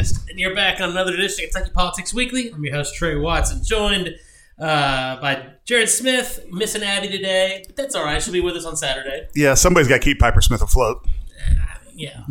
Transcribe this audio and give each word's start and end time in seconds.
August. 0.00 0.30
And 0.30 0.38
you're 0.38 0.54
back 0.54 0.80
on 0.80 0.90
another 0.90 1.12
edition 1.12 1.44
of 1.44 1.50
Kentucky 1.50 1.72
Politics 1.74 2.14
Weekly. 2.14 2.50
I'm 2.50 2.64
your 2.64 2.74
host, 2.74 2.94
Tres 2.94 3.18
Watson, 3.18 3.62
joined 3.62 4.14
uh, 4.58 5.20
by 5.20 5.46
Jared 5.66 5.90
Smith, 5.90 6.44
missing 6.50 6.82
Abby 6.82 7.08
today. 7.08 7.64
But 7.66 7.76
that's 7.76 7.94
all 7.94 8.04
right. 8.04 8.22
She'll 8.22 8.32
be 8.32 8.40
with 8.40 8.56
us 8.56 8.64
on 8.64 8.76
Saturday. 8.76 9.28
Yeah, 9.34 9.52
somebody's 9.54 9.88
got 9.88 9.96
to 9.96 10.00
keep 10.00 10.18
Piper 10.18 10.40
Smith 10.40 10.62
afloat. 10.62 11.06
Yeah. 11.94 12.24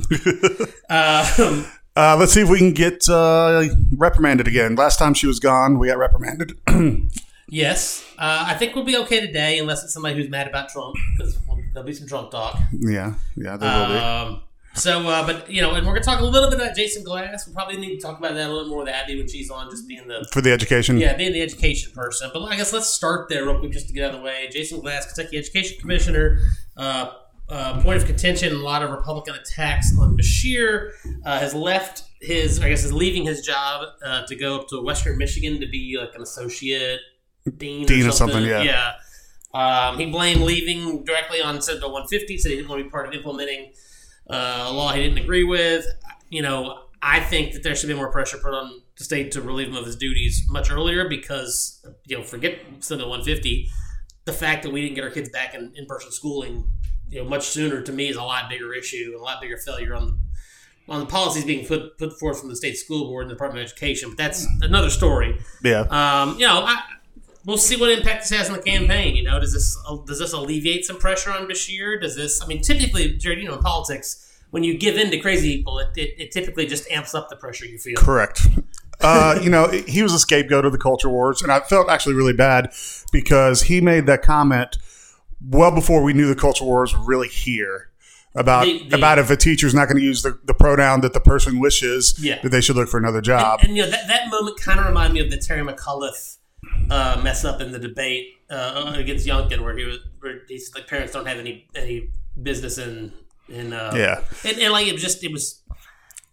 um, 0.89 1.65
Uh, 1.95 2.15
let's 2.17 2.31
see 2.31 2.39
if 2.41 2.49
we 2.49 2.57
can 2.57 2.71
get 2.71 3.09
uh, 3.09 3.65
reprimanded 3.97 4.47
again. 4.47 4.75
Last 4.75 4.97
time 4.99 5.13
she 5.13 5.27
was 5.27 5.39
gone, 5.39 5.77
we 5.77 5.87
got 5.87 5.97
reprimanded. 5.97 6.53
yes. 7.49 8.05
Uh, 8.17 8.45
I 8.47 8.53
think 8.53 8.73
we'll 8.73 8.85
be 8.85 8.95
okay 8.97 9.19
today, 9.19 9.59
unless 9.59 9.83
it's 9.83 9.93
somebody 9.93 10.15
who's 10.15 10.29
mad 10.29 10.47
about 10.47 10.69
Trump, 10.69 10.95
because 11.17 11.37
there'll 11.73 11.85
be 11.85 11.93
some 11.93 12.07
Trump 12.07 12.31
talk. 12.31 12.57
yeah, 12.71 13.15
yeah, 13.35 13.57
there 13.57 13.79
will 13.79 14.35
be. 14.35 14.41
So, 14.75 15.07
uh, 15.07 15.25
but 15.25 15.49
you 15.49 15.61
know, 15.61 15.73
and 15.73 15.85
we're 15.85 15.93
gonna 15.93 16.05
talk 16.05 16.19
a 16.19 16.23
little 16.23 16.49
bit 16.49 16.59
about 16.59 16.75
Jason 16.75 17.03
Glass. 17.03 17.47
We 17.47 17.53
probably 17.53 17.77
need 17.77 17.95
to 17.95 18.01
talk 18.01 18.17
about 18.17 18.35
that 18.35 18.49
a 18.49 18.53
little 18.53 18.69
more 18.69 18.79
with 18.79 18.89
Abby 18.89 19.17
when 19.17 19.27
she's 19.27 19.49
on, 19.49 19.69
just 19.69 19.87
being 19.87 20.07
the 20.07 20.27
For 20.31 20.41
the 20.41 20.51
education. 20.51 20.97
yeah, 20.97 21.15
being 21.15 21.33
the 21.33 21.41
education 21.41 21.91
person. 21.93 22.29
But 22.33 22.43
I 22.43 22.55
guess 22.55 22.71
let's 22.71 22.87
start 22.87 23.29
there 23.29 23.45
real 23.45 23.59
quick, 23.59 23.71
just 23.71 23.87
to 23.87 23.93
get 23.93 24.05
out 24.05 24.15
of 24.15 24.19
the 24.19 24.25
way. 24.25 24.47
Jason 24.51 24.79
Glass, 24.79 25.11
Kentucky 25.11 25.37
Education 25.37 25.79
Commissioner, 25.81 26.39
uh, 26.77 27.11
uh, 27.49 27.81
point 27.81 27.97
of 27.97 28.05
contention, 28.05 28.53
a 28.53 28.59
lot 28.59 28.83
of 28.83 28.91
Republican 28.91 29.35
attacks 29.35 29.91
on 29.99 30.15
Beshear, 30.15 30.91
uh, 31.25 31.39
has 31.39 31.53
left 31.53 32.03
his, 32.21 32.59
I 32.59 32.69
guess, 32.69 32.83
is 32.83 32.93
leaving 32.93 33.25
his 33.25 33.41
job 33.41 33.87
uh, 34.05 34.25
to 34.27 34.35
go 34.35 34.59
up 34.59 34.67
to 34.69 34.81
Western 34.81 35.17
Michigan 35.17 35.59
to 35.59 35.67
be 35.67 35.97
like 35.99 36.13
an 36.15 36.21
associate 36.21 36.99
dean, 37.57 37.85
Dean 37.85 38.05
or 38.05 38.09
or 38.09 38.11
something, 38.11 38.43
yeah. 38.43 38.61
yeah. 38.61 38.93
Um, 39.51 39.97
he 39.97 40.05
blamed 40.05 40.41
leaving 40.41 41.03
directly 41.03 41.41
on 41.41 41.59
Senate 41.61 41.81
150, 41.81 42.37
said 42.37 42.49
he 42.49 42.57
didn't 42.57 42.69
want 42.69 42.79
to 42.79 42.83
be 42.83 42.89
part 42.89 43.07
of 43.07 43.13
implementing 43.13 43.71
uh, 44.29 44.65
a 44.67 44.73
law 44.73 44.93
he 44.93 45.03
didn't 45.03 45.17
agree 45.19 45.43
with. 45.43 45.85
You 46.29 46.41
know, 46.41 46.83
I 47.01 47.19
think 47.19 47.53
that 47.53 47.63
there 47.63 47.75
should 47.75 47.87
be 47.87 47.93
more 47.93 48.11
pressure 48.11 48.37
put 48.37 48.53
on 48.53 48.81
the 48.97 49.03
state 49.03 49.31
to 49.31 49.41
relieve 49.41 49.69
him 49.69 49.75
of 49.75 49.85
his 49.85 49.95
duties 49.95 50.45
much 50.49 50.71
earlier 50.71 51.07
because, 51.07 51.85
you 52.05 52.17
know, 52.17 52.23
forget 52.23 52.59
Senate 52.79 53.07
150. 53.07 53.69
The 54.25 54.33
fact 54.33 54.63
that 54.63 54.71
we 54.71 54.81
didn't 54.81 54.95
get 54.95 55.03
our 55.03 55.09
kids 55.09 55.29
back 55.29 55.55
in 55.55 55.73
in 55.75 55.85
person 55.85 56.11
schooling, 56.11 56.69
you 57.09 57.23
know, 57.23 57.29
much 57.29 57.47
sooner 57.47 57.81
to 57.81 57.91
me 57.91 58.09
is 58.09 58.15
a 58.15 58.23
lot 58.23 58.49
bigger 58.49 58.73
issue, 58.73 59.11
and 59.13 59.21
a 59.21 59.23
lot 59.23 59.41
bigger 59.41 59.57
failure 59.57 59.95
on 59.95 60.05
the 60.07 60.17
on 60.89 60.99
the 60.99 61.05
policies 61.05 61.45
being 61.45 61.65
put 61.65 61.97
put 61.97 62.19
forth 62.19 62.39
from 62.39 62.49
the 62.49 62.55
state 62.55 62.77
school 62.77 63.07
board 63.07 63.23
and 63.23 63.31
the 63.31 63.35
Department 63.35 63.63
of 63.63 63.71
Education. 63.71 64.09
But 64.09 64.17
that's 64.17 64.45
another 64.61 64.89
story. 64.89 65.39
Yeah. 65.63 65.81
Um, 65.89 66.37
you 66.39 66.45
know, 66.45 66.63
I, 66.65 66.81
we'll 67.49 67.57
see 67.57 67.75
what 67.75 67.89
impact 67.91 68.29
this 68.29 68.37
has 68.37 68.49
on 68.49 68.55
the 68.55 68.61
campaign. 68.61 69.15
You 69.15 69.23
know, 69.23 69.39
does 69.39 69.51
this 69.53 69.75
does 70.05 70.19
this 70.19 70.31
alleviate 70.33 70.85
some 70.85 70.97
pressure 70.99 71.31
on 71.31 71.47
Beshear? 71.47 71.99
Does 71.99 72.15
this? 72.15 72.41
I 72.41 72.47
mean, 72.47 72.61
typically, 72.61 73.17
Jared, 73.17 73.39
you 73.39 73.47
know, 73.47 73.55
in 73.55 73.61
politics, 73.61 74.25
when 74.51 74.63
you 74.63 74.77
give 74.77 74.95
in 74.97 75.11
to 75.11 75.19
crazy 75.19 75.57
people, 75.57 75.79
it, 75.79 75.89
it, 75.97 76.15
it 76.17 76.31
typically 76.31 76.65
just 76.65 76.89
amps 76.91 77.13
up 77.13 77.29
the 77.29 77.35
pressure 77.35 77.65
you 77.65 77.77
feel. 77.77 77.97
Correct. 77.97 78.47
Uh, 79.01 79.39
you 79.41 79.49
know, 79.49 79.67
he 79.69 80.03
was 80.03 80.13
a 80.13 80.19
scapegoat 80.19 80.65
of 80.65 80.71
the 80.71 80.77
culture 80.77 81.09
wars, 81.09 81.41
and 81.41 81.51
I 81.51 81.61
felt 81.61 81.89
actually 81.89 82.15
really 82.15 82.33
bad 82.33 82.73
because 83.11 83.63
he 83.63 83.79
made 83.81 84.05
that 84.07 84.21
comment 84.21 84.77
well 85.41 85.71
before 85.73 86.03
we 86.03 86.11
knew 86.13 86.27
the 86.27 86.35
culture 86.39 86.65
wars 86.65 86.93
were 86.93 87.03
really 87.05 87.29
here 87.29 87.91
about 88.35 88.65
The- 88.65 88.89
the- 88.89 88.97
about 88.97 89.17
if 89.17 89.29
a 89.29 89.37
teacher's 89.37 89.73
not 89.73 89.87
going 89.87 89.97
to 89.97 90.03
use 90.03 90.21
the, 90.21 90.37
the 90.43 90.53
pronoun 90.53 90.99
that 91.01 91.13
the 91.13 91.21
person 91.21 91.59
wishes, 91.59 92.13
Yeah. 92.19 92.39
that 92.43 92.49
they 92.49 92.59
should 92.61 92.75
look 92.75 92.89
for 92.89 92.97
another 92.97 93.21
job. 93.21 93.59
And, 93.61 93.69
and, 93.69 93.77
you 93.77 93.83
know, 93.83 93.89
that, 93.89 94.07
that 94.09 94.29
moment 94.29 94.59
kind 94.59 94.79
of 94.81 94.85
reminded 94.85 95.13
me 95.13 95.19
of 95.21 95.31
the 95.31 95.37
Terry 95.37 95.65
McAuliffe 95.65 96.35
uh, 96.89 97.21
mess 97.23 97.45
up 97.45 97.61
in 97.61 97.71
the 97.71 97.79
debate 97.79 98.33
uh, 98.49 98.93
against 98.95 99.27
Youngkin, 99.27 99.61
where 99.61 99.77
he 99.77 99.85
was, 99.85 99.99
where 100.19 100.41
he's 100.47 100.73
like, 100.73 100.87
parents 100.87 101.13
don't 101.13 101.27
have 101.27 101.37
any 101.37 101.67
any 101.75 102.09
business 102.41 102.77
in 102.77 103.13
in 103.47 103.73
uh, 103.73 103.93
yeah, 103.95 104.21
and, 104.43 104.59
and 104.59 104.71
like 104.73 104.87
it 104.87 104.93
was 104.93 105.01
just 105.01 105.23
it 105.23 105.31
was 105.31 105.61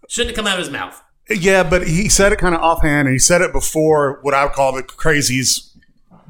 shouldn't 0.08 0.36
have 0.36 0.44
come 0.44 0.46
out 0.50 0.58
of 0.58 0.64
his 0.64 0.72
mouth. 0.72 1.00
yeah, 1.28 1.62
but 1.62 1.86
he 1.86 2.08
said 2.08 2.32
it 2.32 2.38
kind 2.38 2.54
of 2.54 2.60
offhand, 2.60 3.08
and 3.08 3.14
he 3.14 3.18
said 3.18 3.40
it 3.42 3.52
before 3.52 4.18
what 4.22 4.34
I 4.34 4.44
would 4.44 4.52
call 4.52 4.72
the 4.72 4.82
crazies 4.82 5.76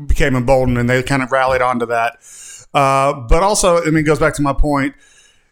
became 0.07 0.37
emboldened, 0.37 0.79
and 0.79 0.89
they 0.89 1.03
kind 1.03 1.23
of 1.23 1.33
rallied 1.33 1.63
onto 1.63 1.87
that. 1.87 2.19
Uh, 2.75 3.13
but 3.13 3.43
also, 3.43 3.81
I 3.83 3.87
mean, 3.87 3.99
it 3.99 4.03
goes 4.03 4.19
back 4.19 4.35
to 4.35 4.43
my 4.43 4.53
point. 4.53 4.95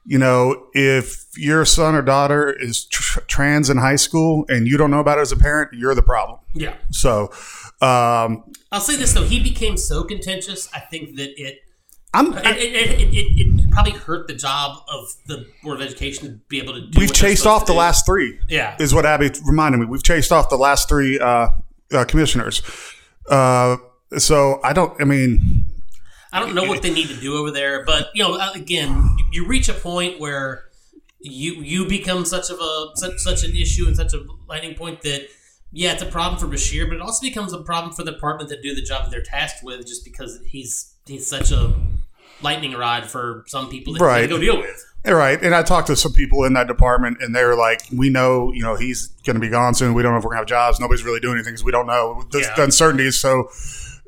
You 0.06 0.18
know, 0.18 0.66
if 0.74 1.26
your 1.36 1.64
son 1.64 1.94
or 1.94 2.02
daughter 2.02 2.52
is 2.52 2.84
tr- 2.84 3.20
trans 3.20 3.70
in 3.70 3.78
high 3.78 3.96
school 3.96 4.44
and 4.48 4.66
you 4.66 4.76
don't 4.76 4.90
know 4.90 5.00
about 5.00 5.18
it 5.18 5.22
as 5.22 5.32
a 5.32 5.36
parent, 5.36 5.72
you're 5.72 5.94
the 5.94 6.02
problem. 6.02 6.40
Yeah. 6.54 6.74
So, 6.90 7.30
um, 7.80 8.44
I'll 8.70 8.80
say 8.80 8.96
this 8.96 9.12
though, 9.14 9.24
he 9.24 9.40
became 9.40 9.76
so 9.76 10.04
contentious. 10.04 10.68
I 10.74 10.80
think 10.80 11.16
that 11.16 11.40
it 11.40 11.60
I'm. 12.14 12.32
it, 12.38 12.46
it, 12.46 13.00
it, 13.00 13.14
it, 13.14 13.60
it 13.60 13.70
probably 13.70 13.92
hurt 13.92 14.28
the 14.28 14.34
job 14.34 14.78
of 14.88 15.12
the 15.26 15.46
board 15.62 15.80
of 15.80 15.86
education 15.86 16.28
to 16.28 16.34
be 16.48 16.60
able 16.60 16.74
to. 16.74 16.80
do 16.80 17.00
we've 17.00 17.12
chased 17.12 17.44
off 17.44 17.66
the 17.66 17.72
do. 17.72 17.78
last 17.78 18.06
three. 18.06 18.38
Yeah. 18.48 18.76
is 18.78 18.94
what 18.94 19.04
Abby 19.04 19.30
reminded 19.44 19.78
me. 19.78 19.86
We've 19.86 20.02
chased 20.02 20.30
off 20.30 20.48
the 20.48 20.56
last 20.56 20.88
three 20.88 21.18
uh, 21.18 21.48
uh, 21.92 22.04
commissioners. 22.04 22.62
Uh, 23.28 23.78
so 24.16 24.60
I 24.62 24.72
don't. 24.72 24.98
I 25.00 25.04
mean, 25.04 25.66
I 26.34 26.40
don't 26.40 26.54
know 26.54 26.64
what 26.64 26.82
they 26.82 26.92
need 26.92 27.08
to 27.08 27.14
do 27.16 27.36
over 27.36 27.50
there, 27.52 27.84
but 27.84 28.08
you 28.14 28.22
know, 28.24 28.34
uh, 28.34 28.50
again, 28.54 29.16
you, 29.30 29.46
reach 29.46 29.68
a 29.68 29.72
point 29.74 30.18
where 30.20 30.64
you 31.20 31.54
you 31.62 31.86
become 31.88 32.24
such 32.24 32.50
of 32.50 32.58
a 32.60 32.86
such, 32.96 33.18
such 33.18 33.44
an 33.44 33.52
issue 33.56 33.86
and 33.86 33.96
such 33.96 34.12
a 34.14 34.22
lightning 34.48 34.74
point 34.74 35.02
that 35.02 35.28
yeah, 35.72 35.92
it's 35.92 36.02
a 36.02 36.06
problem 36.06 36.40
for 36.40 36.46
Beshear, 36.46 36.86
but 36.88 36.96
it 36.96 37.00
also 37.00 37.22
becomes 37.22 37.52
a 37.52 37.58
problem 37.62 37.94
for 37.94 38.02
the 38.04 38.12
department 38.12 38.48
that 38.50 38.62
do 38.62 38.74
the 38.74 38.82
job 38.82 39.04
that 39.04 39.10
they're 39.10 39.22
tasked 39.22 39.62
with, 39.64 39.86
just 39.86 40.04
because 40.04 40.40
he's 40.44 40.92
he's 41.06 41.26
such 41.26 41.50
a 41.52 41.72
lightning 42.42 42.72
rod 42.72 43.06
for 43.06 43.44
some 43.46 43.68
people 43.70 43.92
that 43.94 44.00
Right. 44.00 44.28
gotta 44.28 44.28
go 44.28 44.38
deal 44.38 44.58
with. 44.58 44.84
Right, 45.06 45.40
and 45.42 45.54
I 45.54 45.62
talked 45.62 45.88
to 45.88 45.96
some 45.96 46.12
people 46.14 46.44
in 46.44 46.54
that 46.54 46.66
department, 46.66 47.18
and 47.20 47.36
they 47.36 47.44
were 47.44 47.54
like, 47.56 47.82
"We 47.94 48.08
know, 48.08 48.50
you 48.52 48.62
know, 48.62 48.74
he's 48.74 49.08
going 49.26 49.34
to 49.34 49.40
be 49.40 49.50
gone 49.50 49.74
soon. 49.74 49.92
We 49.92 50.02
don't 50.02 50.12
know 50.12 50.18
if 50.18 50.24
we're 50.24 50.30
going 50.30 50.38
to 50.46 50.54
have 50.54 50.66
jobs. 50.66 50.80
Nobody's 50.80 51.04
really 51.04 51.20
doing 51.20 51.34
anything 51.34 51.52
because 51.52 51.62
we 51.64 51.72
don't 51.72 51.86
know. 51.86 52.24
The, 52.30 52.40
Yeah. 52.40 52.54
the 52.56 52.64
uncertainty 52.64 53.06
is 53.06 53.18
so. 53.20 53.50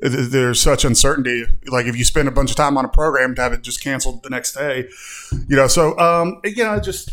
Th- 0.01 0.29
There's 0.29 0.59
such 0.61 0.85
uncertainty. 0.85 1.45
Like 1.67 1.85
if 1.85 1.95
you 1.97 2.05
spend 2.05 2.27
a 2.27 2.31
bunch 2.31 2.49
of 2.51 2.55
time 2.55 2.77
on 2.77 2.85
a 2.85 2.89
program 2.89 3.35
to 3.35 3.41
have 3.41 3.53
it 3.53 3.61
just 3.61 3.83
canceled 3.83 4.23
the 4.23 4.29
next 4.29 4.53
day, 4.53 4.87
you 5.47 5.55
know. 5.55 5.67
So, 5.67 5.97
um, 5.99 6.39
you 6.43 6.63
know, 6.63 6.79
just 6.79 7.09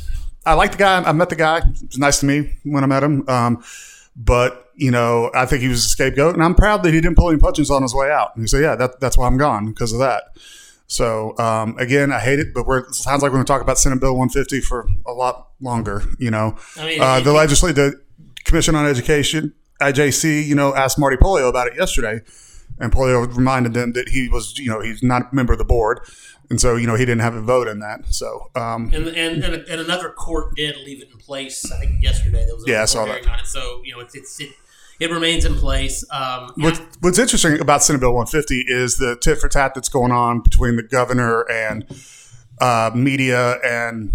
I 0.46 0.54
like 0.54 0.72
the 0.72 0.78
guy. 0.78 1.02
I 1.02 1.12
met 1.12 1.30
the 1.30 1.36
guy. 1.36 1.58
It 1.58 1.88
was 1.88 1.98
nice 1.98 2.20
to 2.20 2.26
me 2.26 2.56
when 2.64 2.84
I 2.84 2.86
met 2.86 3.02
him. 3.02 3.28
Um, 3.28 3.64
but 4.16 4.70
you 4.76 4.90
know, 4.90 5.30
I 5.34 5.46
think 5.46 5.62
he 5.62 5.68
was 5.68 5.84
a 5.84 5.88
scapegoat, 5.88 6.34
and 6.34 6.42
I'm 6.42 6.54
proud 6.54 6.82
that 6.82 6.92
he 6.92 7.00
didn't 7.00 7.16
pull 7.16 7.30
any 7.30 7.38
punches 7.38 7.70
on 7.70 7.82
his 7.82 7.94
way 7.94 8.10
out. 8.10 8.34
And 8.34 8.44
he 8.44 8.48
said, 8.48 8.62
"Yeah, 8.62 8.76
that, 8.76 9.00
that's 9.00 9.16
why 9.16 9.26
I'm 9.26 9.38
gone 9.38 9.66
because 9.66 9.92
of 9.92 9.98
that." 10.00 10.24
So 10.86 11.36
um, 11.38 11.76
again, 11.78 12.12
I 12.12 12.18
hate 12.20 12.38
it, 12.38 12.52
but 12.52 12.66
we're, 12.66 12.78
it 12.80 12.94
sounds 12.94 13.22
like 13.22 13.32
we're 13.32 13.36
going 13.38 13.46
to 13.46 13.52
talk 13.52 13.62
about 13.62 13.78
Senate 13.78 14.00
Bill 14.00 14.12
150 14.12 14.60
for 14.60 14.86
a 15.06 15.12
lot 15.12 15.48
longer. 15.60 16.02
You 16.18 16.30
know, 16.30 16.56
I 16.76 16.86
mean, 16.86 17.00
uh, 17.00 17.20
the 17.20 17.32
legislative 17.32 17.76
the 17.76 18.00
Commission 18.44 18.74
on 18.74 18.86
Education, 18.86 19.54
IJC, 19.80 20.44
you 20.46 20.54
know, 20.54 20.74
asked 20.74 20.98
Marty 20.98 21.16
Pollio 21.16 21.48
about 21.48 21.68
it 21.68 21.74
yesterday, 21.76 22.20
and 22.78 22.92
Pollio 22.92 23.24
reminded 23.34 23.74
them 23.74 23.92
that 23.92 24.08
he 24.10 24.28
was, 24.28 24.58
you 24.58 24.70
know, 24.70 24.80
he's 24.80 25.02
not 25.02 25.32
a 25.32 25.34
member 25.34 25.52
of 25.52 25.58
the 25.58 25.64
board, 25.64 26.00
and 26.50 26.60
so 26.60 26.76
you 26.76 26.86
know 26.86 26.94
he 26.94 27.04
didn't 27.04 27.20
have 27.22 27.34
a 27.34 27.40
vote 27.40 27.68
in 27.68 27.80
that. 27.80 28.12
So 28.12 28.50
um, 28.54 28.90
And, 28.92 29.08
and, 29.08 29.44
and, 29.44 29.54
and 29.54 29.80
another 29.80 30.10
court 30.10 30.54
did 30.56 30.76
leave 30.78 31.02
it 31.02 31.08
in 31.10 31.18
place. 31.18 31.70
I 31.70 31.78
think 31.80 32.02
yesterday 32.02 32.44
there 32.44 32.54
was 32.54 32.66
a 32.66 32.70
Yeah, 32.70 32.82
I 32.82 32.84
saw 32.86 33.04
hearing 33.04 33.24
that. 33.24 33.32
on 33.32 33.38
it. 33.40 33.46
So 33.46 33.80
you 33.84 33.92
know, 33.92 34.00
it's, 34.00 34.14
it's 34.14 34.40
it, 34.40 34.50
it 35.00 35.10
remains 35.10 35.44
in 35.44 35.54
place. 35.56 36.04
Um, 36.10 36.52
What, 36.56 36.80
what's 37.00 37.18
interesting 37.18 37.60
about 37.60 37.82
Senate 37.82 37.98
Bill 38.00 38.14
150 38.14 38.64
is 38.68 38.96
the 38.96 39.16
tit 39.20 39.38
for 39.38 39.48
tat 39.48 39.74
that's 39.74 39.88
going 39.88 40.12
on 40.12 40.40
between 40.40 40.76
the 40.76 40.82
governor 40.84 41.42
and 41.50 41.84
uh, 42.60 42.90
media 42.94 43.58
and 43.64 44.12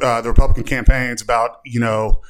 uh, 0.00 0.20
the 0.20 0.28
Republican 0.28 0.62
campaigns 0.62 1.20
about, 1.20 1.60
you 1.64 1.80
know, 1.80 2.22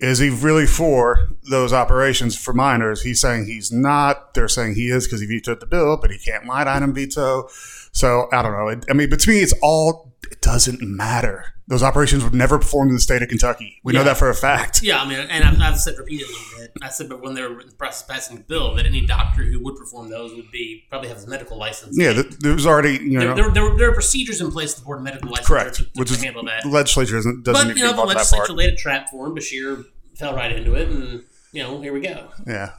is 0.00 0.18
he 0.18 0.30
really 0.30 0.66
for 0.66 1.28
those 1.50 1.72
operations 1.72 2.36
for 2.36 2.54
minors? 2.54 3.02
He's 3.02 3.20
saying 3.20 3.46
he's 3.46 3.70
not. 3.70 4.34
They're 4.34 4.48
saying 4.48 4.74
he 4.74 4.88
is 4.88 5.06
because 5.06 5.20
he 5.20 5.26
vetoed 5.26 5.60
the 5.60 5.66
bill, 5.66 5.98
but 5.98 6.10
he 6.10 6.18
can't 6.18 6.46
line 6.46 6.68
item 6.68 6.94
veto. 6.94 7.48
So 7.92 8.28
I 8.32 8.42
don't 8.42 8.52
know. 8.52 8.68
It, 8.68 8.84
I 8.88 8.92
mean, 8.92 9.10
but 9.10 9.20
to 9.20 9.30
me, 9.30 9.40
it's 9.40 9.54
all. 9.62 10.08
It 10.30 10.42
doesn't 10.42 10.80
matter. 10.80 11.54
Those 11.66 11.82
operations 11.82 12.22
were 12.24 12.30
never 12.30 12.58
performed 12.58 12.90
in 12.90 12.94
the 12.94 13.00
state 13.00 13.22
of 13.22 13.28
Kentucky. 13.28 13.80
We 13.84 13.92
know 13.92 14.04
that 14.04 14.16
for 14.16 14.28
a 14.28 14.34
fact. 14.34 14.82
Yeah, 14.82 15.00
I 15.00 15.08
mean, 15.08 15.18
and 15.18 15.44
I've, 15.44 15.60
I've 15.60 15.78
said 15.78 15.96
repeatedly 15.98 16.34
that 16.58 16.70
I 16.82 16.88
said, 16.88 17.08
but 17.08 17.22
when 17.22 17.34
they 17.34 17.42
were 17.42 17.60
in 17.60 17.68
the 17.68 17.74
process 17.74 18.02
of 18.02 18.08
passing 18.08 18.36
the 18.38 18.42
bill, 18.42 18.74
that 18.74 18.86
any 18.86 19.06
doctor 19.06 19.42
who 19.42 19.62
would 19.62 19.76
perform 19.76 20.10
those 20.10 20.34
would 20.34 20.50
be 20.50 20.84
probably 20.90 21.08
have 21.08 21.18
his 21.18 21.26
medical 21.26 21.56
license. 21.56 21.96
Yeah, 21.98 22.12
th- 22.12 22.38
there 22.40 22.54
was 22.54 22.66
already 22.66 22.94
you 22.94 23.18
know 23.18 23.34
There, 23.34 23.44
there, 23.50 23.50
there, 23.50 23.76
there 23.78 23.90
are 23.90 23.94
procedures 23.94 24.40
in 24.40 24.50
place 24.50 24.74
the 24.74 24.84
board 24.84 24.98
of 24.98 25.04
medical 25.04 25.30
license 25.30 25.46
correct, 25.46 25.76
to, 25.76 25.84
to 25.84 25.90
which 25.94 26.10
is 26.10 26.22
handle 26.22 26.44
that. 26.44 26.62
the 26.64 26.68
legislature 26.68 27.14
doesn't 27.16 27.44
doesn't 27.44 27.68
But 27.68 27.76
you 27.76 27.82
know, 27.82 27.88
the 27.88 27.90
involved 27.92 28.10
in 28.10 28.16
that 28.16 28.32
legislature 28.32 28.52
laid 28.52 28.72
a 28.72 28.76
trap 28.76 29.08
for 29.08 29.26
him. 29.26 29.34
Beshear 29.36 29.84
fell 30.16 30.34
right 30.34 30.52
into 30.52 30.74
it, 30.74 30.88
and 30.88 31.24
you 31.52 31.62
know, 31.62 31.80
here 31.80 31.92
we 31.92 32.00
go. 32.00 32.28
Yeah, 32.46 32.70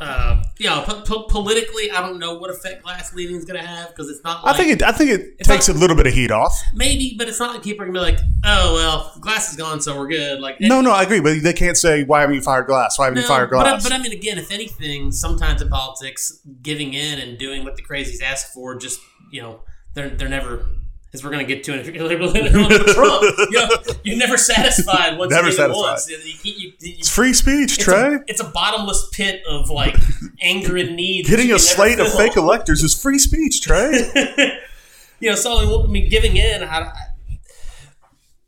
Uh, 0.00 0.42
yeah, 0.58 0.82
po- 0.86 1.00
po- 1.02 1.22
politically, 1.24 1.90
I 1.90 2.00
don't 2.00 2.18
know 2.18 2.34
what 2.38 2.50
effect 2.50 2.82
glass 2.82 3.12
leading 3.14 3.36
is 3.36 3.44
going 3.44 3.60
to 3.60 3.66
have 3.66 3.88
because 3.88 4.08
it's 4.10 4.22
not. 4.24 4.46
I 4.46 4.52
think 4.52 4.70
it. 4.72 4.82
I 4.82 4.92
think 4.92 5.10
it 5.10 5.38
takes 5.40 5.68
a 5.68 5.72
little 5.72 5.96
bit 5.96 6.06
of 6.06 6.12
heat 6.14 6.30
off. 6.30 6.52
maybe, 6.74 7.14
but 7.18 7.28
it's 7.28 7.40
not 7.40 7.52
like 7.54 7.62
people 7.62 7.82
are 7.84 7.92
going 7.92 7.94
to 7.94 8.00
be 8.00 8.16
like, 8.16 8.34
"Oh 8.44 8.74
well, 8.74 9.12
glass 9.20 9.50
is 9.50 9.56
gone, 9.56 9.80
so 9.80 9.98
we're 9.98 10.08
good." 10.08 10.40
Like, 10.40 10.60
No, 10.60 10.80
no, 10.80 10.92
I 10.92 11.02
agree, 11.02 11.20
but 11.20 11.42
they 11.42 11.52
can't 11.52 11.76
say 11.76 12.04
why 12.04 12.20
haven't 12.20 12.36
you 12.36 12.42
fired 12.42 12.66
glass? 12.66 12.98
Why 12.98 13.06
haven't 13.06 13.22
you 13.22 13.26
fired 13.28 13.50
but, 13.50 13.62
glass? 13.62 13.82
but 13.82 13.92
I 13.92 13.98
mean, 13.98 14.12
again, 14.12 14.38
if 14.38 14.50
anything, 14.52 15.10
sometimes 15.12 15.60
in 15.62 15.68
politics, 15.68 16.40
giving 16.62 16.94
in 16.94 17.18
and 17.18 17.38
doing 17.38 17.64
what 17.64 17.76
the 17.76 17.82
crazies 17.82 18.22
ask 18.22 18.52
for, 18.52 18.76
just 18.76 19.00
you 19.30 19.42
know, 19.42 19.62
they're 19.94 20.10
they're 20.10 20.28
never 20.28 20.66
as 21.14 21.22
we're 21.22 21.30
going 21.30 21.46
to 21.46 21.54
get 21.54 21.62
to 21.64 21.74
in 21.74 21.84
Trump. 21.84 23.22
You 23.50 23.58
know, 23.58 23.68
you're 24.02 24.16
never 24.16 24.36
satisfied 24.38 25.18
once 25.18 25.30
Never 25.30 25.48
you 25.48 25.52
satisfied. 25.52 25.80
once. 25.80 26.10
You- 26.10 26.18
you- 26.54 26.72
It's 26.80 27.08
free 27.10 27.32
speech, 27.34 27.74
it's 27.74 27.84
Tres. 27.84 28.14
A, 28.14 28.24
it's 28.26 28.40
a 28.40 28.44
bottomless 28.48 29.08
pit 29.12 29.42
of 29.48 29.68
like 29.70 29.94
anger 30.42 30.76
and 30.76 30.96
need. 30.96 31.26
that 31.26 31.30
Getting 31.30 31.52
a 31.52 31.58
slate 31.58 31.98
of 32.00 32.12
fake 32.12 32.36
electors 32.36 32.82
is 32.82 33.00
free 33.00 33.18
speech, 33.18 33.60
Tres. 33.62 34.10
you 35.20 35.28
know, 35.30 35.34
so 35.36 35.84
I 35.84 35.86
mean, 35.86 36.08
giving 36.08 36.36
in. 36.36 36.62
I, 36.62 36.66
I, 36.66 36.92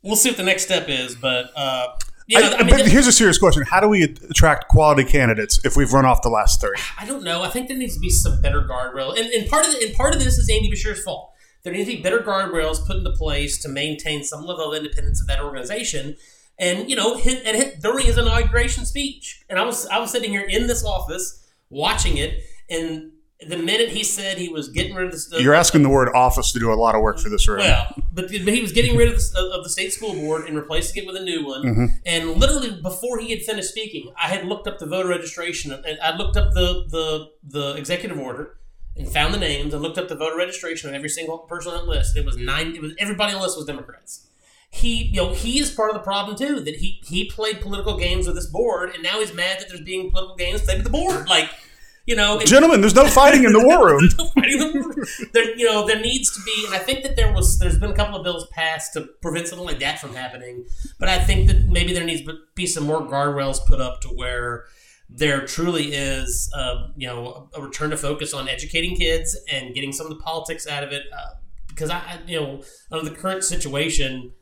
we'll 0.03 0.17
see 0.17 0.31
what 0.31 0.37
the 0.37 0.43
next 0.43 0.65
step 0.65 0.89
is, 0.89 1.15
but 1.15 1.51
uh, 1.57 1.89
you 2.27 2.41
know, 2.41 2.49
I- 2.51 2.55
I, 2.55 2.63
mean, 2.63 2.71
but 2.77 2.87
here's 2.89 3.07
a 3.07 3.13
serious 3.13 3.37
question: 3.39 3.65
How 3.69 3.81
do 3.81 3.89
we 3.89 4.03
attract 4.05 4.69
quality 4.69 5.05
candidates 5.05 5.63
if 5.65 5.77
we've 5.77 5.93
run 5.93 6.07
off 6.07 6.23
the 6.23 6.31
last 6.31 6.61
three? 6.63 6.77
I 6.99 7.05
don't 7.05 7.23
know. 7.23 7.43
I 7.43 7.49
think 7.51 7.69
there 7.69 7.77
needs 7.77 7.95
to 7.95 8.01
be 8.01 8.09
some 8.11 8.41
better 8.41 8.63
guardrail, 8.63 9.11
and, 9.19 9.31
and 9.33 9.49
part 9.51 9.67
of 9.67 9.73
the, 9.73 9.85
and 9.87 9.95
part 9.95 10.15
of 10.15 10.23
this 10.25 10.39
is 10.39 10.49
Andy 10.49 10.71
Beshear's 10.71 11.03
fault. 11.05 11.33
There 11.65 11.73
needs 11.73 11.89
to 11.89 11.97
be 11.97 12.03
better 12.03 12.21
guardrails 12.21 12.87
put 12.87 12.99
into 12.99 13.11
place 13.11 13.59
to 13.63 13.69
maintain 13.69 14.23
some 14.23 14.45
level 14.45 14.71
of 14.71 14.77
independence 14.77 15.21
of 15.21 15.27
that 15.29 15.41
organization. 15.41 16.17
And 16.59 16.89
you 16.89 16.95
know, 16.95 17.17
hit, 17.17 17.43
and 17.45 17.57
hit 17.57 17.81
during 17.81 18.07
his 18.07 18.17
inauguration 18.17 18.85
speech, 18.87 19.45
and 19.49 19.59
I 19.59 19.65
was 19.65 19.87
I 19.87 19.99
was 19.99 20.13
sitting 20.13 20.31
here 20.31 20.47
in 20.49 20.69
this 20.69 20.85
office 20.85 21.45
watching 21.71 22.17
it, 22.17 22.45
and 22.71 23.11
the 23.49 23.57
minute 23.57 23.89
he 23.89 24.05
said 24.05 24.39
he 24.39 24.49
was 24.49 24.69
getting 24.69 24.95
rid 24.95 25.07
of 25.07 25.13
the 25.13 25.19
stuff, 25.19 25.41
You're 25.41 25.55
asking 25.55 25.83
the 25.83 25.89
word 25.89 26.09
office 26.15 26.53
to 26.53 26.61
do 26.61 26.73
a 26.73 26.75
lot 26.75 26.95
of 26.95 27.03
work 27.03 27.19
for 27.19 27.29
this 27.29 27.49
room. 27.49 27.59
well, 27.59 27.95
but, 28.13 28.29
but 28.29 28.55
he 28.55 28.63
was 28.63 28.73
getting 28.73 28.97
rid 28.97 29.09
of 29.09 29.17
the, 29.17 29.51
of 29.53 29.65
the 29.65 29.71
state 29.71 29.93
school 29.93 30.15
board 30.15 30.47
and 30.47 30.57
replacing 30.57 31.03
it 31.03 31.07
with 31.07 31.17
a 31.17 31.25
new 31.25 31.45
one. 31.45 31.63
Mm-hmm. 31.63 31.87
And 32.07 32.31
literally 32.37 32.81
before 32.81 33.19
he 33.19 33.31
had 33.31 33.43
finished 33.43 33.71
speaking, 33.71 34.13
I 34.17 34.29
had 34.29 34.47
looked 34.47 34.67
up 34.69 34.79
the 34.79 34.87
voter 34.87 35.09
registration 35.09 35.73
and 35.73 35.99
I 36.01 36.17
looked 36.17 36.37
up 36.37 36.53
the 36.53 36.85
the 36.89 37.31
the 37.43 37.75
executive 37.75 38.19
order 38.19 38.57
and 38.97 39.09
found 39.09 39.35
the 39.35 39.39
names 39.39 39.73
and 39.75 39.83
looked 39.83 39.99
up 39.99 40.09
the 40.09 40.15
voter 40.17 40.37
registration 40.37 40.89
of 40.89 40.95
every 40.95 41.09
single 41.09 41.39
person 41.39 41.73
on 41.73 41.79
that 41.79 41.87
list. 41.89 42.17
It 42.17 42.25
was 42.25 42.37
nine. 42.37 42.75
It 42.75 42.83
was 42.83 42.93
everybody 42.99 43.33
on 43.33 43.41
the 43.41 43.45
list 43.47 43.57
was 43.57 43.67
Democrats. 43.67 44.27
He, 44.71 45.05
you 45.05 45.17
know, 45.23 45.33
he 45.33 45.61
is 45.61 45.71
part 45.71 45.91
of 45.91 45.95
the 45.95 46.03
problem 46.03 46.37
too. 46.37 46.61
That 46.61 46.77
he 46.77 47.01
he 47.07 47.29
played 47.31 47.61
political 47.61 47.97
games 47.97 48.27
with 48.27 48.37
this 48.37 48.47
board, 48.47 48.91
and 48.95 49.03
now 49.03 49.21
he's 49.21 49.33
mad 49.33 49.61
that 49.61 49.69
there's 49.69 49.81
being 49.83 50.11
political 50.11 50.37
games 50.37 50.63
played 50.63 50.79
with 50.79 50.85
the 50.85 50.91
board. 50.91 51.29
Like, 51.29 51.49
you 52.07 52.17
know, 52.17 52.39
it- 52.39 52.47
Gentlemen, 52.47 52.81
there's 52.81 52.95
no 52.95 53.07
fighting 53.07 53.45
in 53.45 53.53
the 53.53 53.65
war 53.65 53.87
room. 53.87 54.09
there 55.33 55.57
you 55.57 55.65
know 55.65 55.87
there 55.87 56.01
needs 56.01 56.35
to 56.37 56.43
be 56.43 56.65
and 56.67 56.75
i 56.75 56.79
think 56.79 57.03
that 57.03 57.17
there 57.17 57.33
was 57.33 57.59
there's 57.59 57.79
been 57.79 57.91
a 57.91 57.95
couple 57.95 58.17
of 58.17 58.23
bills 58.25 58.47
passed 58.53 58.93
to 58.95 59.03
prevent 59.23 59.49
something 59.49 59.67
like 59.67 59.79
that 59.81 59.99
from 59.99 60.15
happening 60.15 60.65
but 60.99 61.09
i 61.09 61.19
think 61.19 61.47
that 61.47 61.67
maybe 61.67 61.93
there 61.93 62.05
needs 62.05 62.23
to 62.25 62.39
be 62.55 62.67
some 62.67 62.85
more 62.85 63.03
guardrails 63.03 63.65
put 63.67 63.81
up 63.81 64.01
to 64.01 64.09
where 64.09 64.65
there 65.09 65.47
truly 65.47 65.95
is 65.95 66.51
uh, 66.57 66.89
you 66.97 67.07
know 67.07 67.49
a 67.55 67.63
return 67.63 67.91
to 67.91 67.97
focus 67.97 68.33
on 68.35 68.49
educating 68.49 68.97
kids 68.97 69.39
and 69.53 69.75
getting 69.75 69.93
some 69.93 70.07
of 70.07 70.11
the 70.17 70.23
politics 70.23 70.67
out 70.67 70.83
of 70.83 70.93
it 70.93 71.03
uh, 71.17 71.35
because 71.69 71.91
I, 71.91 72.19
you 72.27 72.41
know 72.41 72.63
under 72.91 73.09
the 73.09 73.15
current 73.15 73.45
situation 73.45 74.33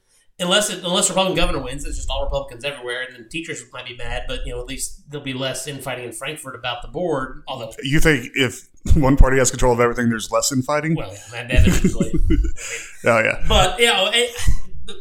unless 0.40 0.70
it, 0.70 0.82
unless 0.82 1.08
Republican 1.08 1.36
governor 1.36 1.62
wins, 1.62 1.84
it's 1.84 1.96
just 1.96 2.10
all 2.10 2.24
Republicans 2.24 2.64
everywhere, 2.64 3.02
and 3.02 3.14
then 3.14 3.28
teachers 3.28 3.62
might 3.72 3.86
be 3.86 3.96
mad, 3.96 4.24
but 4.26 4.40
you 4.46 4.52
know 4.52 4.60
at 4.60 4.66
least 4.66 5.02
there'll 5.10 5.22
be 5.24 5.34
less 5.34 5.66
infighting 5.68 6.04
in 6.04 6.12
Frankfort 6.12 6.54
about 6.56 6.82
the 6.82 6.88
board. 6.88 7.42
Although, 7.46 7.70
You 7.82 8.00
think 8.00 8.30
if 8.34 8.68
one 8.94 9.16
party 9.16 9.38
has 9.38 9.50
control 9.50 9.72
of 9.72 9.78
everything, 9.80 10.08
there's 10.08 10.30
less 10.32 10.50
infighting? 10.50 10.94
well, 10.96 11.12
yeah, 11.32 11.44
that 11.46 11.66
eventually. 11.66 12.12
oh 13.04 13.18
yeah. 13.20 13.44
but 13.48 13.78
you 13.78 13.86
know, 13.86 14.10
it, 14.12 14.30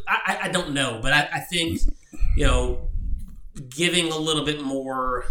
I, 0.06 0.18
I- 0.26 0.38
I 0.44 0.48
don't 0.48 0.74
know, 0.74 1.00
but 1.02 1.12
I, 1.12 1.28
I 1.32 1.40
think 1.40 1.80
you 2.36 2.46
know, 2.46 2.88
giving 3.68 4.12
a 4.12 4.16
little 4.16 4.44
bit 4.44 4.62
more 4.62 5.24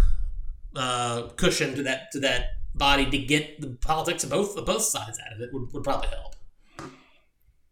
uh, 0.75 1.23
cushion 1.35 1.75
to 1.75 1.83
that 1.83 2.12
to 2.13 2.19
that 2.21 2.51
body 2.73 3.09
to 3.09 3.18
get 3.18 3.59
the 3.59 3.68
politics 3.81 4.23
of 4.23 4.29
both 4.29 4.56
of 4.57 4.65
both 4.65 4.83
sides 4.83 5.19
out 5.25 5.33
of 5.35 5.41
it 5.41 5.50
would, 5.53 5.71
would 5.73 5.83
probably 5.83 6.07
help. 6.09 6.27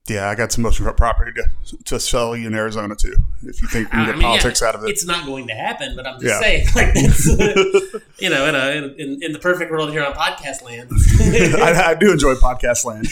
Yeah, 0.08 0.28
I 0.28 0.34
got 0.34 0.52
some 0.52 0.64
oceanfront 0.64 0.98
property 0.98 1.32
to, 1.34 1.78
to 1.84 2.00
sell 2.00 2.36
you 2.36 2.48
in 2.48 2.56
Arizona 2.56 2.96
too. 2.96 3.16
If 3.44 3.62
you 3.62 3.68
think 3.68 3.90
we 3.90 3.92
can 3.92 4.00
I 4.00 4.06
get 4.08 4.12
mean, 4.14 4.22
yeah, 4.22 4.28
politics 4.30 4.64
out 4.64 4.74
of 4.74 4.84
it, 4.84 4.90
It's 4.90 5.06
not 5.06 5.24
going 5.28 5.46
to 5.50 5.54
happen, 5.54 5.96
but 5.96 6.08
I'm 6.08 6.20
just 6.20 6.26
Yeah. 6.26 6.40
saying, 6.40 6.66
like, 6.74 6.94
that's, 6.96 7.28
you 8.20 8.30
know, 8.32 8.48
in, 8.48 8.56
a, 8.56 8.72
in, 8.98 9.20
in 9.22 9.32
the 9.34 9.40
perfect 9.40 9.70
world 9.72 9.92
here 9.92 10.04
on 10.04 10.14
podcast 10.14 10.64
land. 10.64 10.90
I, 11.62 11.92
I 11.92 11.94
do 11.94 12.12
enjoy 12.12 12.34
podcast 12.36 12.86
land. 12.86 13.06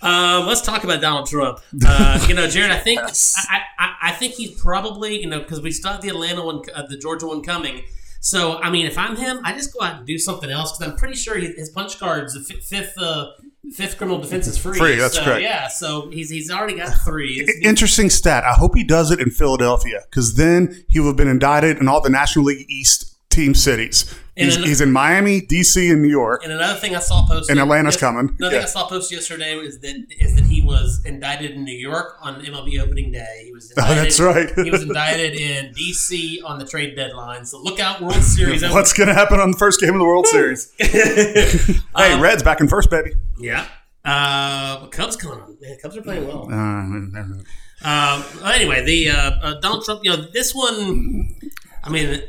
um, 0.00 0.46
let's 0.46 0.62
talk 0.62 0.82
about 0.84 1.02
Donald 1.02 1.26
Trump. 1.28 1.60
Uh, 1.86 2.24
you 2.26 2.32
know, 2.34 2.46
Jared, 2.48 2.70
I 2.70 2.78
think 2.78 3.00
Yes. 3.00 3.34
I, 3.50 3.60
I, 3.78 3.94
I 4.04 4.12
think 4.12 4.32
he's 4.32 4.58
probably 4.58 5.20
you 5.20 5.28
know 5.28 5.40
because 5.40 5.60
we 5.60 5.72
still 5.72 5.92
have 5.92 6.00
the 6.00 6.08
Atlanta 6.08 6.42
one, 6.42 6.62
uh, 6.74 6.86
the 6.86 6.96
Georgia 6.96 7.26
one 7.26 7.42
coming. 7.42 7.82
So 8.26 8.58
I 8.60 8.70
mean, 8.70 8.86
if 8.86 8.98
I'm 8.98 9.14
him, 9.14 9.38
I 9.44 9.52
just 9.52 9.72
go 9.72 9.84
out 9.84 9.98
and 9.98 10.06
do 10.06 10.18
something 10.18 10.50
else 10.50 10.76
because 10.76 10.90
I'm 10.92 10.98
pretty 10.98 11.14
sure 11.14 11.38
he, 11.38 11.46
his 11.46 11.70
punch 11.70 12.00
cards, 12.00 12.34
the 12.34 12.40
fi- 12.40 12.58
fifth 12.60 12.98
uh, 12.98 13.30
fifth 13.72 13.98
criminal 13.98 14.18
defense 14.20 14.48
is 14.48 14.58
free. 14.58 14.76
Free, 14.76 14.96
that's 14.96 15.14
so, 15.14 15.22
correct. 15.22 15.42
Yeah, 15.42 15.68
so 15.68 16.10
he's 16.10 16.28
he's 16.28 16.50
already 16.50 16.74
got 16.74 16.92
three. 17.04 17.38
It's- 17.38 17.56
Interesting 17.62 18.10
stat. 18.10 18.42
I 18.42 18.54
hope 18.54 18.74
he 18.74 18.82
does 18.82 19.12
it 19.12 19.20
in 19.20 19.30
Philadelphia 19.30 20.00
because 20.10 20.34
then 20.34 20.84
he 20.88 20.98
will 20.98 21.06
have 21.06 21.16
been 21.16 21.28
indicted 21.28 21.78
in 21.78 21.86
all 21.86 22.00
the 22.00 22.10
National 22.10 22.46
League 22.46 22.66
East 22.68 23.15
team 23.36 23.54
cities. 23.54 24.12
And 24.38 24.44
He's, 24.46 24.56
then- 24.56 24.64
he's 24.66 24.80
in 24.82 24.92
Miami, 24.92 25.40
DC, 25.40 25.90
and 25.90 26.02
New 26.02 26.08
York. 26.10 26.42
And 26.44 26.52
another 26.52 26.78
thing 26.78 26.94
I 26.94 26.98
saw 27.00 27.26
posted, 27.26 27.50
And 27.52 27.58
Atlanta's 27.60 27.94
yes- 27.94 28.00
coming. 28.00 28.34
Another 28.38 28.50
thing 28.50 28.60
Yeah. 28.60 28.66
I 28.66 28.68
saw 28.68 28.86
posted 28.86 29.16
yesterday 29.16 29.54
is 29.56 29.78
that 29.80 29.96
is 30.20 30.34
that 30.34 30.44
he 30.44 30.60
was 30.60 31.00
indicted 31.06 31.52
in 31.52 31.64
New 31.64 31.72
York 31.90 32.16
on 32.20 32.42
MLB 32.44 32.78
opening 32.78 33.10
day. 33.12 33.44
He 33.46 33.52
was 33.52 33.70
indicted, 33.70 33.96
Oh, 33.98 34.02
that's 34.02 34.20
right. 34.20 34.50
he 34.66 34.70
was 34.70 34.82
indicted 34.82 35.34
in 35.40 35.72
DC 35.72 36.38
on 36.44 36.58
the 36.58 36.66
trade 36.66 36.94
deadline. 36.96 37.46
So 37.46 37.58
look 37.62 37.80
out, 37.80 38.02
World 38.02 38.22
Series. 38.22 38.62
What's 38.78 38.92
going 38.92 39.08
to 39.08 39.14
happen 39.14 39.40
on 39.40 39.52
the 39.52 39.56
first 39.56 39.80
game 39.80 39.94
of 39.94 40.00
the 40.00 40.04
World 40.04 40.26
Series? 40.26 40.70
Hey, 40.78 42.12
Um, 42.12 42.20
Reds 42.20 42.42
back 42.42 42.60
in 42.60 42.68
first, 42.68 42.90
baby. 42.90 43.12
Yeah. 43.38 43.66
Uh, 44.04 44.86
Cubs 44.88 45.16
coming 45.16 45.40
on. 45.40 45.56
Man, 45.60 45.78
Cubs 45.82 45.96
are 45.96 46.02
playing 46.02 46.26
well. 46.28 46.48
Uh, 46.52 47.42
Um, 47.84 48.24
anyway, 48.44 48.84
the 48.84 49.10
uh, 49.10 49.30
uh, 49.42 49.60
Donald 49.60 49.84
Trump. 49.84 50.00
You 50.04 50.10
know, 50.10 50.26
this 50.32 50.54
one. 50.54 51.36
I 51.84 51.90
mean, 51.90 52.22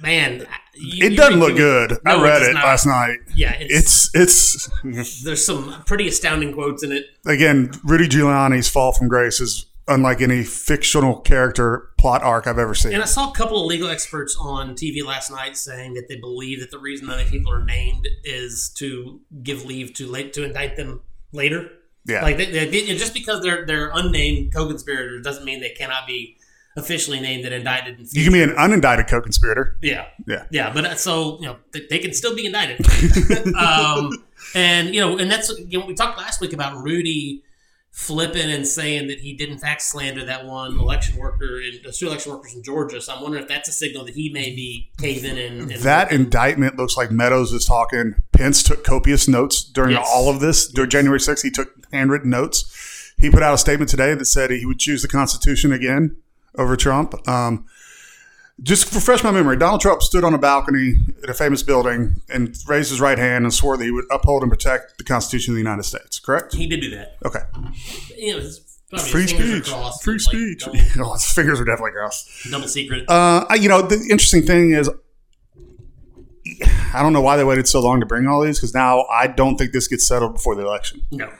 man, 0.00 0.46
you- 0.74 1.06
it 1.06 1.16
doesn't 1.16 1.40
look 1.40 1.56
good. 1.56 1.98
No, 2.04 2.20
I 2.20 2.22
read 2.22 2.42
it 2.42 2.54
not. 2.54 2.64
last 2.64 2.86
night. 2.86 3.18
Yeah, 3.34 3.54
it's, 3.58 4.10
It's 4.14 4.68
it's 4.84 5.22
there's 5.22 5.44
some 5.44 5.82
pretty 5.86 6.08
astounding 6.08 6.52
quotes 6.52 6.82
in 6.82 6.92
it. 6.92 7.06
again 7.26 7.70
Rudy 7.84 8.08
Giuliani's 8.08 8.68
fall 8.68 8.92
from 8.92 9.08
grace 9.08 9.40
is 9.40 9.66
unlike 9.88 10.20
any 10.20 10.42
fictional 10.42 11.20
character 11.20 11.90
plot 11.96 12.20
arc 12.22 12.46
I've 12.48 12.58
ever 12.58 12.74
seen. 12.74 12.92
And 12.92 13.02
I 13.02 13.06
saw 13.06 13.30
a 13.30 13.34
couple 13.34 13.60
of 13.60 13.66
legal 13.66 13.88
experts 13.88 14.36
on 14.40 14.74
TV 14.74 15.04
last 15.04 15.30
night 15.30 15.56
saying 15.56 15.94
that 15.94 16.08
they 16.08 16.16
believe 16.16 16.58
that 16.60 16.70
the 16.72 16.78
reason 16.78 17.06
that 17.06 17.26
people 17.28 17.52
are 17.52 17.64
named 17.64 18.06
is 18.24 18.68
to 18.78 19.20
give 19.44 19.64
leave 19.64 19.94
to 19.94 20.06
late 20.08 20.32
to 20.34 20.44
indict 20.44 20.76
them 20.76 21.00
later. 21.32 21.70
Yeah. 22.04 22.22
like 22.22 22.36
they, 22.36 22.46
they, 22.50 22.66
they- 22.68 22.96
just 22.96 23.14
because 23.14 23.42
they're 23.42 23.64
they're 23.66 23.90
unnamed 23.94 24.52
co-conspirators 24.52 25.22
doesn't 25.24 25.44
mean 25.44 25.60
they 25.60 25.70
cannot 25.70 26.06
be 26.06 26.36
officially 26.76 27.20
named 27.20 27.44
and 27.44 27.54
indicted. 27.54 27.98
In 27.98 28.06
You 28.10 28.24
can 28.24 28.32
be 28.32 28.42
an 28.42 28.50
unindicted 28.50 29.08
co-conspirator. 29.08 29.76
yeah, 29.82 30.06
Yeah. 30.26 30.44
yeah, 30.50 30.72
but 30.72 30.84
uh, 30.84 30.94
so 30.94 31.38
you 31.40 31.46
know 31.46 31.56
they, 31.72 31.86
they 31.88 31.98
can 31.98 32.12
still 32.12 32.34
be 32.34 32.46
indicted. 32.46 32.86
um, 33.56 34.10
and 34.54 34.94
you 34.94 35.00
know, 35.00 35.18
and 35.18 35.30
that's 35.30 35.48
you 35.58 35.78
know 35.80 35.86
we 35.86 35.94
talked 35.94 36.18
last 36.18 36.40
week 36.40 36.52
about 36.52 36.82
Rudy 36.82 37.42
flipping 37.90 38.50
and 38.50 38.66
saying 38.66 39.08
that 39.08 39.18
he 39.20 39.32
did 39.34 39.48
in 39.48 39.56
fact 39.56 39.80
slander 39.80 40.22
that 40.26 40.44
one 40.44 40.78
election 40.78 41.16
worker 41.16 41.58
and 41.62 41.86
uh, 41.86 41.90
two 41.90 42.06
election 42.08 42.30
workers 42.30 42.54
in 42.54 42.62
Georgia. 42.62 43.00
So 43.00 43.14
I'm 43.14 43.22
wondering 43.22 43.42
if 43.44 43.48
that's 43.48 43.70
a 43.70 43.72
signal 43.72 44.04
that 44.04 44.14
he 44.14 44.28
may 44.28 44.50
be 44.54 44.90
caving 44.98 45.38
and, 45.38 45.70
and 45.70 45.80
That 45.82 46.12
indictment 46.12 46.76
looks 46.76 46.94
like 46.98 47.10
Meadows 47.10 47.52
is 47.54 47.64
talking. 47.64 48.16
Pence 48.32 48.62
took 48.62 48.84
copious 48.84 49.26
notes 49.28 49.64
during 49.64 49.92
Yes. 49.92 50.06
all 50.12 50.28
of 50.28 50.40
this. 50.40 50.68
During 50.68 50.90
January 50.90 51.18
6th, 51.18 51.42
he 51.42 51.50
took 51.50 51.72
handwritten 51.90 52.28
notes. 52.28 53.12
He 53.16 53.30
put 53.30 53.42
out 53.42 53.54
a 53.54 53.58
statement 53.58 53.88
today 53.90 54.12
that 54.14 54.26
said 54.26 54.50
he 54.50 54.66
would 54.66 54.78
choose 54.78 55.00
the 55.00 55.08
Constitution 55.08 55.72
again 55.72 56.16
over 56.58 56.76
Trump. 56.76 57.26
Um, 57.28 57.66
just 58.62 58.88
to 58.88 58.94
refresh 58.94 59.22
my 59.22 59.30
memory, 59.30 59.56
Donald 59.58 59.80
Trump 59.82 60.02
stood 60.02 60.24
on 60.24 60.32
a 60.32 60.38
balcony 60.38 60.94
at 61.22 61.28
a 61.28 61.34
famous 61.34 61.62
building 61.62 62.22
and 62.32 62.56
raised 62.66 62.88
his 62.90 63.00
right 63.00 63.18
hand 63.18 63.44
and 63.44 63.52
swore 63.52 63.76
that 63.76 63.84
he 63.84 63.90
would 63.90 64.06
uphold 64.10 64.42
and 64.42 64.50
protect 64.50 64.96
the 64.98 65.04
Constitution 65.04 65.52
of 65.52 65.56
the 65.56 65.60
United 65.60 65.82
States. 65.82 66.18
Correct? 66.18 66.54
he 66.54 66.66
did 66.66 66.80
do 66.80 66.90
that. 66.90 67.16
Okay. 67.24 67.40
You 68.16 68.32
know, 68.32 68.38
his, 68.40 68.60
probably 68.88 69.08
Free 69.10 69.26
speech. 69.26 69.68
Free 70.02 70.14
like, 70.14 70.20
speech. 70.20 70.64
double, 70.64 70.78
Oh, 71.10 71.12
his 71.12 71.30
fingers 71.32 71.60
are 71.60 71.64
definitely 71.66 71.90
crossed. 71.92 72.50
double 72.50 72.66
secret. 72.68 73.04
Uh, 73.10 73.44
I- 73.50 73.56
you 73.56 73.68
know, 73.68 73.82
the 73.82 73.96
interesting 74.10 74.42
thing 74.46 74.72
is, 74.72 74.88
I 76.94 77.02
don't 77.02 77.12
know 77.12 77.20
why 77.20 77.36
they 77.36 77.44
waited 77.44 77.66
so 77.68 77.80
long 77.82 78.00
to 78.00 78.06
bring 78.06 78.26
all 78.26 78.40
these 78.42 78.58
because 78.58 78.72
now 78.72 79.04
I 79.10 79.26
don't 79.26 79.56
think 79.56 79.72
this 79.72 79.88
gets 79.88 80.06
settled 80.06 80.32
before 80.34 80.54
the 80.54 80.62
election. 80.64 81.02
no. 81.10 81.30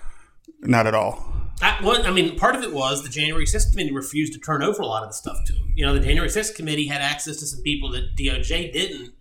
Not 0.62 0.86
at 0.86 0.94
all. 0.94 1.24
I, 1.62 1.78
well, 1.82 2.06
I 2.06 2.10
mean, 2.10 2.36
part 2.38 2.54
of 2.54 2.62
it 2.62 2.72
was 2.72 3.02
the 3.02 3.08
January 3.08 3.46
6th 3.46 3.70
committee 3.70 3.92
refused 3.92 4.34
to 4.34 4.38
turn 4.38 4.62
over 4.62 4.82
a 4.82 4.86
lot 4.86 5.02
of 5.02 5.08
the 5.08 5.14
stuff 5.14 5.38
to 5.46 5.54
him. 5.54 5.72
You 5.74 5.86
know, 5.86 5.94
the 5.94 6.00
January 6.00 6.28
6th 6.28 6.54
committee 6.54 6.86
had 6.86 7.00
access 7.00 7.36
to 7.38 7.46
some 7.46 7.62
people 7.62 7.90
that 7.92 8.14
DOJ 8.14 8.72
didn't, 8.72 9.12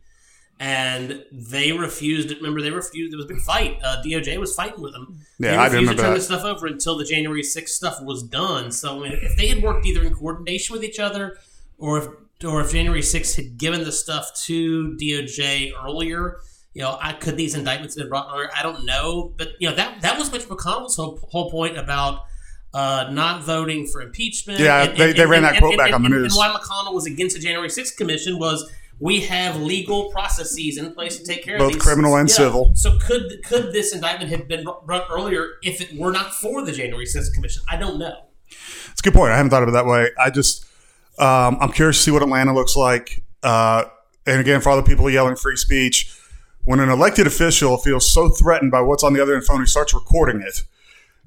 and 0.59 1.23
they 1.31 1.71
refused. 1.71 2.31
It. 2.31 2.37
Remember, 2.37 2.61
they 2.61 2.71
refused. 2.71 3.11
There 3.13 3.17
was 3.17 3.25
a 3.25 3.29
big 3.29 3.39
fight. 3.39 3.79
Uh, 3.83 4.01
DOJ 4.05 4.37
was 4.37 4.53
fighting 4.53 4.81
with 4.81 4.91
them. 4.93 5.19
Yeah, 5.39 5.51
they 5.51 5.57
I 5.57 5.63
refused 5.65 5.73
remember 5.81 5.93
to 5.95 6.01
turn 6.01 6.11
that. 6.11 6.19
the 6.19 6.25
stuff 6.25 6.43
over 6.43 6.67
until 6.67 6.97
the 6.97 7.05
January 7.05 7.41
6th 7.41 7.69
stuff 7.69 8.01
was 8.01 8.21
done. 8.23 8.71
So, 8.71 8.97
I 8.99 9.09
mean, 9.09 9.19
if 9.21 9.37
they 9.37 9.47
had 9.47 9.63
worked 9.63 9.85
either 9.85 10.03
in 10.03 10.13
coordination 10.13 10.73
with 10.73 10.83
each 10.83 10.99
other, 10.99 11.37
or 11.77 11.97
if 11.99 12.07
or 12.43 12.59
if 12.61 12.71
January 12.73 13.01
6th 13.01 13.37
had 13.37 13.57
given 13.57 13.85
the 13.85 13.91
stuff 13.93 14.31
to 14.43 14.97
DOJ 15.01 15.71
earlier, 15.81 16.37
you 16.75 16.81
know, 16.83 16.97
I 17.01 17.13
could 17.13 17.37
these 17.37 17.55
indictments 17.55 17.95
have 17.95 18.03
been 18.03 18.09
brought 18.09 18.29
earlier. 18.31 18.49
I 18.55 18.61
don't 18.61 18.85
know, 18.85 19.33
but 19.37 19.49
you 19.59 19.67
know 19.69 19.75
that 19.75 20.01
that 20.01 20.19
was 20.19 20.31
Mitch 20.31 20.43
McConnell's 20.43 20.95
whole, 20.97 21.17
whole 21.31 21.49
point 21.49 21.77
about 21.77 22.25
uh, 22.73 23.07
not 23.11 23.41
voting 23.43 23.87
for 23.87 24.01
impeachment. 24.01 24.59
Yeah, 24.59 24.85
they- 24.87 25.13
they 25.13 25.25
ran 25.25 25.41
that 25.43 25.57
quote 25.59 25.77
back 25.77 25.93
on 25.93 26.01
the 26.03 26.07
and- 26.07 26.15
news. 26.15 26.35
And 26.35 26.37
why 26.37 26.49
McConnell 26.55 26.93
was 26.93 27.05
against 27.07 27.35
the 27.35 27.41
January 27.41 27.69
6th 27.69 27.95
commission 27.95 28.37
was 28.37 28.69
we 28.99 29.21
have 29.21 29.55
legal 29.61 30.09
processes 30.11 30.77
in 30.77 30.93
place 30.93 31.17
to 31.17 31.23
take 31.25 31.43
care 31.43 31.57
Both 31.57 31.67
of 31.67 31.73
these. 31.75 31.81
criminal 31.81 32.15
and 32.17 32.29
civil. 32.29 32.71
So 32.75 32.97
could 32.97 33.41
could 33.45 33.71
this 33.73 33.93
indictment 33.95 34.29
have 34.31 34.47
been 34.49 34.65
brought 34.85 35.07
earlier 35.09 35.51
if 35.63 35.79
it 35.81 35.97
were 35.97 36.11
not 36.11 36.33
for 36.35 36.63
the 36.65 36.71
January 36.73 37.05
6th 37.05 37.33
commission? 37.33 37.61
I 37.69 37.77
don't 37.77 37.97
know. 37.97 38.15
It's 38.91 38.99
a 38.99 39.03
good 39.03 39.13
point. 39.13 39.31
I 39.31 39.37
haven't 39.37 39.49
thought 39.51 39.63
of 39.63 39.69
it 39.69 39.73
that 39.73 39.85
way. 39.85 40.09
I 40.19 40.29
just, 40.29 40.65
um, 41.19 41.57
I'm 41.61 41.71
curious 41.71 41.97
to 41.97 42.03
see 42.03 42.11
what 42.11 42.21
Atlanta 42.23 42.53
looks 42.53 42.75
like. 42.75 43.23
Uh, 43.43 43.85
and 44.25 44.39
again, 44.41 44.59
for 44.61 44.69
all 44.69 44.75
the 44.77 44.83
people 44.83 45.09
yelling 45.09 45.35
free 45.35 45.55
speech, 45.57 46.14
when 46.65 46.79
an 46.79 46.89
elected 46.89 47.25
official 47.27 47.77
feels 47.77 48.11
so 48.11 48.29
threatened 48.29 48.71
by 48.71 48.81
what's 48.81 49.03
on 49.03 49.13
the 49.13 49.21
other 49.21 49.33
end 49.33 49.41
of 49.43 49.47
the 49.47 49.53
phone, 49.53 49.61
he 49.61 49.67
starts 49.67 49.93
recording 49.93 50.41
it. 50.41 50.63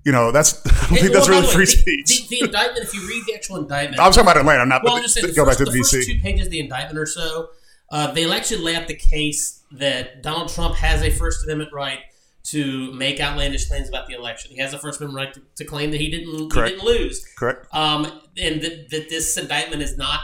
You 0.05 0.13
know, 0.13 0.31
that's 0.33 0.65
I 0.67 0.71
don't 0.71 0.89
think 0.89 1.03
Well, 1.03 1.13
that's 1.13 1.29
really 1.29 1.47
way, 1.47 1.53
free 1.53 1.65
the- 1.65 1.71
speech. 1.71 2.29
The, 2.29 2.39
the 2.39 2.45
indictment, 2.47 2.85
if 2.85 2.95
you 2.95 3.07
read 3.09 3.25
the 3.27 3.35
actual 3.35 3.57
indictment, 3.57 4.01
I 4.01 4.07
was 4.07 4.17
talking 4.17 4.31
about 4.31 4.39
Atlanta, 4.41 4.67
not 4.67 4.83
Well, 4.85 4.93
but 4.95 4.97
I'm 4.99 5.03
just 5.03 5.15
saying, 5.15 5.27
the 5.27 5.33
go 5.33 5.45
first, 5.45 5.59
back 5.59 5.67
to 5.67 5.73
the, 5.73 5.79
the 5.79 5.85
VC. 5.85 5.91
first 5.97 6.09
two 6.11 6.19
pages 6.21 6.47
of 6.47 6.53
the 6.53 6.61
indictment 6.61 6.99
or 6.99 7.07
so, 7.07 7.49
uh, 7.91 8.13
they 8.13 8.31
actually 8.31 8.61
lay 8.63 8.77
out 8.77 8.87
the 8.89 8.95
case 8.95 9.63
that 9.73 10.23
Donald 10.23 10.49
Trump 10.51 10.77
has 10.77 11.03
a 11.03 11.11
First 11.11 11.45
Amendment 11.45 11.73
right 11.73 12.01
to 12.45 12.93
make 12.95 13.21
outlandish 13.21 13.67
claims 13.69 13.89
about 13.89 14.07
the 14.07 14.15
election. 14.15 14.51
He 14.53 14.59
has 14.59 14.73
a 14.73 14.79
First 14.79 15.01
Amendment 15.01 15.27
right 15.27 15.35
to, 15.35 15.43
to 15.57 15.65
claim 15.69 15.91
that 15.91 16.01
he 16.01 16.09
didn't 16.11 16.29
he 16.55 16.61
didn't 16.63 16.85
lose, 16.85 17.27
Correct. 17.37 17.67
um, 17.75 18.05
and 18.39 18.63
that, 18.63 18.89
that 18.91 19.09
this 19.11 19.37
indictment 19.37 19.83
is 19.83 19.99
not 19.99 20.21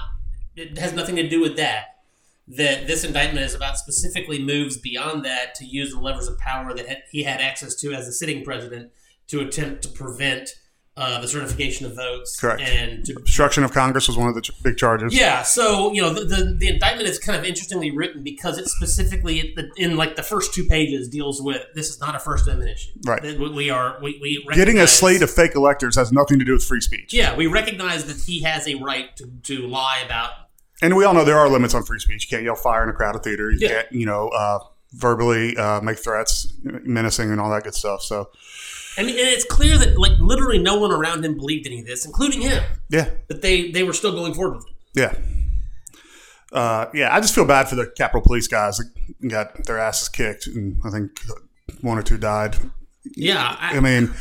it 0.56 0.78
has 0.78 0.92
nothing 0.92 1.16
to 1.16 1.28
do 1.28 1.40
with 1.40 1.56
that. 1.56 1.93
That 2.46 2.86
this 2.86 3.04
indictment 3.04 3.46
is 3.46 3.54
about 3.54 3.78
specifically 3.78 4.38
moves 4.42 4.76
beyond 4.76 5.24
that 5.24 5.54
to 5.56 5.64
use 5.64 5.92
the 5.92 6.00
levers 6.00 6.28
of 6.28 6.38
power 6.38 6.74
that 6.74 7.04
he 7.10 7.22
had 7.22 7.40
access 7.40 7.74
to 7.76 7.94
as 7.94 8.06
a 8.06 8.12
sitting 8.12 8.44
president 8.44 8.90
to 9.28 9.40
attempt 9.40 9.82
to 9.84 9.88
prevent 9.88 10.50
uh, 10.96 11.20
the 11.20 11.26
certification 11.26 11.86
of 11.86 11.96
votes 11.96 12.38
Correct. 12.38 12.60
and 12.60 13.04
to 13.06 13.14
Obstruction 13.14 13.64
of 13.64 13.72
Congress 13.72 14.06
was 14.06 14.16
one 14.16 14.28
of 14.28 14.36
the 14.36 14.42
ch- 14.42 14.52
big 14.62 14.76
charges. 14.76 15.12
yeah, 15.12 15.42
so 15.42 15.90
you 15.92 16.00
know 16.00 16.12
the, 16.14 16.24
the 16.24 16.54
the 16.56 16.68
indictment 16.68 17.08
is 17.08 17.18
kind 17.18 17.36
of 17.36 17.44
interestingly 17.44 17.90
written 17.90 18.22
because 18.22 18.58
it 18.58 18.68
specifically 18.68 19.54
in, 19.56 19.70
in 19.76 19.96
like 19.96 20.14
the 20.14 20.22
first 20.22 20.54
two 20.54 20.64
pages 20.66 21.08
deals 21.08 21.42
with 21.42 21.62
this 21.74 21.88
is 21.88 21.98
not 21.98 22.14
a 22.14 22.20
First 22.20 22.46
Amendment 22.46 22.70
issue. 22.76 22.92
Right. 23.04 23.38
We 23.40 23.70
are 23.70 23.98
we, 24.00 24.20
we 24.22 24.46
Getting 24.54 24.78
a 24.78 24.86
slate 24.86 25.22
of 25.22 25.30
fake 25.32 25.56
electors 25.56 25.96
has 25.96 26.12
nothing 26.12 26.38
to 26.38 26.44
do 26.44 26.52
with 26.52 26.62
free 26.62 26.80
speech. 26.80 27.12
yeah 27.12 27.34
we 27.34 27.48
recognize 27.48 28.04
that 28.04 28.18
he 28.24 28.42
has 28.42 28.68
a 28.68 28.74
right 28.76 29.16
to, 29.16 29.26
to 29.44 29.66
lie 29.66 30.00
about 30.04 30.30
And 30.84 30.94
we 30.96 31.04
all 31.04 31.14
know 31.14 31.24
there 31.24 31.38
are 31.38 31.48
limits 31.48 31.72
on 31.74 31.82
free 31.84 31.98
speech. 31.98 32.24
You 32.24 32.36
can't 32.36 32.44
yell 32.44 32.56
fire 32.56 32.82
in 32.82 32.88
a 32.90 32.92
crowded 32.92 33.22
theater. 33.22 33.50
You 33.50 33.58
Yeah. 33.60 33.68
can't, 33.68 33.92
you 33.92 34.06
know, 34.06 34.28
uh, 34.28 34.58
verbally 34.92 35.56
uh, 35.56 35.80
make 35.80 35.98
threats, 35.98 36.52
menacing, 36.62 37.30
and 37.30 37.40
all 37.40 37.50
that 37.50 37.64
good 37.64 37.74
stuff. 37.74 38.02
So, 38.02 38.28
I 38.96 39.02
mean 39.02 39.18
and 39.18 39.28
it's 39.28 39.44
clear 39.44 39.76
that 39.78 39.98
like 39.98 40.12
literally 40.20 40.58
no 40.58 40.78
one 40.78 40.92
around 40.92 41.24
him 41.24 41.36
believed 41.36 41.66
any 41.66 41.80
of 41.80 41.86
this, 41.86 42.04
including 42.04 42.42
him. 42.42 42.62
yeah, 42.90 43.10
That 43.28 43.40
they 43.42 43.70
they 43.70 43.82
were 43.82 43.92
still 43.94 44.12
going 44.12 44.34
forward 44.34 44.56
with 44.58 44.66
it. 44.66 44.74
yeah. 44.94 45.14
Uh, 46.52 46.86
yeah, 46.94 47.12
I 47.14 47.20
just 47.20 47.34
feel 47.34 47.44
bad 47.44 47.68
for 47.68 47.74
the 47.74 47.90
Capitol 47.96 48.20
Police 48.20 48.46
guys 48.46 48.76
that 48.78 49.28
got 49.28 49.64
their 49.64 49.78
asses 49.78 50.08
kicked, 50.08 50.46
and 50.46 50.80
I 50.84 50.90
think 50.90 51.10
one 51.80 51.98
or 51.98 52.02
two 52.02 52.18
died. 52.18 52.56
Yeah, 53.16 53.56
I, 53.58 53.76
I 53.78 53.80
mean, 53.80 54.14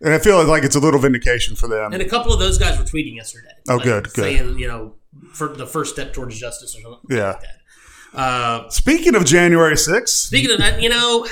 and 0.00 0.12
I 0.12 0.18
feel 0.18 0.42
like 0.44 0.64
it's 0.64 0.74
a 0.74 0.80
little 0.80 0.98
vindication 0.98 1.54
for 1.54 1.68
them. 1.68 1.92
and 1.92 2.02
a 2.02 2.08
couple 2.08 2.32
of 2.32 2.40
those 2.40 2.58
guys 2.58 2.76
were 2.78 2.84
tweeting 2.84 3.14
yesterday. 3.14 3.52
Oh, 3.68 3.76
like, 3.76 3.84
good, 3.84 4.04
good. 4.06 4.14
saying 4.14 4.58
you 4.58 4.66
know 4.66 4.94
for 5.32 5.48
the 5.48 5.66
first 5.66 5.92
step 5.94 6.12
towards 6.12 6.38
justice 6.38 6.76
or 6.76 6.80
something 6.80 7.16
Yeah. 7.16 7.28
like 7.32 7.40
that. 7.42 8.18
Uh, 8.18 8.68
Speaking 8.70 9.14
of 9.14 9.24
January 9.24 9.74
6th, 9.76 10.08
Speaking 10.08 10.50
of 10.50 10.58
that, 10.58 10.80
you 10.82 10.88
know, 10.88 11.26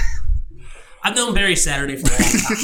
I've 1.02 1.14
known 1.14 1.35
Barry 1.35 1.54
Saturday 1.56 1.97
for 1.97 2.09
a 2.09 2.11
long 2.11 2.21
time. 2.21 2.56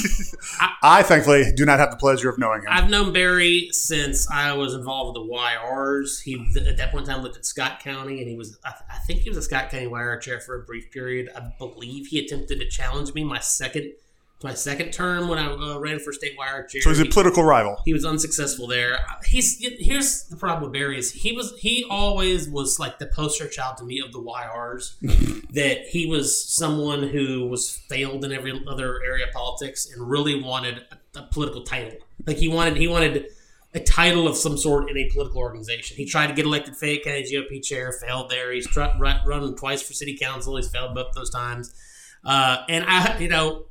I 0.82 1.02
thankfully 1.04 1.52
do 1.54 1.64
not 1.64 1.78
have 1.78 1.92
the 1.92 1.96
pleasure 1.96 2.28
of 2.28 2.38
knowing 2.38 2.62
him. 2.62 2.68
I've 2.70 2.90
known 2.90 3.12
Barry 3.12 3.68
since 3.70 4.28
I 4.30 4.52
was 4.54 4.74
involved 4.74 5.16
with 5.16 5.28
the 5.28 5.32
YRs. 5.32 6.20
He 6.22 6.44
at 6.68 6.76
that 6.76 6.90
point 6.90 7.06
in 7.06 7.14
time 7.14 7.22
lived 7.22 7.36
in 7.36 7.44
Scott 7.44 7.78
County, 7.80 8.18
and 8.20 8.28
he 8.28 8.34
was 8.36 8.58
I, 8.64 8.72
I 8.90 8.98
think 9.06 9.20
he 9.20 9.28
was 9.30 9.38
a 9.38 9.42
Scott 9.42 9.70
County 9.70 9.86
YR 9.86 10.16
chair 10.18 10.40
for 10.40 10.60
a 10.60 10.64
brief 10.64 10.90
period. 10.90 11.30
I 11.36 11.52
believe 11.56 12.08
he 12.08 12.18
attempted 12.18 12.58
to 12.58 12.68
challenge 12.68 13.14
me 13.14 13.22
my 13.22 13.38
second 13.38 13.92
my 14.44 14.54
second 14.54 14.92
term 14.92 15.28
when 15.28 15.38
I 15.38 15.52
uh, 15.52 15.78
ran 15.78 15.98
for 15.98 16.12
state 16.12 16.32
YR 16.38 16.64
chair. 16.64 16.82
so 16.82 16.90
he's 16.90 17.00
a 17.00 17.04
He- 17.04 17.08
political 17.10 17.44
rival. 17.44 17.80
he 17.84 17.92
was 17.92 18.04
unsuccessful 18.04 18.66
there. 18.66 18.98
He's 19.24 19.58
here's 19.78 20.24
the 20.24 20.36
problem 20.36 20.64
with 20.64 20.72
Barry 20.72 20.98
is 20.98 21.12
he 21.12 21.32
was 21.32 21.54
he 21.58 21.84
always 21.90 22.48
was 22.48 22.78
like 22.78 22.98
the 22.98 23.06
poster 23.06 23.48
child 23.48 23.76
to 23.78 23.84
me 23.84 24.00
of 24.00 24.12
the 24.12 24.20
YRs. 24.20 24.94
that 25.52 25.86
he 25.88 26.06
was 26.06 26.48
someone 26.52 27.02
who 27.04 27.46
was 27.48 27.70
failed 27.88 28.24
in 28.24 28.32
every 28.32 28.52
other 28.68 29.00
area 29.04 29.26
of 29.26 29.32
politics 29.32 29.88
and 29.92 30.08
really 30.08 30.42
wanted 30.42 30.82
a, 31.14 31.18
a 31.20 31.22
political 31.30 31.62
title. 31.62 31.98
Like 32.26 32.36
he 32.38 32.48
wanted 32.48 32.76
he 32.76 32.88
wanted 32.88 33.26
a 33.74 33.80
title 33.80 34.28
of 34.28 34.36
some 34.36 34.58
sort 34.58 34.90
in 34.90 34.98
a 34.98 35.08
political 35.10 35.38
organization. 35.40 35.96
He 35.96 36.04
tried 36.04 36.26
to 36.26 36.34
get 36.34 36.44
elected 36.44 36.76
Fayette 36.76 37.04
County 37.04 37.24
GOP 37.24 37.62
chair, 37.64 37.90
failed 37.90 38.28
there. 38.30 38.52
He's 38.52 38.66
tried, 38.66 39.00
run, 39.00 39.20
run 39.26 39.54
twice 39.56 39.80
for 39.80 39.94
city 39.94 40.14
council. 40.16 40.56
He's 40.56 40.68
failed 40.68 40.94
both 40.94 41.12
those 41.14 41.30
times. 41.30 41.72
Uh, 42.22 42.58
and 42.68 42.84
I, 42.86 43.16
you 43.18 43.28
know, 43.28 43.64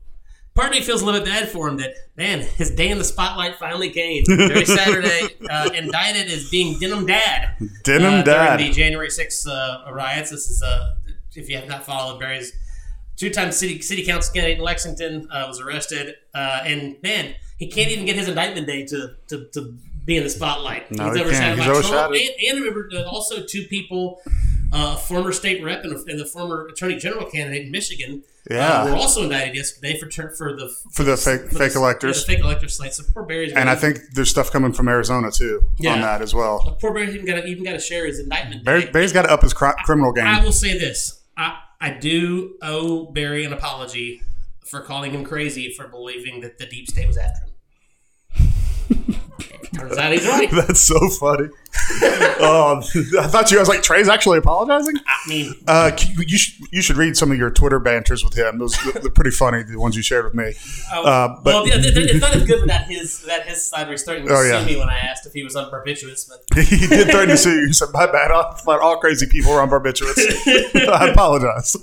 part 0.55 0.67
of 0.67 0.73
me 0.73 0.81
feels 0.81 1.01
a 1.01 1.05
little 1.05 1.21
bit 1.21 1.29
bad 1.29 1.49
for 1.49 1.67
him 1.67 1.77
that 1.77 1.93
man, 2.15 2.41
his 2.41 2.71
day 2.71 2.89
in 2.89 2.97
the 2.97 3.03
spotlight 3.03 3.57
finally 3.57 3.89
came. 3.89 4.23
Barry 4.27 4.65
Saturday 4.65 5.27
uh, 5.49 5.69
indicted 5.73 6.27
as 6.27 6.49
being 6.49 6.79
denim 6.79 7.05
dad. 7.05 7.57
Denim 7.83 8.21
uh, 8.21 8.23
Dad. 8.23 8.57
during 8.57 8.71
the 8.71 8.75
January 8.75 9.09
6th 9.09 9.47
uh, 9.47 9.91
riots. 9.91 10.31
This 10.31 10.49
is 10.49 10.61
uh, 10.61 10.95
if 11.35 11.49
you 11.49 11.55
have 11.57 11.67
not 11.67 11.85
followed 11.85 12.19
Barry's 12.19 12.53
two-time 13.15 13.51
city 13.51 13.81
city 13.81 14.03
council 14.03 14.33
candidate 14.33 14.57
in 14.57 14.63
Lexington 14.63 15.27
uh, 15.31 15.45
was 15.47 15.59
arrested, 15.59 16.15
uh, 16.33 16.61
and 16.65 16.97
man, 17.03 17.35
he 17.57 17.67
can't 17.69 17.91
even 17.91 18.05
get 18.05 18.15
his 18.15 18.27
indictment 18.27 18.67
day 18.67 18.85
to 18.85 19.15
to, 19.27 19.47
to 19.53 19.77
be 20.05 20.17
in 20.17 20.23
the 20.23 20.29
spotlight. 20.29 20.91
No, 20.91 21.13
he 21.13 21.23
can't. 21.23 21.59
He's 21.59 21.67
overshadowed. 21.67 22.15
And, 22.17 22.29
and 22.49 22.59
remember, 22.59 22.89
also 23.07 23.43
two 23.45 23.63
people. 23.63 24.21
Uh, 24.71 24.95
former 24.95 25.31
state 25.33 25.61
rep 25.63 25.83
and, 25.83 25.93
and 26.07 26.17
the 26.19 26.25
former 26.25 26.65
attorney 26.67 26.95
general 26.97 27.25
candidate 27.29 27.65
in 27.65 27.71
Michigan 27.71 28.23
Yeah. 28.49 28.83
uh, 28.83 28.85
were 28.85 28.95
also 28.95 29.23
indicted 29.23 29.55
yesterday 29.55 29.99
for 29.99 30.09
for 30.09 30.53
the 30.53 30.73
For 30.93 31.03
the 31.03 31.17
fake, 31.17 31.49
for 31.51 31.57
fake 31.57 31.73
the, 31.73 31.79
electors. 31.79 32.25
the 32.25 32.31
fake 32.33 32.43
elector 32.43 32.69
slate. 32.69 32.93
So 32.93 33.03
poor 33.13 33.23
Barry's 33.23 33.51
And 33.51 33.69
I 33.69 33.75
think 33.75 33.99
there's 34.13 34.29
stuff 34.29 34.49
coming 34.49 34.71
from 34.71 34.87
Arizona 34.87 35.29
too 35.29 35.61
Yeah. 35.77 35.93
on 35.93 36.01
that 36.01 36.21
as 36.21 36.33
well. 36.33 36.77
poor 36.79 36.93
Barry's 36.93 37.13
even 37.13 37.25
got 37.25 37.35
to 37.41 37.45
even 37.45 37.63
got 37.65 37.73
to 37.73 37.79
share 37.79 38.05
his 38.05 38.19
indictment. 38.19 38.63
Barry, 38.63 38.85
Barry's 38.85 39.11
got 39.11 39.23
to 39.23 39.31
up 39.31 39.41
his 39.41 39.53
cri- 39.53 39.73
criminal 39.83 40.13
game. 40.13 40.25
I 40.25 40.41
will 40.41 40.53
say 40.53 40.77
this: 40.77 41.19
I, 41.35 41.57
I 41.81 41.89
do 41.91 42.55
owe 42.61 43.07
Barry 43.07 43.43
an 43.43 43.51
apology 43.51 44.21
for 44.63 44.79
calling 44.79 45.11
him 45.11 45.25
crazy 45.25 45.73
for 45.73 45.89
believing 45.89 46.39
that 46.41 46.59
the 46.59 46.65
deep 46.65 46.89
state 46.89 47.07
was 47.07 47.17
after 47.17 47.41
him. 47.45 49.15
Turns 49.75 49.97
out 49.97 50.11
he's 50.11 50.27
right. 50.27 50.49
That's 50.51 50.81
so 50.81 50.99
funny. 51.09 51.49
oh, 52.43 52.81
I 53.19 53.27
thought 53.27 53.49
you. 53.49 53.57
guys 53.57 53.67
was 53.67 53.69
like, 53.69 53.81
Tres's 53.81 54.09
actually 54.09 54.37
apologizing. 54.39 54.95
I 55.07 55.29
mean, 55.29 55.53
Uh, 55.67 55.91
you 56.27 56.37
should 56.37 56.65
you 56.71 56.81
should 56.81 56.97
read 56.97 57.15
some 57.15 57.31
of 57.31 57.37
your 57.37 57.49
Twitter 57.49 57.79
banters 57.79 58.23
with 58.25 58.33
him. 58.37 58.57
Those 58.59 58.77
they're 58.93 59.09
pretty 59.11 59.31
funny. 59.31 59.63
The 59.63 59.77
ones 59.79 59.95
you 59.95 60.01
shared 60.01 60.25
with 60.25 60.33
me. 60.33 60.53
oh, 60.93 61.03
Uh, 61.05 61.27
but 61.43 61.45
well, 61.53 61.67
yeah, 61.67 61.75
it's 61.77 62.19
not 62.21 62.35
as 62.35 62.45
good 62.45 62.61
without 62.61 62.83
his 62.83 63.21
that 63.23 63.47
his 63.47 63.69
side 63.69 63.83
where 63.83 63.91
he's 63.91 64.03
starting 64.03 64.25
to 64.27 64.33
Oh, 64.33 64.41
sue 64.43 64.49
yeah. 64.49 64.65
me 64.65 64.75
when 64.77 64.89
I 64.89 64.97
asked 64.97 65.25
if 65.25 65.33
he 65.33 65.43
was 65.43 65.55
on 65.55 65.71
barbiturates, 65.71 66.27
but 66.29 66.43
he 66.65 66.87
did 66.87 67.07
threaten 67.09 67.29
to 67.29 67.37
sue 67.37 67.51
you. 67.61 67.67
He 67.67 67.73
said, 67.73 67.89
"My 67.93 68.05
bad. 68.05 68.31
Thought 68.59 68.79
all 68.81 68.97
crazy 68.97 69.27
people 69.27 69.51
are 69.53 69.61
on 69.61 69.69
barbiturates. 69.69 70.19
I 70.89 71.09
apologize." 71.09 71.75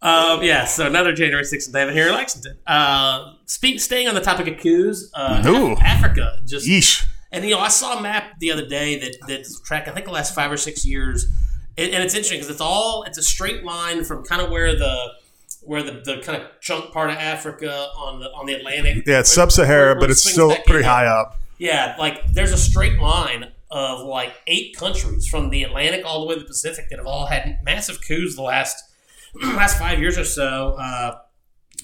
Um, 0.00 0.42
yeah, 0.42 0.64
so 0.64 0.86
another 0.86 1.12
January 1.12 1.42
6th 1.44 1.72
David 1.72 1.94
here 1.94 2.08
in 2.08 2.14
Lexington. 2.14 2.56
Uh, 2.66 3.34
speak, 3.46 3.80
staying 3.80 4.06
on 4.08 4.14
the 4.14 4.20
topic 4.20 4.46
of 4.46 4.58
coups, 4.60 5.10
uh. 5.14 5.42
Africa 5.80 6.40
just 6.46 6.68
Yeesh. 6.68 7.04
And 7.32 7.44
you 7.44 7.50
know, 7.50 7.58
I 7.60 7.68
saw 7.68 7.98
a 7.98 8.02
map 8.02 8.38
the 8.38 8.50
other 8.52 8.66
day 8.66 8.98
that 9.00 9.16
that's 9.26 9.60
track 9.60 9.88
I 9.88 9.90
think 9.90 10.06
the 10.06 10.12
last 10.12 10.34
five 10.34 10.50
or 10.52 10.56
six 10.56 10.86
years, 10.86 11.26
and, 11.76 11.92
and 11.92 12.02
it's 12.02 12.14
interesting 12.14 12.38
because 12.38 12.50
it's 12.50 12.60
all 12.60 13.02
it's 13.02 13.18
a 13.18 13.22
straight 13.22 13.64
line 13.64 14.04
from 14.04 14.24
kind 14.24 14.40
of 14.40 14.50
where 14.50 14.74
the 14.76 15.08
where 15.62 15.82
the, 15.82 16.00
the 16.04 16.22
kind 16.22 16.40
of 16.40 16.48
chunk 16.60 16.90
part 16.92 17.10
of 17.10 17.16
Africa 17.16 17.88
on 17.96 18.20
the 18.20 18.26
on 18.30 18.46
the 18.46 18.54
Atlantic. 18.54 19.04
Yeah, 19.06 19.20
it's 19.20 19.36
where- 19.36 19.44
where 19.66 19.94
but 20.00 20.10
it's 20.10 20.22
still 20.30 20.54
pretty 20.66 20.84
high 20.84 21.06
up. 21.06 21.38
Yeah, 21.58 21.96
like 21.98 22.32
there's 22.32 22.52
a 22.52 22.56
straight 22.56 22.98
line 22.98 23.52
of 23.70 24.00
like 24.06 24.32
eight 24.46 24.74
countries 24.76 25.26
from 25.26 25.50
the 25.50 25.64
Atlantic 25.64 26.06
all 26.06 26.20
the 26.20 26.26
way 26.28 26.34
to 26.34 26.40
the 26.40 26.46
Pacific 26.46 26.88
that 26.88 26.98
have 26.98 27.06
all 27.06 27.26
had 27.26 27.58
massive 27.62 28.00
coups 28.00 28.36
the 28.36 28.42
last 28.42 28.84
last 29.56 29.78
five 29.78 29.98
years 29.98 30.18
or 30.18 30.24
so. 30.24 30.74
Uh, 30.78 31.18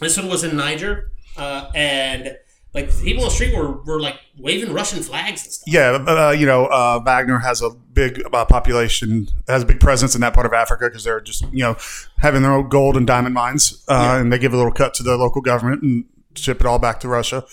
this 0.00 0.16
one 0.16 0.28
was 0.28 0.44
in 0.44 0.56
Niger, 0.56 1.10
uh, 1.36 1.70
and 1.74 2.36
like 2.74 2.90
people 3.02 3.22
on 3.22 3.28
the 3.28 3.34
street 3.34 3.56
were, 3.56 3.80
were 3.82 4.00
like 4.00 4.16
waving 4.38 4.72
Russian 4.72 5.02
flags 5.02 5.44
and 5.44 5.52
stuff. 5.52 5.64
Yeah, 5.72 5.90
uh, 6.08 6.30
you 6.32 6.46
know, 6.46 6.66
uh, 6.66 7.00
Wagner 7.04 7.38
has 7.38 7.62
a 7.62 7.70
big 7.70 8.20
uh, 8.32 8.44
population, 8.44 9.28
has 9.46 9.62
a 9.62 9.66
big 9.66 9.78
presence 9.78 10.16
in 10.16 10.20
that 10.22 10.34
part 10.34 10.46
of 10.46 10.52
Africa 10.52 10.86
because 10.88 11.04
they're 11.04 11.20
just, 11.20 11.42
you 11.52 11.60
know, 11.60 11.76
having 12.18 12.42
their 12.42 12.50
own 12.52 12.68
gold 12.68 12.96
and 12.96 13.06
diamond 13.06 13.34
mines, 13.34 13.84
uh, 13.88 13.92
Yeah. 13.94 14.20
and 14.20 14.32
they 14.32 14.38
give 14.38 14.52
a 14.52 14.56
little 14.56 14.72
cut 14.72 14.92
to 14.94 15.02
the 15.04 15.16
local 15.16 15.40
government 15.40 15.82
and 15.82 16.04
ship 16.34 16.58
it 16.60 16.66
all 16.66 16.80
back 16.80 16.98
to 17.00 17.08
Russia. 17.08 17.44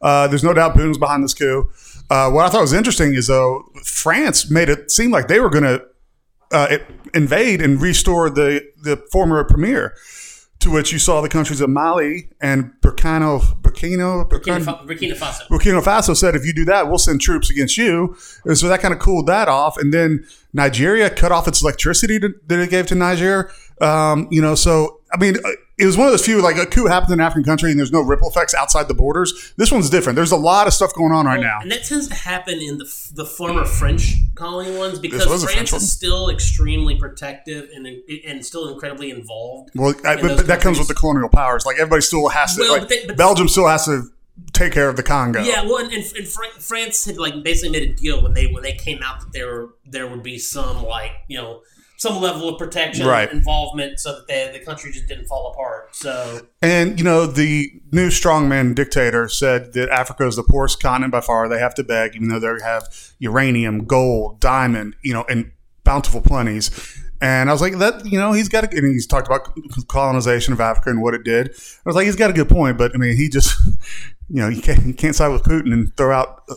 Uh, 0.00 0.26
there's 0.28 0.42
no 0.42 0.54
doubt 0.54 0.74
Putin's 0.74 0.96
behind 0.96 1.22
this 1.22 1.34
coup. 1.34 1.68
Uh, 2.08 2.30
what 2.30 2.46
I 2.46 2.48
thought 2.48 2.62
was 2.62 2.72
interesting 2.72 3.12
is 3.14 3.26
though 3.26 3.70
France 3.84 4.50
made 4.50 4.70
it 4.70 4.90
seem 4.90 5.10
like 5.10 5.28
they 5.28 5.38
were 5.40 5.50
going 5.50 5.64
to 5.64 5.84
uh, 6.52 6.66
it- 6.70 6.86
invade 7.14 7.60
and 7.62 7.80
restore 7.80 8.30
the 8.30 8.64
the 8.82 8.96
former 9.12 9.42
premier. 9.44 9.94
to 10.60 10.70
which 10.70 10.92
you 10.92 10.98
saw 10.98 11.22
the 11.22 11.28
countries 11.28 11.62
of 11.62 11.70
Mali 11.70 12.28
and 12.42 12.70
Burkina 12.82 13.40
Burkina 13.62 14.28
Burkina, 14.28 14.60
Burkina, 14.62 14.86
Burkina 14.86 15.16
Faso. 15.16 15.46
Burkina 15.48 15.80
Faso 15.82 16.14
said, 16.14 16.34
if 16.36 16.44
you 16.44 16.52
do 16.52 16.66
that, 16.66 16.86
we'll 16.86 16.98
send 16.98 17.18
troops 17.22 17.48
against 17.48 17.78
you. 17.78 18.14
And 18.44 18.58
so 18.58 18.68
that 18.68 18.80
kind 18.80 18.92
of 18.92 19.00
cooled 19.00 19.26
that 19.26 19.48
off. 19.48 19.78
And 19.78 19.92
then 19.94 20.26
Nigeria 20.52 21.08
cut 21.08 21.32
off 21.32 21.48
its 21.48 21.62
electricity 21.62 22.20
to, 22.20 22.34
that 22.48 22.58
it 22.60 22.68
gave 22.68 22.86
to 22.88 22.94
Niger. 22.94 23.50
Um, 23.80 24.28
you 24.30 24.42
know, 24.42 24.54
so, 24.54 25.00
I 25.14 25.16
mean, 25.16 25.36
uh, 25.42 25.48
it 25.80 25.86
was 25.86 25.96
one 25.96 26.06
of 26.06 26.12
those 26.12 26.24
few, 26.24 26.42
like 26.42 26.56
a 26.56 26.66
coup 26.66 26.86
happened 26.86 27.12
in 27.12 27.20
an 27.20 27.26
African 27.26 27.44
country 27.44 27.70
and 27.70 27.78
there's 27.78 27.90
no 27.92 28.00
ripple 28.02 28.28
effects 28.28 28.54
outside 28.54 28.86
the 28.88 28.94
borders. 28.94 29.52
This 29.56 29.72
one's 29.72 29.88
different. 29.90 30.16
There's 30.16 30.32
a 30.32 30.36
lot 30.36 30.66
of 30.66 30.74
stuff 30.74 30.92
going 30.94 31.12
on 31.12 31.26
right 31.26 31.40
now. 31.40 31.58
And 31.62 31.70
that 31.72 31.84
tends 31.84 32.06
to 32.08 32.14
happen 32.14 32.60
in 32.60 32.78
the 32.78 33.10
the 33.14 33.24
former 33.24 33.64
French 33.64 34.14
colony 34.34 34.76
ones 34.76 34.98
because 34.98 35.24
France 35.42 35.72
is 35.72 35.90
still 35.92 36.28
extremely 36.30 36.96
protective 36.96 37.68
and 37.74 37.86
and 38.26 38.44
still 38.44 38.72
incredibly 38.72 39.10
involved. 39.10 39.70
Well, 39.74 39.94
I, 40.04 40.14
in 40.14 40.20
but, 40.20 40.36
but 40.36 40.46
that 40.46 40.60
comes 40.60 40.78
with 40.78 40.88
the 40.88 40.94
colonial 40.94 41.28
powers. 41.28 41.64
Like 41.66 41.76
everybody 41.78 42.02
still 42.02 42.28
has 42.28 42.54
to, 42.56 42.60
Well, 42.62 42.72
like 42.72 42.82
but 42.82 42.88
they- 42.88 43.06
but- 43.06 43.16
Belgium 43.16 43.48
still 43.48 43.66
has 43.68 43.86
to 43.86 44.04
take 44.52 44.72
care 44.72 44.88
of 44.88 44.96
the 44.96 45.02
Congo. 45.02 45.42
Yeah, 45.42 45.62
well, 45.64 45.78
and, 45.78 45.92
and, 45.92 46.04
and 46.16 46.26
Fran- 46.26 46.50
France 46.58 47.04
had 47.04 47.18
like 47.18 47.42
basically 47.42 47.78
made 47.78 47.90
a 47.90 47.92
deal 47.92 48.22
when 48.22 48.32
they 48.34 48.46
when 48.46 48.62
they 48.62 48.72
came 48.72 49.02
out 49.02 49.20
that 49.20 49.32
there 49.32 49.68
there 49.84 50.06
would 50.06 50.22
be 50.22 50.38
some 50.38 50.82
like 50.84 51.12
you 51.28 51.36
know 51.36 51.60
some 52.00 52.18
level 52.18 52.48
of 52.48 52.58
protection 52.58 53.06
Right. 53.06 53.30
involvement 53.30 54.00
so 54.00 54.12
that 54.14 54.26
they, 54.26 54.50
the 54.58 54.64
country 54.64 54.90
just 54.90 55.06
didn't 55.06 55.26
fall 55.26 55.52
apart. 55.52 55.94
So 55.94 56.46
And 56.62 56.98
you 56.98 57.04
know, 57.04 57.26
the 57.26 57.70
new 57.92 58.08
strongman 58.08 58.74
dictator 58.74 59.28
said 59.28 59.74
that 59.74 59.90
Africa 59.90 60.26
is 60.26 60.36
the 60.36 60.42
poorest 60.42 60.82
continent 60.82 61.12
by 61.12 61.20
far. 61.20 61.46
They 61.46 61.58
have 61.58 61.74
to 61.74 61.84
beg, 61.84 62.16
even 62.16 62.28
though 62.28 62.40
they 62.40 62.64
have 62.64 62.84
uranium, 63.18 63.84
gold, 63.84 64.40
diamond, 64.40 64.96
you 65.02 65.12
know, 65.12 65.26
and 65.28 65.52
bountiful 65.84 66.22
plenties. 66.22 66.70
And 67.20 67.50
I 67.50 67.52
was 67.52 67.60
like, 67.60 67.76
that, 67.80 68.06
you 68.06 68.18
know, 68.18 68.32
he's 68.32 68.48
got 68.48 68.64
a, 68.64 68.70
and 68.74 68.86
he's 68.94 69.06
talked 69.06 69.26
about 69.26 69.54
colonization 69.88 70.54
of 70.54 70.60
Africa 70.60 70.88
and 70.88 71.02
what 71.02 71.12
it 71.12 71.22
did. 71.22 71.50
I 71.50 71.52
was 71.84 71.96
like, 71.96 72.06
he's 72.06 72.16
got 72.16 72.30
a 72.30 72.32
good 72.32 72.48
point, 72.48 72.78
but 72.78 72.92
I 72.94 72.96
mean, 72.96 73.14
he 73.14 73.28
just, 73.28 73.54
you 74.30 74.40
know, 74.40 74.48
you 74.48 74.62
can't, 74.62 74.86
you 74.86 74.94
can't 74.94 75.14
side 75.14 75.28
with 75.28 75.42
Putin 75.42 75.70
and 75.74 75.94
throw 75.98 76.16
out, 76.16 76.48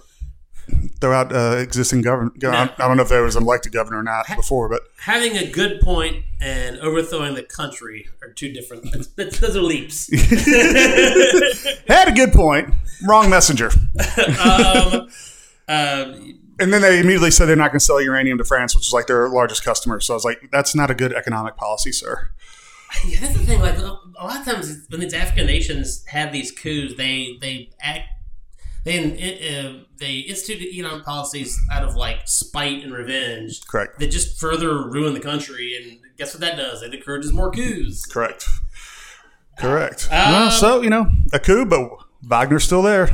throw 1.00 1.14
out 1.14 1.34
uh, 1.34 1.58
existing 1.58 2.02
government. 2.02 2.44
I 2.44 2.68
don't 2.78 2.98
know 2.98 3.04
if 3.04 3.10
there 3.10 3.24
was 3.24 3.36
an 3.36 3.44
elected 3.44 3.72
governor 3.72 4.00
or 4.00 4.04
not 4.04 4.26
before, 4.36 4.70
but 4.70 4.82
having 5.00 5.38
a 5.38 5.50
good 5.50 5.82
point 5.82 6.24
and 6.42 6.78
overthrowing 6.80 7.36
the 7.36 7.44
country 7.44 8.08
are 8.22 8.32
two 8.32 8.52
different. 8.52 8.86
It's, 8.96 9.10
it's, 9.18 9.40
those 9.40 9.56
are 9.56 9.62
leaps. 9.62 10.10
had 11.88 12.08
a 12.08 12.14
good 12.14 12.32
point. 12.34 12.74
Wrong 13.06 13.30
messenger. 13.30 13.72
um, 14.40 15.10
um, 15.68 16.40
And 16.60 16.72
then 16.72 16.82
they 16.82 17.00
immediately 17.00 17.32
said 17.32 17.48
they're 17.48 17.56
not 17.56 17.72
going 17.72 17.80
to 17.80 17.86
sell 17.86 18.02
uranium 18.02 18.38
to 18.38 18.44
France, 18.44 18.76
which 18.76 18.88
is 18.88 18.94
like 18.94 19.08
their 19.08 19.28
largest 19.30 19.64
customer. 19.64 20.00
So 20.00 20.14
I 20.14 20.16
was 20.16 20.26
like, 20.26 20.50
that's 20.52 20.76
not 20.76 20.90
a 20.92 20.96
good 20.96 21.14
economic 21.14 21.56
policy, 21.58 21.92
sir. 21.92 22.30
Yeah, 23.08 23.22
that's 23.22 23.34
the 23.34 23.40
thing. 23.40 23.60
Like 23.60 23.80
a 23.80 23.98
a 24.20 24.24
lot 24.24 24.40
of 24.40 24.46
times, 24.46 24.86
when 24.90 25.02
these 25.02 25.14
African 25.14 25.48
nations 25.48 26.06
have 26.08 26.32
these 26.32 26.52
coups, 26.52 26.96
they 26.96 27.38
they 27.42 27.70
act 27.82 28.08
they 28.84 29.56
uh, 29.60 29.84
they 29.98 30.18
institute 30.18 30.62
economic 30.62 31.06
policies 31.06 31.60
out 31.72 31.84
of 31.84 31.96
like 31.96 32.28
spite 32.28 32.84
and 32.84 32.94
revenge 32.94 33.66
Correct. 33.66 34.00
that 34.00 34.08
just 34.12 34.40
further 34.40 34.90
ruin 34.90 35.14
the 35.14 35.20
country. 35.20 35.76
And 35.82 36.00
guess 36.18 36.34
what 36.34 36.42
that 36.42 36.58
does? 36.58 36.82
It 36.82 36.94
encourages 36.94 37.32
more 37.32 37.52
coups. 37.52 38.06
Correct. 38.06 38.46
Correct. 39.58 40.08
Um, 40.12 40.32
well, 40.32 40.52
so, 40.52 40.82
you 40.82 40.90
know, 40.90 41.06
a 41.32 41.40
coup, 41.40 41.66
but 41.66 41.90
Wagner's 42.24 42.64
still 42.64 42.82
there. 42.82 43.10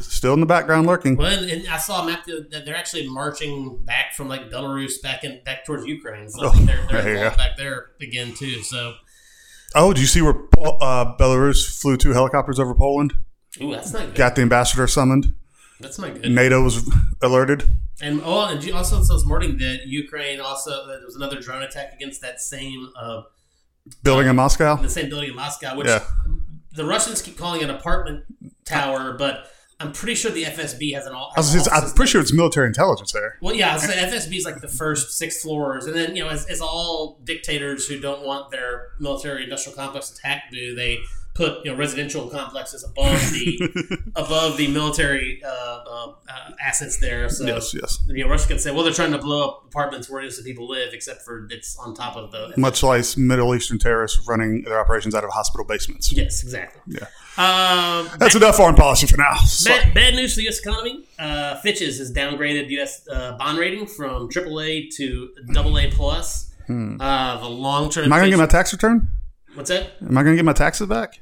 Still 0.00 0.32
in 0.34 0.40
the 0.40 0.46
background 0.46 0.86
lurking. 0.86 1.16
Well, 1.16 1.26
and, 1.42 1.50
and 1.50 1.68
I 1.68 1.76
saw 1.76 2.02
a 2.04 2.06
map 2.06 2.24
that 2.26 2.50
that 2.52 2.64
they're 2.64 2.76
actually 2.76 3.08
marching 3.08 3.78
back 3.84 4.14
from 4.14 4.28
like 4.28 4.48
Belarus 4.48 5.02
back 5.02 5.24
in 5.24 5.40
back 5.44 5.64
towards 5.66 5.84
Ukraine. 5.86 6.28
So 6.28 6.48
I 6.48 6.52
think 6.52 6.66
they're, 6.66 6.86
they're 6.88 7.02
there 7.02 7.08
you 7.12 7.16
involved 7.18 7.36
go. 7.36 7.42
back 7.44 7.56
there 7.56 7.86
again 8.00 8.32
too. 8.34 8.62
So, 8.62 8.94
Oh, 9.74 9.92
did 9.92 10.00
you 10.00 10.06
see 10.06 10.22
where 10.22 10.34
uh, 10.80 11.16
Belarus 11.18 11.80
flew 11.80 11.96
two 11.96 12.12
helicopters 12.12 12.58
over 12.60 12.74
Poland? 12.74 13.12
Ooh, 13.60 13.72
that's 13.72 13.92
not 13.92 14.06
good. 14.06 14.14
Got 14.14 14.36
the 14.36 14.42
ambassador 14.42 14.86
summoned. 14.86 15.34
That's 15.80 15.98
not 15.98 16.14
good. 16.14 16.30
NATO 16.30 16.62
was 16.62 16.88
alerted. 17.22 17.68
And 18.00 18.20
oh, 18.24 18.46
and 18.46 18.62
you 18.62 18.74
also 18.74 19.02
saw 19.02 19.14
this 19.14 19.24
morning 19.24 19.58
that 19.58 19.86
Ukraine 19.86 20.40
also 20.40 20.86
there 20.86 21.00
was 21.04 21.16
another 21.16 21.40
drone 21.40 21.62
attack 21.62 21.92
against 21.94 22.20
that 22.22 22.40
same 22.40 22.90
uh, 23.00 23.22
Building 24.02 24.28
in 24.28 24.36
Moscow. 24.36 24.76
the 24.76 24.88
same 24.88 25.08
building 25.08 25.30
in 25.30 25.36
Moscow, 25.36 25.76
which 25.76 25.86
Yeah. 25.86 26.04
the 26.74 26.84
Russians 26.84 27.22
keep 27.22 27.38
calling 27.38 27.62
an 27.62 27.70
apartment 27.70 28.24
tower, 28.64 29.14
but 29.14 29.50
I'm 29.80 29.92
pretty 29.92 30.14
sure 30.16 30.30
the 30.30 30.44
FSB 30.44 30.92
has 30.94 31.06
an 31.06 31.12
all. 31.14 31.32
I 31.36 31.40
I'm 31.72 31.90
pretty 31.92 32.10
sure 32.10 32.20
it's 32.20 32.32
military 32.32 32.66
intelligence 32.66 33.12
there. 33.12 33.38
Well, 33.40 33.54
yeah, 33.54 33.76
so 33.76 33.92
FSB 33.92 34.36
is 34.36 34.44
like 34.44 34.60
the 34.60 34.68
first 34.68 35.16
six 35.16 35.40
floors, 35.40 35.86
and 35.86 35.94
then 35.94 36.16
you 36.16 36.24
know, 36.24 36.28
as, 36.30 36.44
as 36.46 36.60
all 36.60 37.18
dictators 37.24 37.86
who 37.86 37.98
don't 38.00 38.22
want 38.26 38.50
their 38.50 38.88
military 38.98 39.44
industrial 39.44 39.76
complex 39.76 40.10
attacked 40.10 40.52
do, 40.52 40.74
they 40.74 40.98
put 41.38 41.64
you 41.64 41.70
know 41.70 41.78
residential 41.78 42.28
complexes 42.28 42.82
above 42.82 43.20
the 43.30 44.10
above 44.16 44.56
the 44.56 44.66
military 44.68 45.40
uh, 45.44 45.48
uh, 45.48 46.12
uh, 46.28 46.50
assets 46.60 46.98
there. 46.98 47.28
So 47.30 47.46
Yes, 47.46 47.72
yes. 47.72 48.00
you 48.08 48.24
know, 48.24 48.30
Russia 48.30 48.48
can 48.48 48.58
say, 48.58 48.72
well, 48.72 48.82
they're 48.82 48.92
trying 48.92 49.12
to 49.12 49.18
blow 49.18 49.48
up 49.48 49.64
apartments 49.68 50.10
where 50.10 50.20
innocent 50.20 50.46
people 50.46 50.68
live, 50.68 50.92
except 50.92 51.22
for 51.22 51.46
it's 51.50 51.78
on 51.78 51.94
top 51.94 52.16
of 52.16 52.32
the. 52.32 52.52
Much 52.56 52.82
like 52.82 53.16
Middle 53.16 53.54
Eastern 53.54 53.78
terrorists 53.78 54.26
running 54.26 54.62
their 54.64 54.80
operations 54.80 55.14
out 55.14 55.22
of 55.22 55.30
hospital 55.30 55.64
basements. 55.64 56.12
Yes, 56.12 56.42
exactly. 56.42 56.82
Yeah. 56.88 57.06
Um, 57.38 58.10
That's 58.18 58.34
enough 58.34 58.56
foreign 58.56 58.74
policy 58.74 59.06
for 59.06 59.16
now. 59.16 59.36
Bad, 59.64 59.94
bad 59.94 60.14
news 60.14 60.34
for 60.34 60.38
the 60.38 60.44
U.S. 60.44 60.58
economy. 60.58 61.04
Uh, 61.20 61.54
Fitch's 61.60 61.98
has 61.98 62.12
downgraded 62.12 62.68
U.S. 62.70 63.06
Uh, 63.08 63.38
bond 63.38 63.58
rating 63.58 63.86
from 63.86 64.28
AAA 64.28 64.92
to 64.96 65.30
AA 65.56 65.88
plus. 65.92 66.52
Uh, 66.68 67.38
the 67.38 67.48
long 67.48 67.88
term. 67.90 68.06
Hmm. 68.06 68.12
Am 68.12 68.12
I 68.12 68.18
going 68.18 68.30
to 68.32 68.36
get 68.36 68.42
my 68.42 68.46
tax 68.46 68.72
return? 68.72 69.08
What's 69.54 69.70
that? 69.70 69.92
Am 70.02 70.18
I 70.18 70.22
going 70.22 70.34
to 70.34 70.36
get 70.36 70.44
my 70.44 70.52
taxes 70.52 70.88
back? 70.88 71.20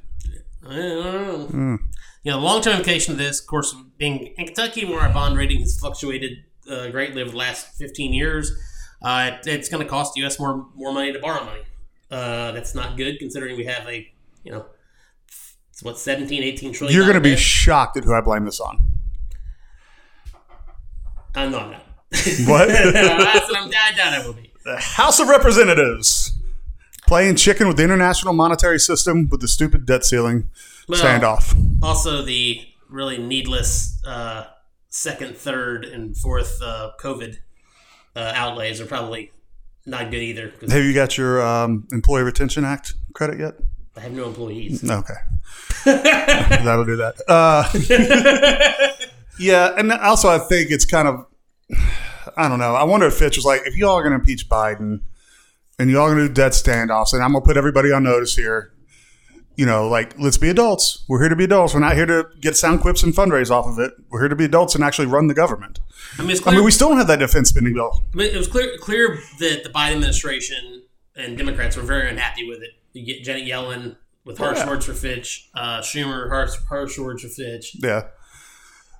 I 0.70 0.74
don't 0.76 1.02
know. 1.04 1.46
Hmm. 1.46 1.74
You 2.22 2.32
know, 2.32 2.38
the 2.40 2.44
long 2.44 2.60
term 2.62 2.72
implication 2.76 3.12
of 3.12 3.18
this, 3.18 3.40
of 3.40 3.46
course, 3.46 3.74
being 3.98 4.34
in 4.36 4.46
Kentucky, 4.46 4.84
where 4.84 5.00
our 5.00 5.08
bond 5.12 5.36
rating 5.36 5.60
has 5.60 5.78
fluctuated 5.78 6.38
uh, 6.70 6.88
greatly 6.88 7.22
over 7.22 7.30
the 7.30 7.36
last 7.36 7.68
15 7.78 8.12
years, 8.12 8.50
uh, 9.02 9.30
it- 9.32 9.46
it's 9.46 9.68
going 9.68 9.82
to 9.82 9.88
cost 9.88 10.14
the 10.14 10.20
U.S. 10.22 10.38
more 10.40 10.66
more 10.74 10.92
money 10.92 11.12
to 11.12 11.18
borrow 11.20 11.44
money. 11.44 11.62
Uh, 12.10 12.52
that's 12.52 12.74
not 12.74 12.96
good 12.96 13.18
considering 13.18 13.56
we 13.56 13.64
have 13.64 13.86
a, 13.88 14.10
you 14.44 14.52
know, 14.52 14.66
it's 15.70 15.82
what 15.82 15.98
17, 15.98 16.42
18 16.42 16.72
trillion. 16.72 16.94
You're 16.96 17.04
going 17.04 17.14
to 17.14 17.20
be 17.20 17.36
shocked 17.36 17.96
at 17.96 18.04
who 18.04 18.12
I 18.14 18.20
blame 18.20 18.44
this 18.44 18.60
on. 18.60 18.78
I'm 21.34 21.50
not. 21.52 21.70
What? 22.46 22.70
I'm, 22.70 22.86
I 22.96 23.92
doubt 23.96 24.12
I 24.14 24.22
will 24.24 24.32
be. 24.32 24.52
the 24.64 24.76
House 24.78 25.18
of 25.20 25.28
Representatives 25.28 26.25
playing 27.06 27.36
chicken 27.36 27.68
with 27.68 27.76
the 27.76 27.84
international 27.84 28.34
monetary 28.34 28.78
system 28.78 29.28
with 29.28 29.40
the 29.40 29.48
stupid 29.48 29.86
debt 29.86 30.04
ceiling 30.04 30.50
Well, 30.88 31.00
standoff. 31.02 31.54
Also, 31.82 32.22
the 32.22 32.66
really 32.88 33.18
needless 33.18 34.00
uh, 34.04 34.46
second, 34.88 35.36
third, 35.36 35.84
and 35.84 36.16
fourth 36.16 36.60
uh, 36.62 36.92
COVID 37.00 37.36
uh, 38.14 38.32
outlays 38.34 38.80
are 38.80 38.86
probably 38.86 39.30
not 39.84 40.10
good 40.10 40.22
either 40.22 40.52
Have 40.68 40.84
you 40.84 40.94
got 40.94 41.16
your 41.16 41.40
um, 41.46 41.86
Employee 41.92 42.22
Retention 42.22 42.64
Act 42.64 42.94
credit 43.14 43.38
yet? 43.38 43.54
I 43.96 44.00
have 44.00 44.12
no 44.12 44.26
employees. 44.26 44.88
Okay. 44.88 45.14
That'll 45.84 46.84
do 46.84 46.96
that. 46.96 47.14
Uh, 47.26 47.64
yeah, 49.38 49.74
and 49.78 49.90
also 49.92 50.28
I 50.28 50.38
think 50.38 50.70
it's 50.70 50.84
kind 50.84 51.08
of, 51.08 51.26
I 52.36 52.48
don't 52.48 52.58
know. 52.58 52.74
I 52.74 52.84
wonder 52.84 53.06
if 53.06 53.14
Fitch 53.14 53.36
was 53.36 53.46
like, 53.46 53.62
if 53.64 53.76
you 53.76 53.86
all 53.88 53.96
are 53.96 54.02
going 54.02 54.12
to 54.12 54.18
impeach 54.18 54.48
Biden 54.48 55.00
and 55.78 55.90
you 55.90 55.98
all 55.98 56.08
going 56.08 56.18
to 56.18 56.28
do 56.28 56.34
debt 56.34 56.52
standoffs, 56.52 57.12
and 57.12 57.22
I'm 57.22 57.34
to 57.34 57.40
put 57.40 57.56
everybody 57.56 57.92
on 57.92 58.04
notice 58.04 58.36
here, 58.36 58.72
you 59.56 59.66
know, 59.66 59.88
like, 59.88 60.18
let's 60.18 60.36
be 60.36 60.48
adults. 60.48 61.04
We're 61.08 61.20
here 61.20 61.28
to 61.28 61.36
be 61.36 61.44
adults. 61.44 61.74
We're 61.74 61.80
not 61.80 61.94
here 61.94 62.06
to 62.06 62.26
get 62.40 62.56
sound 62.56 62.80
quips 62.80 63.02
and 63.02 63.14
fundraise 63.14 63.50
off 63.50 63.66
of 63.66 63.78
it. 63.78 63.92
We're 64.10 64.20
here 64.20 64.28
to 64.28 64.36
be 64.36 64.44
adults 64.44 64.74
and 64.74 64.84
actually 64.84 65.06
run 65.06 65.28
the 65.28 65.34
government. 65.34 65.80
I 66.18 66.22
mean, 66.22 66.30
it's 66.32 66.46
I 66.46 66.52
mean, 66.52 66.64
we 66.64 66.70
still 66.70 66.88
don't 66.88 66.98
have 66.98 67.06
that 67.06 67.18
defense 67.18 67.48
spending 67.48 67.74
bill. 67.74 68.02
I 68.12 68.16
mean, 68.16 68.34
it 68.34 68.36
was 68.36 68.48
clear 68.48 68.76
clear 68.78 69.18
that 69.38 69.64
the 69.64 69.70
Biden 69.70 69.94
administration 69.94 70.82
and 71.14 71.38
Democrats 71.38 71.76
were 71.76 71.82
very 71.82 72.08
unhappy 72.10 72.46
with 72.48 72.62
it. 72.62 72.70
You 72.92 73.04
get 73.04 73.24
Janet 73.24 73.44
Yellen 73.44 73.96
with 74.24 74.38
harsh 74.38 74.58
yeah. 74.58 74.68
words 74.68 74.84
for 74.84 74.92
Fitch, 74.92 75.48
uh, 75.54 75.80
Schumer 75.80 76.28
harsh, 76.28 76.56
harsh 76.68 76.98
words 76.98 77.22
for 77.22 77.28
Fitch. 77.28 77.76
Yeah. 77.82 78.08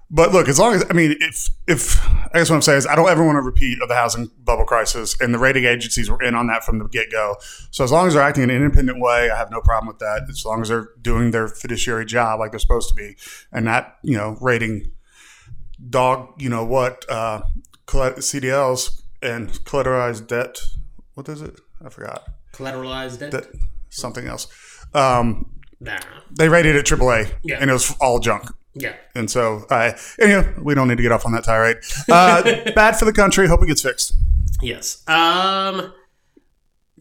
But 0.09 0.33
look, 0.33 0.49
as 0.49 0.59
long 0.59 0.73
as 0.75 0.85
I 0.88 0.92
mean, 0.92 1.16
if 1.21 1.49
if 1.66 2.01
I 2.09 2.31
guess 2.35 2.49
what 2.49 2.57
I'm 2.57 2.62
saying 2.62 2.79
is, 2.79 2.87
I 2.87 2.95
don't 2.95 3.09
ever 3.09 3.25
want 3.27 3.37
to 3.37 3.42
repeat 3.42 3.83
of 3.83 3.88
the 3.88 3.97
housing 3.97 4.31
bubble 4.38 4.64
crisis, 4.64 5.16
and 5.21 5.35
the 5.35 5.38
rating 5.38 5.64
agencies 5.64 6.09
were 6.09 6.23
in 6.23 6.37
on 6.37 6.47
that 6.47 6.62
from 6.62 6.79
the 6.79 6.87
get 6.87 7.11
go. 7.11 7.35
So 7.73 7.83
as 7.83 7.90
long 7.90 8.07
as 8.07 8.14
they're 8.14 8.23
acting 8.23 8.45
in 8.45 8.51
an 8.51 8.57
independent 8.57 9.01
way, 9.01 9.31
I 9.31 9.37
have 9.37 9.51
no 9.51 9.61
problem 9.61 9.88
with 9.88 9.99
that. 9.99 10.27
As 10.29 10.45
long 10.45 10.62
as 10.62 10.69
they're 10.69 10.90
doing 11.03 11.33
their 11.33 11.49
fiduciary 11.49 12.07
job 12.07 12.38
like 12.38 12.53
they're 12.53 12.61
supposed 12.61 12.88
to 12.90 12.95
be, 12.95 13.16
and 13.51 13.64
not 13.64 13.97
you 14.03 14.16
know 14.16 14.37
rating 14.40 14.92
dog, 15.90 16.40
you 16.40 16.49
know 16.51 16.64
what 16.64 17.05
uh, 17.11 17.42
CDLs 17.87 19.03
and 19.23 19.51
collateralized 19.64 20.27
debt. 20.29 20.59
What 21.14 21.29
is 21.29 21.42
it? 21.42 21.59
I 21.85 21.88
forgot 21.88 22.25
Collateralized 22.53 23.31
debt. 23.31 23.47
something 23.90 24.27
else. 24.27 24.47
Um, 24.95 25.51
nah. 25.81 25.99
they 26.31 26.49
rated 26.49 26.77
it 26.77 26.87
AAA, 26.87 27.33
Yeah. 27.42 27.59
and 27.61 27.71
it 27.71 27.73
was 27.73 27.95
all 28.01 28.19
junk. 28.19 28.51
Yeah. 28.77 28.95
And 29.15 29.31
so, 29.31 29.67
uh, 29.71 29.93
anyway, 30.19 30.53
we 30.62 30.75
don't 30.75 30.87
need 30.87 30.99
to 30.99 31.03
get 31.03 31.11
off 31.11 31.25
on 31.25 31.33
that 31.33 31.45
tirade. 31.45 31.79
Uh, 32.11 32.43
bad 32.75 32.97
for 32.99 33.07
the 33.07 33.12
country. 33.12 33.49
Hope 33.49 33.62
it 33.62 33.67
gets 33.67 33.83
fixed. 33.83 34.15
Yes. 34.62 35.03
Um. 35.09 35.93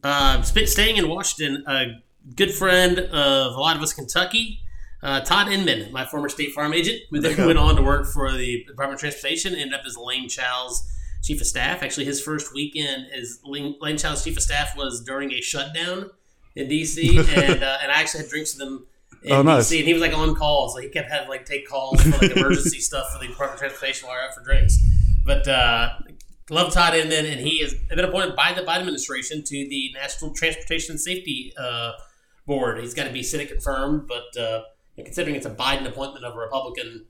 Uh, 0.03 0.41
staying 0.43 0.97
in 0.97 1.09
Washington, 1.09 1.63
a 1.67 2.01
good 2.35 2.53
friend 2.53 2.99
of 2.99 3.55
a 3.55 3.59
lot 3.59 3.75
of 3.75 3.81
us, 3.81 3.91
Kentucky. 3.91 4.59
Uh, 5.01 5.19
Todd 5.21 5.51
Inman, 5.51 5.91
my 5.91 6.05
former 6.05 6.29
State 6.29 6.53
Farm 6.53 6.73
agent, 6.73 6.99
who 7.11 7.19
then 7.19 7.45
went 7.45 7.59
on 7.59 7.75
to 7.75 7.81
work 7.81 8.07
for 8.07 8.31
the 8.31 8.63
Department 8.65 8.95
of 8.95 8.99
Transportation, 9.01 9.53
ended 9.53 9.73
up 9.73 9.85
as 9.85 9.97
Lane 9.97 10.29
Chao's 10.29 10.91
chief 11.21 11.41
of 11.41 11.47
staff. 11.47 11.83
Actually, 11.83 12.05
his 12.05 12.21
first 12.21 12.53
weekend 12.53 13.07
as 13.13 13.39
Lane, 13.43 13.75
Lane 13.81 13.97
Chao's 13.97 14.23
chief 14.23 14.37
of 14.37 14.43
staff 14.43 14.75
was 14.77 15.03
during 15.03 15.31
a 15.31 15.41
shutdown 15.41 16.09
in 16.55 16.67
DC, 16.67 17.17
and 17.37 17.63
uh, 17.63 17.77
and 17.81 17.91
I 17.91 17.99
actually 17.99 18.21
had 18.21 18.29
drinks 18.29 18.55
with 18.57 18.67
him 18.67 18.87
Oh, 19.31 19.41
nice. 19.41 19.69
DC, 19.71 19.79
and 19.79 19.87
he 19.87 19.93
was 19.93 20.01
like 20.01 20.13
on 20.17 20.35
calls. 20.35 20.75
Like 20.75 20.85
he 20.85 20.89
kept 20.89 21.09
having 21.11 21.29
like 21.29 21.45
take 21.45 21.67
calls 21.67 22.01
for 22.01 22.09
like 22.09 22.35
emergency 22.35 22.79
stuff 22.89 23.11
for 23.11 23.19
the 23.19 23.27
Department 23.27 23.55
of 23.55 23.59
Transportation 23.59 24.07
while 24.07 24.17
out 24.17 24.33
for 24.33 24.43
drinks. 24.43 24.77
But 25.25 25.47
uh, 25.47 25.89
love 26.49 26.73
Todd 26.73 26.93
Inman, 26.95 27.25
and 27.25 27.39
he 27.39 27.61
has 27.61 27.73
been 27.73 27.99
appointed 27.99 28.35
by 28.35 28.53
the 28.53 28.61
Biden 28.61 28.79
administration 28.81 29.43
to 29.43 29.49
the 29.69 29.91
National 29.93 30.33
Transportation 30.33 30.97
Safety 30.97 31.53
uh, 31.57 31.93
Board. 32.45 32.79
He's 32.79 32.93
got 32.93 33.05
to 33.05 33.13
be 33.13 33.23
Senate 33.23 33.47
confirmed, 33.49 34.07
but 34.07 34.39
uh, 34.39 34.61
considering 34.97 35.35
it's 35.35 35.45
a 35.47 35.51
Biden 35.51 35.87
appointment 35.87 36.23
of 36.25 36.35
a 36.35 36.37
Republican, 36.37 37.05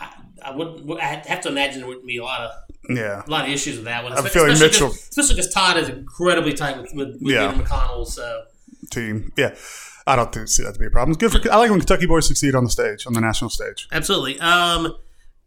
I, 0.00 0.12
I 0.42 0.56
would 0.56 0.98
I 0.98 1.22
have 1.26 1.42
to 1.42 1.48
imagine 1.50 1.80
there 1.80 1.88
wouldn't 1.88 2.06
be 2.06 2.16
a 2.16 2.24
lot 2.24 2.40
of 2.40 2.50
Yeah. 2.88 3.22
a 3.26 3.30
lot 3.30 3.44
of 3.44 3.50
issues 3.50 3.76
with 3.76 3.84
that 3.84 4.02
one. 4.02 4.14
I'm 4.14 4.24
feeling 4.24 4.52
especially 4.52 4.86
Mitchell- 4.86 4.90
especially 5.10 5.34
because 5.36 5.52
Todd 5.52 5.76
is 5.76 5.88
incredibly 5.90 6.54
tight 6.54 6.78
with, 6.80 6.94
with, 6.94 7.08
with 7.20 7.34
Yeah. 7.34 7.52
McConnell. 7.52 8.06
So 8.06 8.44
Team. 8.90 9.32
Yeah. 9.36 9.54
I 10.06 10.16
don't 10.16 10.32
think, 10.32 10.48
see 10.48 10.62
that 10.64 10.74
to 10.74 10.80
be 10.80 10.86
a 10.86 10.90
problem. 10.90 11.12
It's 11.12 11.20
good 11.20 11.42
for. 11.42 11.52
I 11.52 11.56
like 11.56 11.70
when 11.70 11.80
Kentucky 11.80 12.06
boys 12.06 12.26
succeed 12.26 12.54
on 12.54 12.64
the 12.64 12.70
stage, 12.70 13.06
on 13.06 13.12
the 13.12 13.20
national 13.20 13.50
stage. 13.50 13.88
absolutely. 13.92 14.38
Um, 14.40 14.94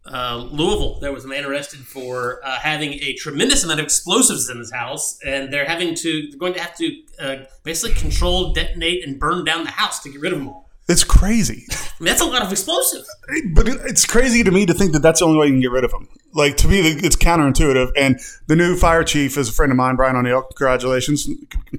uh, 0.06 0.48
Louisville, 0.50 1.00
there 1.00 1.12
was 1.12 1.24
a 1.24 1.28
man 1.28 1.44
arrested 1.44 1.80
for 1.80 2.40
uh, 2.44 2.58
having 2.60 2.92
a 2.94 3.14
tremendous 3.14 3.64
amount 3.64 3.80
of 3.80 3.84
explosives 3.84 4.48
in 4.48 4.58
his 4.58 4.72
house, 4.72 5.18
and 5.26 5.52
they're 5.52 5.64
having 5.64 5.94
to 5.96 6.28
they're 6.30 6.38
going 6.38 6.54
to 6.54 6.60
have 6.60 6.76
to 6.76 7.02
uh, 7.18 7.36
basically 7.64 7.94
control, 7.94 8.52
detonate, 8.52 9.04
and 9.06 9.18
burn 9.18 9.44
down 9.44 9.64
the 9.64 9.70
house 9.70 10.02
to 10.02 10.10
get 10.10 10.20
rid 10.20 10.32
of 10.32 10.38
them 10.38 10.48
all. 10.48 10.65
It's 10.88 11.02
crazy. 11.02 11.66
That's 12.00 12.20
a 12.20 12.24
lot 12.24 12.42
of 12.42 12.52
explosives. 12.52 13.08
But 13.52 13.66
it's 13.66 14.04
crazy 14.04 14.44
to 14.44 14.52
me 14.52 14.66
to 14.66 14.74
think 14.74 14.92
that 14.92 15.00
that's 15.00 15.18
the 15.18 15.26
only 15.26 15.38
way 15.38 15.46
you 15.46 15.52
can 15.54 15.60
get 15.60 15.72
rid 15.72 15.82
of 15.82 15.90
them. 15.90 16.08
Like 16.32 16.56
to 16.58 16.68
me, 16.68 16.78
it's 16.78 17.16
counterintuitive. 17.16 17.90
And 17.96 18.20
the 18.46 18.54
new 18.54 18.76
fire 18.76 19.02
chief 19.02 19.36
is 19.36 19.48
a 19.48 19.52
friend 19.52 19.72
of 19.72 19.76
mine, 19.76 19.96
Brian 19.96 20.14
O'Neill. 20.14 20.42
Congratulations! 20.42 21.28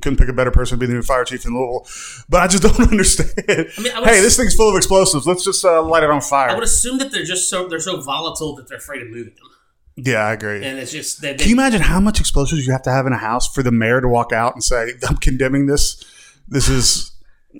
Couldn't 0.01 0.17
pick 0.17 0.27
a 0.27 0.33
better 0.33 0.51
person 0.51 0.77
to 0.77 0.79
be 0.79 0.87
the 0.87 0.93
new 0.93 1.03
fire 1.03 1.23
chief 1.23 1.45
in 1.45 1.53
Louisville. 1.53 1.87
But 2.27 2.41
I 2.41 2.47
just 2.47 2.63
don't 2.77 2.79
understand. 2.91 3.29
mean, 3.77 3.91
I 3.95 4.03
hey, 4.03 4.17
s- 4.17 4.23
this 4.23 4.35
thing's 4.37 4.55
full 4.55 4.69
of 4.69 4.75
explosives. 4.75 5.25
Let's 5.25 5.45
just 5.45 5.63
uh, 5.63 5.81
light 5.83 6.03
it 6.03 6.09
on 6.09 6.19
fire. 6.19 6.49
I 6.49 6.55
would 6.55 6.63
assume 6.65 6.97
that 6.97 7.11
they're 7.13 7.23
just 7.23 7.49
so 7.49 7.69
they're 7.69 7.79
so 7.79 8.01
volatile 8.01 8.55
that 8.57 8.67
they're 8.67 8.79
afraid 8.79 9.03
of 9.03 9.07
moving 9.09 9.35
them, 9.35 10.03
yeah, 10.05 10.25
I 10.25 10.33
agree. 10.33 10.65
and 10.65 10.79
it's 10.79 10.91
just 10.91 11.21
they, 11.21 11.35
Can 11.35 11.47
you 11.47 11.55
imagine 11.55 11.81
how 11.81 11.99
much 12.01 12.19
explosives 12.19 12.65
you 12.65 12.73
have 12.73 12.83
to 12.83 12.91
have 12.91 13.05
in 13.07 13.13
a 13.13 13.17
house 13.17 13.47
for 13.53 13.63
the 13.63 13.71
mayor 13.71 14.01
to 14.01 14.07
walk 14.09 14.33
out 14.33 14.53
and 14.53 14.61
say, 14.63 14.93
"I'm 15.07 15.15
condemning 15.17 15.67
this. 15.67 16.03
This 16.49 16.67
is 16.67 17.11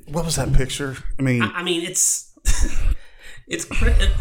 what 0.07 0.25
was 0.25 0.35
that 0.35 0.53
picture? 0.53 0.97
I 1.19 1.21
mean, 1.21 1.41
I 1.41 1.63
mean, 1.63 1.83
it's 1.83 2.33
it's. 3.47 3.65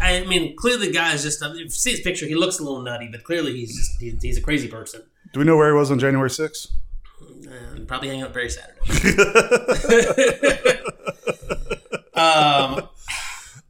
I 0.01 0.25
mean, 0.27 0.55
clearly, 0.55 0.87
the 0.87 0.93
guy 0.93 1.13
is 1.13 1.23
just. 1.23 1.43
I 1.43 1.49
if 1.51 1.57
you 1.57 1.69
see 1.69 1.91
his 1.91 2.01
picture, 2.01 2.25
he 2.25 2.35
looks 2.35 2.59
a 2.59 2.63
little 2.63 2.81
nutty, 2.81 3.09
but 3.11 3.23
clearly, 3.23 3.53
he's 3.53 3.75
just 3.75 4.01
he's, 4.01 4.21
he's 4.21 4.37
a 4.37 4.41
crazy 4.41 4.67
person. 4.67 5.03
do 5.33 5.39
we 5.39 5.45
know 5.45 5.57
where 5.57 5.67
he 5.67 5.73
was 5.77 5.91
on 5.91 5.99
January 5.99 6.29
6th? 6.29 6.67
Uh, 7.47 7.79
probably 7.87 8.09
hanging 8.09 8.23
out 8.23 8.33
Barry 8.33 8.49
Saturday. 8.49 8.79
um, 12.13 12.87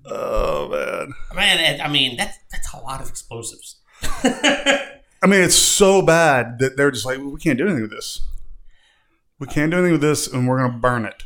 Oh 0.10 0.70
man. 0.70 1.14
man, 1.36 1.82
I 1.82 1.88
mean, 1.90 2.18
that's 2.18 2.38
that's 2.52 2.74
a 2.74 2.78
lot 2.78 3.02
of 3.02 3.10
explosives. 3.10 3.78
I 4.02 5.26
mean, 5.26 5.42
it's 5.42 5.56
so 5.56 6.02
bad 6.02 6.60
that 6.60 6.78
they're 6.78 6.92
just 6.92 7.06
like, 7.06 7.20
we 7.20 7.40
can't 7.40 7.58
do 7.58 7.66
anything 7.66 7.84
with 7.84 7.92
this. 7.92 8.22
We 9.40 9.48
can't 9.48 9.72
do 9.72 9.78
anything 9.78 9.94
with 9.94 10.02
this, 10.02 10.32
and 10.32 10.48
we're 10.48 10.60
gonna 10.60 10.78
burn 10.78 11.06
it. 11.06 11.24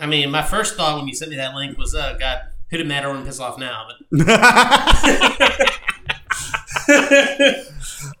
I 0.00 0.06
mean, 0.06 0.30
my 0.30 0.42
first 0.42 0.76
thought 0.76 0.98
when 0.98 1.06
you 1.06 1.14
sent 1.14 1.30
me 1.30 1.36
that 1.36 1.54
link 1.54 1.78
was, 1.78 1.94
"Uh, 1.94 2.16
God, 2.18 2.40
who 2.70 2.78
did 2.78 2.88
Matt 2.88 3.04
Owen 3.04 3.24
piss 3.24 3.38
off 3.40 3.58
now?" 3.58 3.86
But 3.88 3.96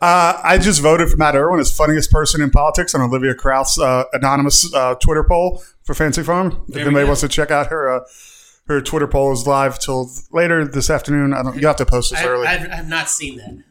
Uh, 0.00 0.40
I 0.42 0.58
just 0.58 0.80
voted 0.80 1.10
for 1.10 1.16
Matt 1.16 1.34
Irwin 1.34 1.60
as 1.60 1.74
funniest 1.74 2.10
person 2.10 2.40
in 2.40 2.50
politics 2.50 2.94
on 2.94 3.00
Olivia 3.00 3.34
Krauth's 3.34 3.78
uh, 3.78 4.04
anonymous 4.12 4.72
uh, 4.74 4.94
Twitter 4.94 5.24
poll 5.24 5.62
for 5.84 5.94
Fancy 5.94 6.22
Farm. 6.22 6.64
If 6.68 6.76
anybody 6.76 7.04
go. 7.04 7.06
wants 7.06 7.20
to 7.20 7.28
check 7.28 7.50
out 7.50 7.68
her 7.68 7.88
uh, 7.88 8.00
her 8.66 8.80
Twitter 8.80 9.06
poll 9.06 9.32
is 9.32 9.46
live 9.46 9.78
till 9.78 10.10
later 10.32 10.66
this 10.66 10.90
afternoon. 10.90 11.34
I 11.34 11.42
don't. 11.42 11.60
You 11.60 11.66
have 11.66 11.76
to 11.76 11.86
post 11.86 12.10
this 12.10 12.20
I, 12.20 12.26
early. 12.26 12.46
I've, 12.46 12.70
I've 12.70 12.88
not 12.88 13.10
seen 13.10 13.38
that. 13.38 13.62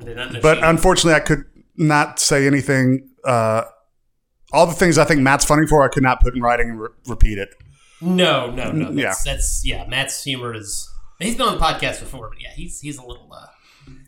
I 0.00 0.04
did 0.04 0.16
not 0.16 0.32
know. 0.32 0.40
but 0.40 0.62
unfortunately, 0.62 1.14
I 1.14 1.20
could 1.20 1.44
not 1.76 2.18
say 2.18 2.46
anything. 2.46 3.10
Uh, 3.24 3.64
all 4.54 4.66
the 4.66 4.74
things 4.74 4.96
I 4.98 5.04
think 5.04 5.20
Matt's 5.20 5.44
funny 5.44 5.66
for, 5.66 5.82
I 5.82 5.88
could 5.88 6.02
not 6.02 6.20
put 6.20 6.34
in 6.34 6.40
writing 6.40 6.70
and 6.70 6.80
re- 6.80 6.88
repeat 7.06 7.38
it. 7.38 7.54
no, 8.00 8.50
no, 8.50 8.72
no. 8.72 8.90
Yeah. 8.90 9.08
That's, 9.08 9.24
that's 9.24 9.62
yeah. 9.66 9.86
Matt's 9.86 10.22
humor 10.22 10.54
is. 10.54 10.88
He's 11.18 11.36
been 11.36 11.46
on 11.46 11.58
the 11.58 11.64
podcast 11.64 12.00
before, 12.00 12.28
but 12.28 12.40
yeah, 12.40 12.52
he's 12.54 12.80
he's 12.80 12.98
a 12.98 13.04
little. 13.04 13.30
Uh, 13.32 13.46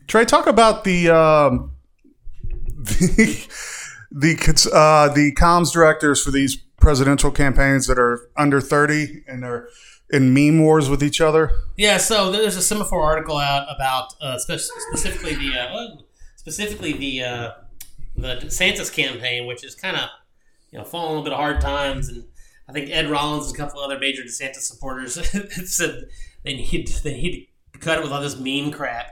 Tres, 0.07 0.27
talk 0.27 0.47
about 0.47 0.83
the 0.83 1.09
um, 1.09 1.71
the 2.77 3.47
the 4.11 4.69
uh, 4.73 5.09
the 5.13 5.33
comms 5.35 5.71
directors 5.71 6.23
for 6.23 6.31
these 6.31 6.57
presidential 6.79 7.31
campaigns 7.31 7.87
that 7.87 7.99
are 7.99 8.29
under 8.37 8.61
thirty 8.61 9.23
and 9.27 9.43
they're 9.43 9.67
in 10.09 10.33
meme 10.33 10.61
wars 10.61 10.89
with 10.89 11.03
each 11.03 11.19
other. 11.19 11.51
Yeah, 11.75 11.97
so 11.97 12.31
there's 12.31 12.55
a 12.55 12.75
Semafor 12.75 13.03
article 13.03 13.37
out 13.37 13.67
about 13.73 14.13
uh, 14.21 14.37
spe- 14.37 14.69
specifically 14.91 15.35
the 15.35 15.59
uh, 15.59 15.87
specifically 16.35 16.93
the 16.93 17.23
uh, 17.23 17.51
the 18.15 18.35
DeSantis 18.35 18.91
campaign, 18.93 19.47
which 19.47 19.63
is 19.63 19.75
kind 19.75 19.97
of 19.97 20.09
you 20.71 20.77
know 20.79 20.85
falling 20.85 21.07
a 21.07 21.09
little 21.09 21.23
bit 21.23 21.33
of 21.33 21.39
hard 21.39 21.61
times, 21.61 22.09
and 22.09 22.25
I 22.67 22.73
think 22.73 22.89
Ed 22.91 23.09
Rollins 23.09 23.47
and 23.47 23.55
a 23.55 23.57
couple 23.57 23.79
other 23.81 23.99
major 23.99 24.23
DeSantis 24.23 24.61
supporters 24.61 25.13
said 25.65 26.05
they 26.43 26.55
need 26.55 26.87
they 27.03 27.13
need 27.13 27.47
to 27.73 27.79
cut 27.79 27.97
it 27.99 28.03
with 28.03 28.11
all 28.11 28.21
this 28.21 28.37
meme 28.39 28.71
crap, 28.71 29.07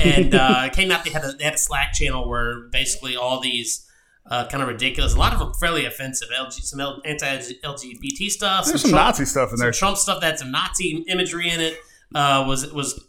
and 0.00 0.34
uh, 0.34 0.62
it 0.66 0.72
came 0.72 0.90
out 0.90 1.04
they 1.04 1.10
had 1.10 1.24
a 1.24 1.32
they 1.32 1.44
had 1.44 1.54
a 1.54 1.58
Slack 1.58 1.92
channel 1.92 2.28
where 2.28 2.68
basically 2.70 3.16
all 3.16 3.40
these. 3.40 3.86
Uh, 4.30 4.46
kind 4.46 4.62
of 4.62 4.68
ridiculous. 4.68 5.14
A 5.14 5.18
lot 5.18 5.32
of 5.32 5.40
them 5.40 5.52
fairly 5.54 5.86
offensive. 5.86 6.28
LG, 6.28 6.52
some 6.62 6.78
L- 6.78 7.00
anti-LGBT 7.04 8.30
stuff. 8.30 8.66
There's 8.66 8.82
some 8.82 8.90
Trump- 8.90 9.06
Nazi 9.06 9.24
stuff 9.24 9.50
in 9.52 9.58
there. 9.58 9.72
some 9.72 9.78
Trump 9.88 9.96
stuff 9.96 10.20
that 10.20 10.26
had 10.26 10.38
some 10.38 10.52
Nazi 10.52 11.04
imagery 11.08 11.48
in 11.48 11.60
it 11.60 11.78
uh, 12.14 12.44
was 12.46 12.70
was 12.72 13.08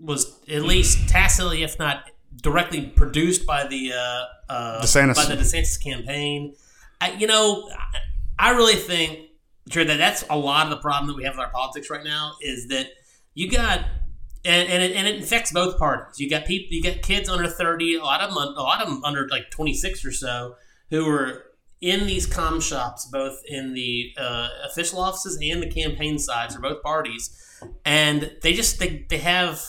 was 0.00 0.40
at 0.48 0.62
least 0.62 1.08
tacitly, 1.08 1.62
if 1.62 1.78
not 1.78 2.10
directly, 2.42 2.86
produced 2.86 3.46
by 3.46 3.68
the 3.68 3.92
uh, 3.92 4.24
uh, 4.52 4.82
DeSantis. 4.82 5.14
by 5.14 5.26
the 5.26 5.40
DeSantis 5.40 5.80
campaign. 5.80 6.54
I, 7.00 7.12
you 7.12 7.26
know, 7.26 7.70
I, 8.38 8.50
really 8.50 8.74
think 8.74 9.30
Jared, 9.68 9.88
that 9.88 9.98
that's 9.98 10.24
a 10.30 10.36
lot 10.36 10.66
of 10.66 10.70
the 10.70 10.78
problem 10.78 11.08
that 11.08 11.16
we 11.16 11.24
have 11.24 11.34
with 11.34 11.40
our 11.40 11.50
politics 11.50 11.90
right 11.90 12.04
now 12.04 12.34
is 12.40 12.68
that 12.68 12.88
you 13.34 13.50
got. 13.50 13.84
And, 14.44 14.68
and, 14.68 14.82
it, 14.82 14.92
and 14.96 15.06
it 15.06 15.16
infects 15.16 15.52
both 15.52 15.78
parties. 15.78 16.20
You 16.20 16.30
got 16.30 16.46
people, 16.46 16.68
you 16.70 16.82
got 16.82 17.02
kids 17.02 17.28
under 17.28 17.48
thirty, 17.48 17.96
a 17.96 18.04
lot 18.04 18.20
of 18.20 18.32
them, 18.32 18.38
a 18.38 18.62
lot 18.62 18.80
of 18.80 18.88
them 18.88 19.04
under 19.04 19.26
like 19.28 19.50
twenty 19.50 19.74
six 19.74 20.04
or 20.04 20.12
so, 20.12 20.54
who 20.90 21.06
are 21.08 21.42
in 21.80 22.06
these 22.06 22.24
com 22.24 22.60
shops, 22.60 23.06
both 23.06 23.42
in 23.46 23.74
the 23.74 24.12
uh, 24.16 24.48
official 24.64 25.00
offices 25.00 25.38
and 25.42 25.62
the 25.62 25.70
campaign 25.70 26.18
sides 26.18 26.54
for 26.54 26.60
both 26.60 26.82
parties, 26.82 27.30
and 27.84 28.30
they 28.42 28.52
just 28.52 28.78
they, 28.78 29.06
they 29.10 29.18
have 29.18 29.60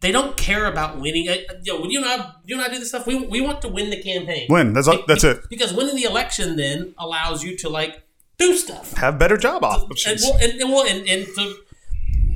they 0.00 0.12
don't 0.12 0.36
care 0.36 0.66
about 0.66 0.98
winning. 0.98 1.28
Uh, 1.28 1.36
you 1.62 1.74
know, 1.74 1.80
when 1.80 1.90
you 1.90 2.02
and 2.02 2.06
I 2.06 2.32
you 2.46 2.56
and 2.56 2.64
I 2.64 2.68
do 2.68 2.78
this 2.78 2.88
stuff, 2.88 3.06
we, 3.06 3.16
we 3.16 3.40
want 3.40 3.62
to 3.62 3.68
win 3.68 3.90
the 3.90 4.02
campaign. 4.02 4.46
Win. 4.48 4.72
That's 4.72 4.88
all, 4.88 5.02
that's 5.06 5.24
it. 5.24 5.48
Because 5.48 5.72
winning 5.72 5.96
the 5.96 6.04
election 6.04 6.56
then 6.56 6.94
allows 6.98 7.44
you 7.44 7.56
to 7.58 7.68
like 7.68 8.02
do 8.38 8.56
stuff 8.56 8.94
Have 8.94 9.18
better 9.18 9.36
job 9.36 9.62
and, 9.62 9.90
options. 9.90 10.22
well, 10.22 10.38
and, 10.40 10.60
and, 10.60 10.70
well, 10.70 10.86
and, 10.86 11.06
and 11.08 11.26
to 11.34 11.56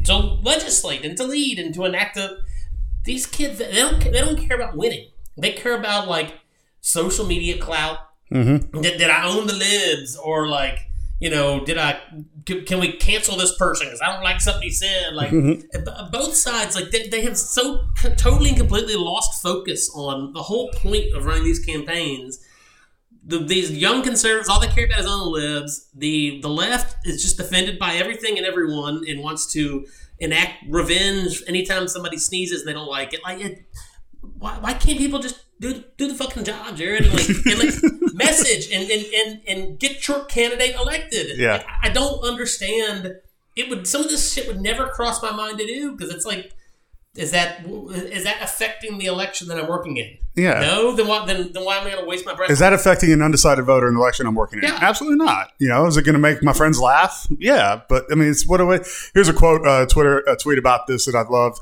to 0.04 0.16
legislate 0.42 1.04
and 1.04 1.16
to 1.16 1.24
lead 1.24 1.58
and 1.58 1.74
to 1.74 1.84
enact 1.84 2.18
a 2.18 2.36
these 3.04 3.26
kids 3.26 3.58
they 3.58 3.72
don't 3.72 4.00
they 4.00 4.20
don't 4.20 4.36
care 4.36 4.56
about 4.56 4.76
winning. 4.76 5.08
They 5.36 5.52
care 5.52 5.76
about 5.78 6.06
like 6.08 6.34
social 6.80 7.26
media 7.26 7.58
clout. 7.58 7.98
Mm-hmm. 8.30 8.82
Did, 8.82 8.98
did 8.98 9.10
I 9.10 9.26
own 9.26 9.46
the 9.46 9.54
libs 9.54 10.16
or 10.16 10.48
like 10.48 10.90
you 11.20 11.30
know 11.30 11.64
did 11.64 11.78
I 11.78 12.00
can, 12.44 12.64
can 12.64 12.80
we 12.80 12.92
cancel 12.92 13.36
this 13.36 13.56
person 13.56 13.86
because 13.86 14.00
I 14.00 14.12
don't 14.12 14.22
like 14.24 14.40
something 14.40 14.62
he 14.62 14.70
said 14.70 15.14
like 15.14 15.30
Mm-hmm. 15.30 16.10
both 16.10 16.34
sides 16.34 16.74
like 16.74 16.90
they, 16.90 17.08
they 17.08 17.22
have 17.22 17.36
so 17.38 17.86
c- 17.96 18.14
totally 18.16 18.50
and 18.50 18.58
completely 18.58 18.96
lost 18.96 19.42
focus 19.42 19.90
on 19.94 20.32
the 20.32 20.42
whole 20.42 20.70
point 20.72 21.14
of 21.14 21.24
running 21.24 21.44
these 21.44 21.60
campaigns 21.60 22.40
the, 23.26 23.38
these 23.38 23.70
young 23.70 24.02
conservatives, 24.02 24.50
all 24.50 24.60
they 24.60 24.66
care 24.68 24.84
about 24.84 25.00
is 25.00 25.06
on 25.06 25.18
the 25.20 25.24
libs. 25.30 25.88
The 25.94 26.40
the 26.42 26.48
left 26.50 27.06
is 27.06 27.22
just 27.22 27.40
offended 27.40 27.78
by 27.78 27.94
everything 27.94 28.36
and 28.36 28.46
everyone 28.46 29.02
and 29.08 29.22
wants 29.22 29.50
to 29.54 29.86
enact 30.18 30.64
revenge 30.68 31.42
anytime 31.48 31.88
somebody 31.88 32.18
sneezes 32.18 32.60
and 32.60 32.68
they 32.68 32.74
don't 32.74 32.86
like 32.86 33.14
it. 33.14 33.20
Like, 33.24 33.40
it, 33.40 33.64
why, 34.38 34.58
why 34.60 34.74
can't 34.74 34.98
people 34.98 35.20
just 35.20 35.42
do 35.72 35.84
do 35.96 36.08
the 36.08 36.14
fucking 36.14 36.44
job, 36.44 36.76
Jared? 36.76 37.04
And 37.06 37.12
like, 37.14 37.28
and 37.28 37.58
like 37.58 37.92
message 38.14 38.70
and, 38.70 38.90
and, 38.90 39.06
and, 39.14 39.40
and 39.48 39.78
get 39.78 40.06
your 40.06 40.24
candidate 40.24 40.74
elected. 40.76 41.38
Yeah. 41.38 41.52
Like, 41.52 41.66
I 41.82 41.88
don't 41.88 42.22
understand. 42.24 43.16
It 43.56 43.70
would 43.70 43.86
some 43.86 44.02
of 44.02 44.08
this 44.08 44.32
shit 44.32 44.46
would 44.46 44.60
never 44.60 44.88
cross 44.88 45.22
my 45.22 45.30
mind 45.30 45.58
to 45.58 45.66
do 45.66 45.92
because 45.92 46.12
it's 46.12 46.26
like 46.26 46.52
is 47.16 47.30
that 47.30 47.64
is 47.64 48.24
that 48.24 48.42
affecting 48.42 48.98
the 48.98 49.06
election 49.06 49.46
that 49.48 49.58
I'm 49.58 49.68
working 49.68 49.96
in? 49.96 50.18
Yeah. 50.34 50.60
No, 50.60 50.96
then 50.96 51.06
why 51.06 51.24
then, 51.24 51.52
then 51.52 51.64
why 51.64 51.76
am 51.76 51.86
I 51.86 51.90
going 51.90 52.02
to 52.02 52.08
waste 52.08 52.26
my 52.26 52.34
breath? 52.34 52.50
Is 52.50 52.58
that 52.58 52.72
affecting 52.72 53.12
an 53.12 53.22
undecided 53.22 53.64
voter 53.64 53.86
in 53.86 53.94
the 53.94 54.00
election 54.00 54.26
I'm 54.26 54.34
working 54.34 54.58
in? 54.58 54.64
Yeah. 54.64 54.78
Absolutely 54.82 55.24
not. 55.24 55.52
You 55.58 55.68
know, 55.68 55.86
is 55.86 55.96
it 55.96 56.02
going 56.02 56.14
to 56.14 56.18
make 56.18 56.42
my 56.42 56.52
friends 56.52 56.80
laugh? 56.80 57.28
Yeah, 57.38 57.82
but 57.88 58.06
I 58.10 58.16
mean, 58.16 58.30
it's 58.30 58.44
what 58.44 58.56
do 58.56 58.72
I, 58.72 58.80
here's 59.14 59.28
a 59.28 59.32
quote, 59.32 59.64
uh, 59.64 59.86
Twitter, 59.86 60.18
a 60.26 60.36
tweet 60.36 60.58
about 60.58 60.88
this 60.88 61.04
that 61.06 61.14
I've 61.14 61.30
loved. 61.30 61.60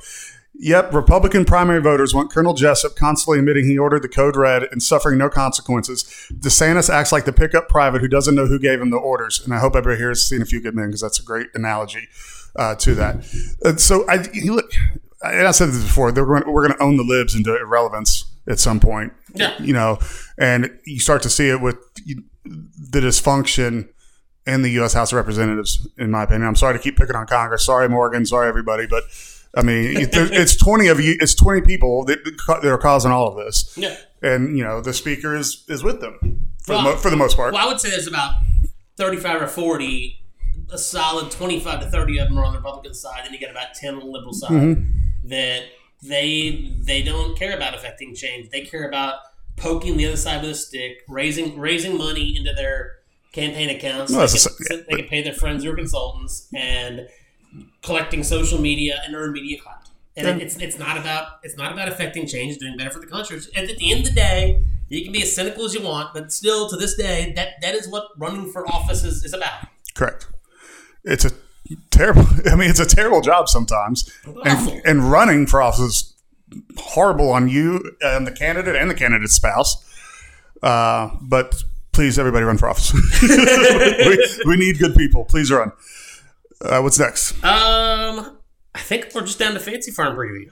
Yep, 0.55 0.93
Republican 0.93 1.45
primary 1.45 1.81
voters 1.81 2.15
want 2.15 2.31
Colonel 2.31 2.55
Jessup 2.55 2.95
constantly 2.95 3.39
admitting 3.39 3.65
he 3.65 3.79
ordered 3.79 4.03
the 4.03 4.09
code 4.09 4.37
red 4.37 4.65
and 4.71 4.83
suffering 4.83 5.19
no 5.19 5.29
consequences. 5.31 6.05
DeSantis 6.33 6.91
acts 6.91 7.11
like 7.11 7.25
the 7.25 7.33
pickup 7.33 7.69
private 7.69 8.01
who 8.01 8.09
doesn't 8.09 8.35
know 8.35 8.47
who 8.47 8.59
gave 8.59 8.81
him 8.81 8.91
the 8.91 8.99
orders. 8.99 9.41
And 9.43 9.55
I 9.55 9.59
hope 9.59 9.75
everybody 9.75 9.99
here 9.99 10.11
has 10.11 10.23
seen 10.23 10.43
A 10.43 10.45
Few 10.45 10.61
Good 10.61 10.75
Men 10.75 10.89
because 10.89 11.01
that's 11.01 11.19
a 11.19 11.23
great 11.23 11.49
analogy 11.55 12.07
uh, 12.55 12.75
to 12.77 12.95
that. 12.95 13.17
Uh, 13.65 13.77
so 13.77 14.05
I, 14.09 14.29
look, 14.45 14.71
and 15.23 15.47
I 15.47 15.53
said 15.53 15.71
this 15.71 15.83
before, 15.83 16.13
they're 16.13 16.27
going, 16.27 16.45
we're 16.47 16.67
going 16.67 16.77
to 16.77 16.83
own 16.83 16.97
the 16.97 17.05
libs 17.05 17.35
into 17.35 17.57
irrelevance 17.57 18.27
at 18.47 18.59
some 18.59 18.79
point. 18.79 19.13
Yeah. 19.35 19.55
You 19.59 19.73
know, 19.73 19.99
and 20.39 20.71
you 20.85 21.01
start 21.01 21.23
to 21.23 21.31
see 21.31 21.49
it 21.49 21.61
with 21.61 21.77
the 22.45 23.01
dysfunction 23.01 23.89
in 24.47 24.63
the 24.63 24.71
U.S. 24.71 24.93
House 24.93 25.13
of 25.13 25.17
Representatives, 25.17 25.89
in 25.97 26.11
my 26.11 26.25
opinion. 26.25 26.49
I'm 26.49 26.57
sorry 26.57 26.75
to 26.77 26.83
keep 26.83 26.97
picking 26.97 27.17
on 27.17 27.27
Congress. 27.27 27.65
Sorry, 27.65 27.89
Morgan. 27.89 28.27
Sorry, 28.27 28.49
everybody. 28.49 28.87
But 28.87 29.05
I 29.57 29.63
mean, 29.63 29.95
it's 29.97 30.57
20 30.57 30.89
of 30.89 31.01
you. 31.01 31.17
It's 31.21 31.35
20 31.35 31.61
people 31.63 32.05
that, 32.07 32.19
that 32.49 32.65
are 32.65 32.79
causing 32.79 33.11
all 33.11 33.29
of 33.29 33.37
this. 33.45 33.75
Yeah. 33.77 33.97
And 34.23 34.57
you 34.57 34.65
know, 34.65 34.81
the 34.81 34.93
speaker 34.95 35.35
is 35.37 35.65
is 35.69 35.83
with 35.83 36.01
them 36.01 36.49
for, 36.65 36.73
Well, 36.75 36.83
the, 36.85 36.91
mo- 36.91 36.97
for 36.97 37.11
the 37.11 37.17
most 37.17 37.37
part. 37.37 37.53
Well, 37.53 37.65
I 37.67 37.69
would 37.71 37.81
say 37.81 37.91
there's 37.91 38.07
about 38.07 38.35
35 38.97 39.43
or 39.43 39.47
40, 39.49 40.25
a 40.71 40.79
solid 40.79 41.31
25 41.31 41.81
to 41.81 41.91
30 41.91 42.19
of 42.19 42.29
them 42.29 42.39
are 42.39 42.45
on 42.45 42.53
the 42.53 42.59
Republican 42.59 42.95
side, 42.95 43.23
and 43.25 43.33
you 43.35 43.41
get 43.41 43.51
about 43.51 43.75
10 43.75 43.95
on 43.95 44.01
the 44.01 44.07
liberal 44.07 44.33
side 44.33 44.51
Mm-hmm. 44.53 45.29
that 45.29 45.63
they 46.03 46.73
they 46.79 47.03
don't 47.03 47.37
care 47.39 47.57
about 47.57 47.75
affecting 47.75 48.15
change. 48.15 48.51
They 48.51 48.63
care 48.63 48.89
about 48.89 49.17
poking 49.57 49.97
the 49.97 50.07
other 50.07 50.17
side 50.17 50.41
with 50.43 50.51
a 50.51 50.55
stick, 50.55 51.03
raising 51.09 51.59
raising 51.59 51.99
money 51.99 52.37
into 52.37 52.53
their 52.55 52.93
campaign 53.33 53.71
accounts. 53.71 54.13
So 54.13 54.19
they, 54.19 54.27
the 54.27 54.33
can, 54.33 54.67
so 54.67 54.77
they 54.89 54.97
can 55.03 55.09
pay 55.09 55.23
their 55.23 55.33
friends 55.35 55.65
or 55.65 55.75
consultants 55.77 56.49
and 56.55 57.07
collecting 57.83 58.23
social 58.23 58.61
media 58.61 59.01
and 59.05 59.15
earn 59.15 59.33
media 59.33 59.61
clout. 59.61 59.79
And 60.17 60.27
it- 60.29 60.43
it's 60.43 60.57
it's 60.57 60.79
not 60.79 60.97
about 60.99 61.39
it's 61.43 61.57
not 61.57 61.73
about 61.73 61.89
affecting 61.89 62.27
change, 62.27 62.59
doing 62.59 62.77
better 62.77 62.91
for 62.91 63.01
the 63.01 63.07
country. 63.07 63.39
And 63.57 63.71
at 63.71 63.79
the 63.79 63.91
end 63.93 64.01
of 64.01 64.07
the 64.07 64.13
day, 64.15 64.63
you 64.89 65.03
can 65.05 65.13
be 65.13 65.23
as 65.23 65.35
cynical 65.35 65.65
as 65.65 65.73
you 65.75 65.83
want, 65.83 66.13
but 66.13 66.33
still, 66.33 66.69
to 66.69 66.77
this 66.77 66.95
day, 66.95 67.33
that 67.37 67.55
that 67.63 67.75
is 67.75 67.89
what 67.89 68.09
running 68.19 68.51
for 68.53 68.67
office 68.69 69.05
is, 69.05 69.25
is 69.25 69.33
about. 69.33 69.69
Correct. 69.95 70.27
It's 71.05 71.25
a 71.25 71.31
terrible. 71.91 72.27
I 72.47 72.57
mean, 72.57 72.69
it's 72.69 72.81
a 72.81 72.87
terrible 72.87 73.23
job 73.23 73.49
sometimes, 73.49 74.11
and, 74.45 74.83
and 74.85 75.11
running 75.11 75.47
for 75.47 75.63
office 75.63 75.81
is 75.81 76.15
horrible 76.77 77.31
on 77.31 77.49
you 77.49 77.97
and 78.03 78.27
the 78.27 78.33
candidate 78.33 78.77
and 78.77 78.91
the 78.91 78.95
candidate's 78.95 79.33
spouse. 79.35 79.83
Uh, 80.63 81.09
but 81.23 81.65
please, 81.93 82.19
everybody, 82.19 82.45
run 82.45 82.59
for 82.59 82.69
office. 82.69 82.93
we, 83.23 84.19
we 84.47 84.57
need 84.57 84.79
good 84.79 84.95
people. 84.95 85.25
Please 85.25 85.51
run. 85.51 85.73
Uh, 86.63 86.81
what's 86.81 86.99
next? 86.99 87.33
Um, 87.45 88.39
I 88.75 88.79
think 88.79 89.11
we're 89.15 89.23
just 89.23 89.39
down 89.39 89.55
to 89.55 89.61
Fancy 89.61 89.91
Farm 89.91 90.17
preview. 90.17 90.51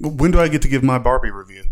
When 0.00 0.30
do 0.30 0.40
I 0.40 0.48
get 0.48 0.62
to 0.62 0.68
give 0.68 0.82
my 0.82 0.98
Barbie 0.98 1.30
review? 1.30 1.64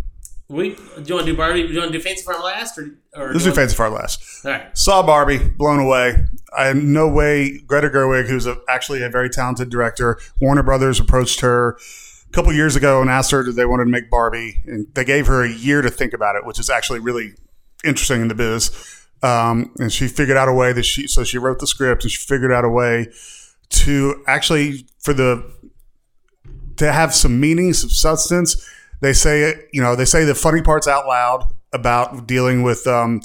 We 0.48 0.70
do 0.70 1.02
you 1.04 1.14
want 1.14 1.26
to 1.26 1.32
do 1.32 1.36
Barbie? 1.36 1.66
Do 1.66 1.72
you 1.72 1.80
want 1.80 1.92
to 1.92 1.98
do 1.98 2.02
Fancy 2.02 2.22
Farm 2.22 2.42
last, 2.42 2.78
or 2.78 2.98
or 3.16 3.32
This 3.32 3.42
do 3.42 3.50
is 3.50 3.56
fancy 3.56 3.74
Farm 3.74 3.94
last. 3.94 4.44
All 4.44 4.52
right. 4.52 4.78
Saw 4.78 5.02
Barbie, 5.02 5.38
blown 5.38 5.80
away. 5.80 6.24
I 6.56 6.72
no 6.72 7.08
way. 7.08 7.58
Greta 7.58 7.88
Gerwig, 7.88 8.28
who's 8.28 8.46
a, 8.46 8.56
actually 8.68 9.02
a 9.02 9.08
very 9.08 9.28
talented 9.28 9.70
director, 9.70 10.18
Warner 10.40 10.62
Brothers 10.62 11.00
approached 11.00 11.40
her 11.40 11.70
a 12.28 12.32
couple 12.32 12.52
years 12.52 12.76
ago 12.76 13.00
and 13.00 13.10
asked 13.10 13.32
her 13.32 13.48
if 13.48 13.56
they 13.56 13.66
wanted 13.66 13.84
to 13.84 13.90
make 13.90 14.08
Barbie, 14.08 14.62
and 14.66 14.86
they 14.94 15.04
gave 15.04 15.26
her 15.26 15.42
a 15.42 15.50
year 15.50 15.82
to 15.82 15.90
think 15.90 16.12
about 16.12 16.36
it, 16.36 16.44
which 16.44 16.60
is 16.60 16.70
actually 16.70 17.00
really 17.00 17.34
interesting 17.84 18.22
in 18.22 18.28
the 18.28 18.34
biz. 18.34 18.70
Um, 19.24 19.72
and 19.80 19.92
she 19.92 20.06
figured 20.06 20.36
out 20.36 20.48
a 20.48 20.52
way 20.52 20.72
that 20.72 20.84
she 20.84 21.08
so 21.08 21.24
she 21.24 21.38
wrote 21.38 21.58
the 21.58 21.66
script 21.66 22.04
and 22.04 22.12
she 22.12 22.18
figured 22.18 22.52
out 22.52 22.64
a 22.64 22.68
way 22.68 23.08
to 23.70 24.22
actually 24.26 24.86
for 24.98 25.14
the 25.14 25.52
to 26.76 26.92
have 26.92 27.14
some 27.14 27.40
meaning, 27.40 27.72
some 27.72 27.90
substance. 27.90 28.68
They 29.00 29.12
say 29.12 29.54
you 29.72 29.82
know, 29.82 29.96
they 29.96 30.04
say 30.04 30.24
the 30.24 30.34
funny 30.34 30.62
parts 30.62 30.86
out 30.86 31.06
loud 31.06 31.52
about 31.72 32.26
dealing 32.26 32.62
with 32.62 32.86
um, 32.86 33.20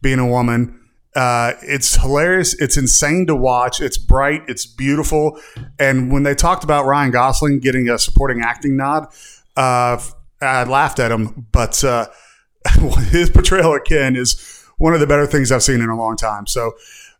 being 0.00 0.18
a 0.18 0.26
woman. 0.26 0.80
Uh, 1.14 1.54
it's 1.62 1.96
hilarious. 1.96 2.52
It's 2.60 2.76
insane 2.76 3.26
to 3.26 3.34
watch. 3.34 3.80
It's 3.80 3.96
bright. 3.96 4.42
It's 4.48 4.66
beautiful. 4.66 5.40
And 5.78 6.12
when 6.12 6.24
they 6.24 6.34
talked 6.34 6.62
about 6.62 6.84
Ryan 6.84 7.10
Gosling 7.10 7.58
getting 7.60 7.88
a 7.88 7.98
supporting 7.98 8.42
acting 8.42 8.76
nod, 8.76 9.06
uh, 9.56 9.98
I 10.42 10.64
laughed 10.64 10.98
at 10.98 11.10
him. 11.10 11.46
But 11.52 11.82
uh, 11.82 12.08
his 13.10 13.30
portrayal 13.30 13.74
of 13.74 13.84
Ken 13.84 14.14
is 14.14 14.62
one 14.76 14.92
of 14.92 15.00
the 15.00 15.06
better 15.06 15.26
things 15.26 15.50
I've 15.50 15.62
seen 15.62 15.80
in 15.80 15.88
a 15.88 15.96
long 15.96 16.16
time. 16.16 16.46
So 16.46 16.72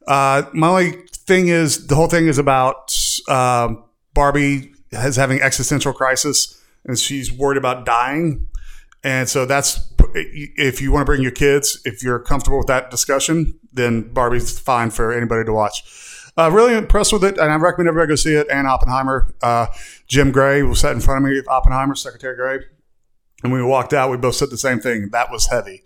uh, 0.07 0.43
my 0.53 0.69
only 0.69 0.99
thing 1.27 1.49
is 1.49 1.87
the 1.87 1.95
whole 1.95 2.09
thing 2.09 2.29
is 2.29 2.39
about 2.39 2.97
um, 3.29 3.85
Barbie 4.15 4.73
is 4.93 5.17
having 5.17 5.41
existential 5.41 5.93
crisis 5.93 6.63
and 6.85 6.99
she's 6.99 7.33
worried 7.33 7.59
about 7.59 7.85
dying. 7.85 8.47
And 9.03 9.29
so 9.29 9.45
that's 9.45 9.93
if 10.15 10.81
you 10.81 10.93
want 10.93 11.03
to 11.03 11.05
bring 11.05 11.23
your 11.23 11.33
kids, 11.33 11.81
if 11.85 12.03
you're 12.03 12.19
comfortable 12.19 12.59
with 12.59 12.69
that 12.69 12.91
discussion, 12.91 13.59
then 13.73 14.03
Barbie's 14.13 14.59
fine 14.59 14.91
for 14.91 15.13
anybody 15.13 15.45
to 15.45 15.53
watch. 15.53 15.85
Uh, 16.39 16.51
really 16.51 16.75
impressed 16.75 17.13
with 17.13 17.25
it, 17.25 17.39
and 17.39 17.51
I 17.51 17.57
recommend 17.57 17.89
everybody 17.89 18.09
go 18.09 18.15
see 18.15 18.35
it. 18.35 18.47
And 18.51 18.67
Oppenheimer, 18.67 19.35
uh, 19.43 19.67
Jim 20.07 20.33
Gray 20.33 20.63
was 20.63 20.81
sat 20.81 20.93
in 20.93 21.01
front 21.01 21.25
of 21.25 21.31
me, 21.31 21.41
Oppenheimer, 21.49 21.95
Secretary 21.95 22.37
Gray, 22.37 22.59
and 23.43 23.53
when 23.53 23.63
we 23.63 23.67
walked 23.67 23.93
out, 23.93 24.11
we 24.11 24.17
both 24.17 24.35
said 24.35 24.51
the 24.51 24.59
same 24.59 24.81
thing. 24.81 25.11
That 25.13 25.31
was 25.31 25.47
heavy. 25.47 25.83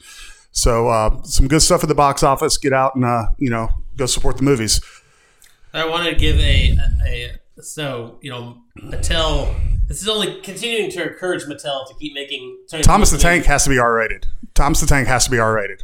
So 0.52 0.88
uh, 0.88 1.22
some 1.22 1.46
good 1.46 1.62
stuff 1.62 1.82
at 1.84 1.88
the 1.88 1.94
box 1.94 2.22
office. 2.22 2.56
Get 2.56 2.72
out 2.72 2.96
and 2.96 3.04
uh, 3.04 3.26
you 3.38 3.50
know 3.50 3.68
go 3.96 4.06
support 4.06 4.36
the 4.36 4.42
movies. 4.42 4.80
I 5.72 5.86
wanted 5.86 6.10
to 6.10 6.16
give 6.16 6.38
a, 6.38 6.76
a, 7.06 7.36
a 7.58 7.62
so 7.62 8.18
you 8.20 8.30
know 8.30 8.58
Mattel. 8.78 9.54
This 9.88 10.02
is 10.02 10.08
only 10.08 10.40
continuing 10.40 10.90
to 10.92 11.10
encourage 11.12 11.44
Mattel 11.44 11.86
to 11.88 11.94
keep 11.98 12.14
making 12.14 12.58
Thomas 12.82 13.10
the 13.10 13.18
Tank 13.18 13.44
has 13.46 13.64
to 13.64 13.70
be 13.70 13.78
R 13.78 13.94
rated. 13.94 14.26
Thomas 14.54 14.80
the 14.80 14.86
Tank 14.86 15.08
has 15.08 15.24
to 15.24 15.30
be 15.30 15.38
R 15.38 15.54
rated. 15.54 15.82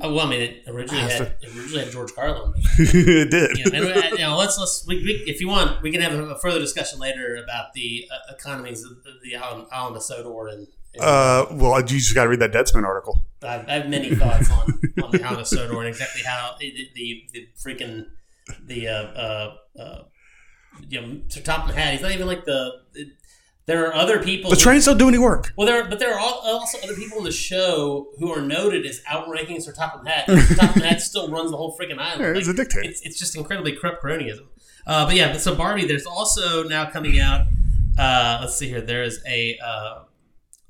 Oh, 0.00 0.14
well, 0.14 0.26
I 0.26 0.30
mean, 0.30 0.40
it 0.42 0.62
originally 0.68 1.02
had 1.02 1.22
it 1.40 1.56
originally 1.56 1.84
had 1.84 1.92
George 1.92 2.14
Carlin. 2.14 2.52
it 2.78 3.30
did. 3.30 3.58
You 3.58 3.70
know, 3.70 3.88
and, 3.88 4.10
you 4.12 4.18
know, 4.18 4.36
let's 4.36 4.58
let's 4.58 4.86
we, 4.86 4.96
we, 4.96 5.12
if 5.26 5.40
you 5.40 5.48
want, 5.48 5.82
we 5.82 5.90
can 5.90 6.00
have 6.00 6.12
a, 6.12 6.38
further 6.38 6.60
discussion 6.60 7.00
later 7.00 7.36
about 7.42 7.72
the 7.72 8.08
uh, 8.12 8.32
economies 8.32 8.84
of 8.84 9.02
the, 9.02 9.10
the 9.24 9.36
island, 9.36 9.66
island 9.72 9.96
of 9.96 10.02
Sodor, 10.02 10.48
and, 10.48 10.68
and 10.94 11.02
Uh, 11.02 11.46
well, 11.50 11.80
you 11.80 11.86
just 11.98 12.14
got 12.14 12.24
to 12.24 12.28
read 12.28 12.40
that 12.40 12.52
Deadspin 12.52 12.84
article. 12.84 13.20
I, 13.42 13.64
I 13.66 13.72
have 13.72 13.88
many 13.88 14.14
thoughts 14.14 14.50
on, 14.52 14.80
on 15.02 15.10
the 15.10 15.22
island 15.24 15.40
of 15.40 15.48
Sodor 15.48 15.78
and 15.78 15.88
exactly 15.88 16.22
how 16.22 16.54
the, 16.60 16.90
the 16.94 17.48
freaking 17.58 18.06
the 18.64 18.88
uh, 18.88 18.92
uh, 18.92 19.56
uh, 19.78 20.02
you 20.88 21.00
know 21.00 21.20
Sir 21.28 21.40
Topham 21.40 21.74
Hatt. 21.74 21.92
He's 21.92 22.02
not 22.02 22.12
even 22.12 22.26
like 22.26 22.44
the. 22.44 22.72
the 22.92 23.12
there 23.66 23.86
are 23.86 23.94
other 23.94 24.22
people. 24.22 24.48
The 24.48 24.56
who- 24.56 24.62
trains 24.62 24.86
don't 24.86 24.96
do 24.96 25.08
any 25.08 25.18
work. 25.18 25.52
Well, 25.56 25.66
there, 25.66 25.82
are, 25.84 25.88
but 25.88 25.98
there 25.98 26.14
are 26.14 26.18
also 26.18 26.78
other 26.82 26.94
people 26.94 27.18
in 27.18 27.24
the 27.24 27.30
show 27.32 28.08
who 28.18 28.32
are 28.32 28.40
noted 28.40 28.86
as 28.86 29.02
outranking 29.12 29.60
Sir 29.60 29.72
Topham 29.72 30.06
Hatt. 30.06 30.26
Sir 30.48 30.54
Topham 30.54 30.82
Hatt 30.82 31.02
still 31.02 31.30
runs 31.30 31.50
the 31.50 31.58
whole 31.58 31.76
freaking 31.76 31.98
island. 31.98 32.22
Yeah, 32.22 32.34
he's 32.34 32.48
a 32.48 32.54
dictator. 32.54 32.88
It's, 32.88 33.02
it's 33.02 33.18
just 33.18 33.36
incredibly 33.36 33.76
corrupt 33.76 34.02
cronyism. 34.02 34.46
Uh, 34.86 35.04
but 35.04 35.14
yeah, 35.16 35.30
but 35.32 35.42
so 35.42 35.54
Barbie, 35.54 35.86
there's 35.86 36.06
also 36.06 36.62
now 36.64 36.88
coming 36.88 37.20
out. 37.20 37.42
Uh, 37.98 38.38
let's 38.40 38.56
see 38.56 38.68
here. 38.68 38.80
There 38.80 39.02
is 39.02 39.20
a 39.28 39.58
uh, 39.62 40.04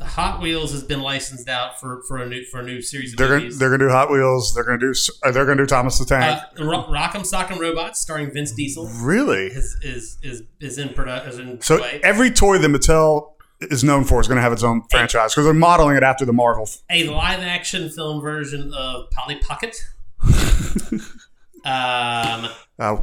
Hot 0.01 0.41
Wheels 0.41 0.71
has 0.73 0.85
been 0.85 1.01
licensed 1.01 1.49
out 1.49 1.81
for, 1.81 2.03
for 2.07 2.19
a 2.19 2.29
new 2.29 2.45
for 2.45 2.61
a 2.61 2.63
new 2.63 2.81
series 2.81 3.13
of 3.13 3.19
They're 3.19 3.29
gonna, 3.29 3.41
movies. 3.41 3.59
they're 3.59 3.69
gonna 3.71 3.85
do 3.89 3.91
Hot 3.91 4.11
Wheels. 4.11 4.55
They're 4.55 4.63
gonna 4.65 4.79
do 4.79 4.95
uh, 5.25 5.31
they're 5.33 5.45
gonna 5.45 5.57
do 5.63 5.67
Thomas 5.67 5.99
the 5.99 6.05
Tank. 6.05 6.41
uh, 6.59 6.65
Ro- 6.65 6.85
Rock'em 6.89 7.23
Sock'em 7.29 7.59
Robots, 7.59 8.01
starring 8.01 8.31
Vince 8.33 8.53
Diesel, 8.53 8.87
really? 9.01 9.47
is 9.47 9.77
is 9.83 10.19
is, 10.23 10.43
is 10.61 10.79
in 10.79 10.91
production. 10.91 11.61
So 11.61 11.79
play. 11.79 12.01
every 12.05 12.31
toy 12.31 12.59
that 12.59 12.69
Mattel 12.71 13.33
is 13.61 13.83
known 13.83 14.05
for 14.05 14.21
is 14.21 14.29
going 14.29 14.37
to 14.37 14.43
have 14.43 14.53
its 14.53 14.63
own 14.63 14.83
franchise 14.89 15.33
because 15.33 15.45
they're 15.45 15.53
modeling 15.53 15.97
it 15.97 16.05
after 16.05 16.25
the 16.25 16.33
Marvel. 16.33 16.69
a 16.91 17.09
live 17.09 17.41
action 17.41 17.91
film 17.91 18.21
version 18.21 18.73
of 18.73 19.11
Polly 19.11 19.35
Pocket. 19.37 19.75
um, 20.23 21.03
I 21.65 22.49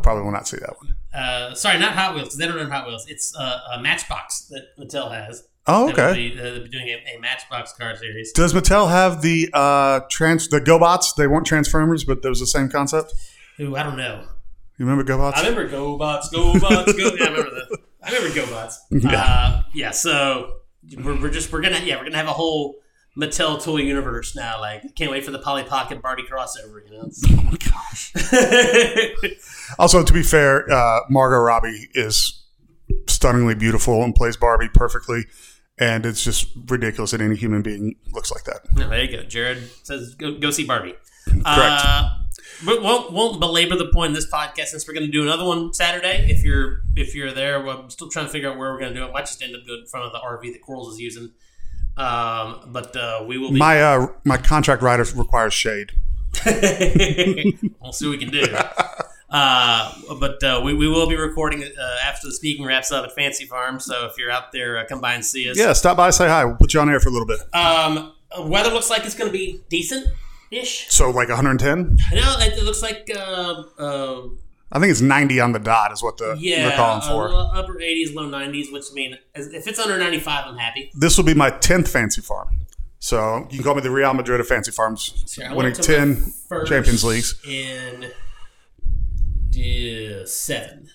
probably 0.02 0.24
will 0.24 0.32
not 0.32 0.48
see 0.48 0.58
that 0.58 0.76
one. 0.78 0.96
uh, 1.14 1.54
sorry, 1.56 1.78
not 1.78 1.94
Hot 1.94 2.16
Wheels. 2.16 2.38
They 2.38 2.48
don't 2.48 2.56
run 2.56 2.72
Hot 2.72 2.88
Wheels. 2.88 3.06
It's 3.10 3.36
uh, 3.38 3.60
a 3.74 3.82
Matchbox 3.82 4.48
that 4.52 4.78
Mattel 4.80 5.12
has. 5.12 5.46
Oh, 5.68 5.90
okay. 5.90 6.14
be, 6.14 6.40
uh, 6.40 6.44
they'll 6.44 6.64
be 6.64 6.70
doing 6.70 6.88
a, 6.90 7.18
a 7.18 7.20
Matchbox 7.20 7.74
car 7.74 7.96
series. 7.96 8.32
Does 8.32 8.54
Mattel 8.54 8.90
have 8.90 9.22
the 9.22 9.50
uh 9.54 10.02
trans 10.10 10.48
the 10.48 10.62
GoBots? 10.62 11.16
They 11.16 11.28
weren't 11.28 11.48
Transformers, 11.48 12.04
but 12.04 12.22
there 12.22 12.30
was 12.30 12.40
the 12.40 12.48
same 12.48 12.70
concept. 12.70 13.14
Who 13.58 13.76
I 13.76 13.84
don't 13.84 13.98
know. 13.98 14.26
You 14.78 14.86
remember 14.86 15.04
GoBots? 15.12 15.38
I 15.38 15.48
remember 15.48 15.70
GoBots, 15.70 16.32
GoBots, 16.32 16.98
Go. 16.98 17.16
Yeah, 17.16 17.26
I 17.26 17.30
remember 17.30 17.50
that. 17.50 17.78
I 18.04 18.14
remember 18.14 18.42
GoBots. 18.42 18.76
Yeah. 18.92 19.22
Uh, 19.22 19.64
yeah. 19.74 19.92
So 19.92 20.58
we're, 21.04 21.20
we're 21.20 21.32
just 21.32 21.52
we're 21.52 21.62
gonna 21.62 21.80
yeah 21.80 21.98
we're 21.98 22.04
gonna 22.04 22.18
have 22.18 22.28
a 22.28 22.34
whole 22.34 22.76
Mattel 23.18 23.62
toy 23.62 23.78
universe 23.78 24.36
now. 24.36 24.60
Like 24.60 24.94
can't 24.96 25.10
wait 25.10 25.24
for 25.24 25.32
the 25.32 25.40
Polly 25.40 25.64
Pocket 25.64 26.02
Barbie 26.02 26.24
crossover. 26.24 26.86
You 26.86 26.98
know. 26.98 27.10
oh 27.30 27.42
my 27.44 27.58
gosh. 27.58 28.14
Also, 29.80 30.04
to 30.04 30.14
be 30.14 30.22
fair, 30.22 30.72
uh, 30.72 31.00
Margot 31.10 31.40
Robbie 31.40 31.90
is 31.96 32.44
stunningly 33.08 33.56
beautiful 33.56 34.04
and 34.04 34.14
plays 34.14 34.38
Barbie 34.38 34.70
perfectly. 34.72 35.26
And 35.78 36.06
it's 36.06 36.24
just 36.24 36.48
ridiculous 36.68 37.12
that 37.12 37.22
any 37.22 37.36
human 37.36 37.62
being 37.62 37.96
looks 38.14 38.32
like 38.32 38.44
that. 38.46 38.62
No, 38.76 38.90
there 38.90 39.04
you 39.04 39.18
go. 39.18 39.24
Jared 39.24 39.70
says 39.84 40.16
go, 40.16 40.38
go 40.38 40.52
see 40.52 40.66
Barbie. 40.66 40.96
Correct. 41.28 41.46
Uh, 41.46 42.10
we 42.66 42.80
won't, 42.80 43.12
won't 43.12 43.40
belabor 43.40 43.76
the 43.76 43.92
point 43.92 44.10
in 44.10 44.14
this 44.14 44.30
podcast 44.30 44.68
since 44.68 44.88
we're 44.88 44.94
going 44.94 45.06
to 45.06 45.12
do 45.12 45.24
another 45.24 45.44
one 45.44 45.74
Saturday. 45.74 46.28
If 46.30 46.44
you're 46.44 46.82
if 46.96 47.14
you're 47.16 47.32
there, 47.32 47.62
well, 47.62 47.80
I'm 47.80 47.90
still 47.90 48.10
trying 48.10 48.26
to 48.26 48.32
figure 48.32 48.50
out 48.50 48.58
where 48.58 48.72
we're 48.72 48.80
going 48.80 48.94
to 48.94 49.00
do 49.00 49.06
it. 49.06 49.12
Might 49.12 49.26
just 49.26 49.42
end 49.42 49.56
up 49.56 49.66
doing 49.66 49.82
in 49.82 49.88
front 49.88 50.06
of 50.06 50.14
the 50.14 50.20
RV 50.20 50.54
that 50.54 50.62
Quarles 50.62 50.94
is 50.94 51.00
using. 51.00 51.32
Um, 51.98 52.62
but 52.68 52.96
uh, 52.96 53.26
we 53.28 53.38
will. 53.38 53.52
Be- 53.52 53.60
my 53.60 53.82
uh, 53.82 54.08
my 54.24 54.38
contract 54.38 54.82
rider 54.82 55.06
requires 55.16 55.54
shade. 55.54 55.92
we'll 56.46 57.94
see 57.94 58.08
what 58.08 58.12
we 58.12 58.18
can 58.18 58.30
do. 58.30 58.46
Uh, 59.36 59.92
but 60.18 60.42
uh, 60.44 60.62
we, 60.64 60.74
we 60.74 60.88
will 60.88 61.10
be 61.10 61.18
recording 61.18 61.62
uh, 61.62 61.98
after 62.06 62.26
the 62.28 62.34
speaking 62.34 62.66
wraps 62.66 62.90
up 62.90 63.04
at 63.04 63.12
Fancy 63.14 63.46
Farm. 63.46 63.82
So 63.82 64.06
if 64.06 64.18
you're 64.18 64.32
out 64.32 64.54
there, 64.54 64.78
uh, 64.78 64.86
come 64.88 65.02
by 65.02 65.14
and 65.14 65.26
see 65.26 65.50
us. 65.50 65.58
Yeah, 65.58 65.74
stop 65.74 65.98
by, 65.98 66.10
say 66.12 66.28
hi. 66.30 66.46
We'll 66.46 66.56
put 66.56 66.74
you 66.74 66.80
on 66.80 66.90
air 66.90 67.02
for 67.02 67.10
a 67.10 67.12
little 67.12 67.28
bit. 67.28 67.40
Um, 67.54 68.14
weather 68.50 68.70
looks 68.70 68.90
like 68.90 69.04
it's 69.06 69.14
going 69.16 69.30
to 69.30 69.38
be 69.38 69.60
decent 69.68 70.08
ish. 70.52 70.88
So 70.90 71.10
like 71.10 71.28
110. 71.28 71.98
No, 72.14 72.36
it 72.40 72.64
looks 72.64 72.82
like. 72.82 73.12
Uh, 73.14 73.64
uh, 73.78 74.22
I 74.72 74.80
think 74.80 74.92
it's 74.92 75.02
90 75.02 75.40
on 75.42 75.52
the 75.52 75.60
dot 75.60 75.92
is 75.92 76.02
what 76.02 76.18
the 76.18 76.38
yeah, 76.40 76.70
they're 76.70 76.78
calling 76.78 77.02
for. 77.02 77.30
Upper 77.58 77.76
80s, 77.76 78.16
low 78.16 78.30
90s, 78.30 78.72
which 78.72 78.86
I 78.90 78.94
mean, 78.94 79.18
if 79.36 79.68
it's 79.68 79.80
under 79.80 79.98
95, 79.98 80.46
I'm 80.48 80.58
happy. 80.58 80.92
This 80.96 81.18
will 81.18 81.26
be 81.26 81.34
my 81.34 81.52
10th 81.52 81.90
Fancy 81.90 82.22
Farm. 82.22 82.62
So 83.00 83.48
you 83.52 83.58
can 83.58 83.64
call 83.64 83.76
me 83.76 83.82
the 83.82 83.92
Real 83.92 84.14
Madrid 84.14 84.40
of 84.40 84.48
Fancy 84.48 84.72
Farms, 84.72 85.26
Sure, 85.28 85.54
winning 85.54 85.74
10 85.74 86.34
Champions 86.66 87.04
Leagues. 87.04 87.40
in 87.46 88.12
seven. 90.26 90.90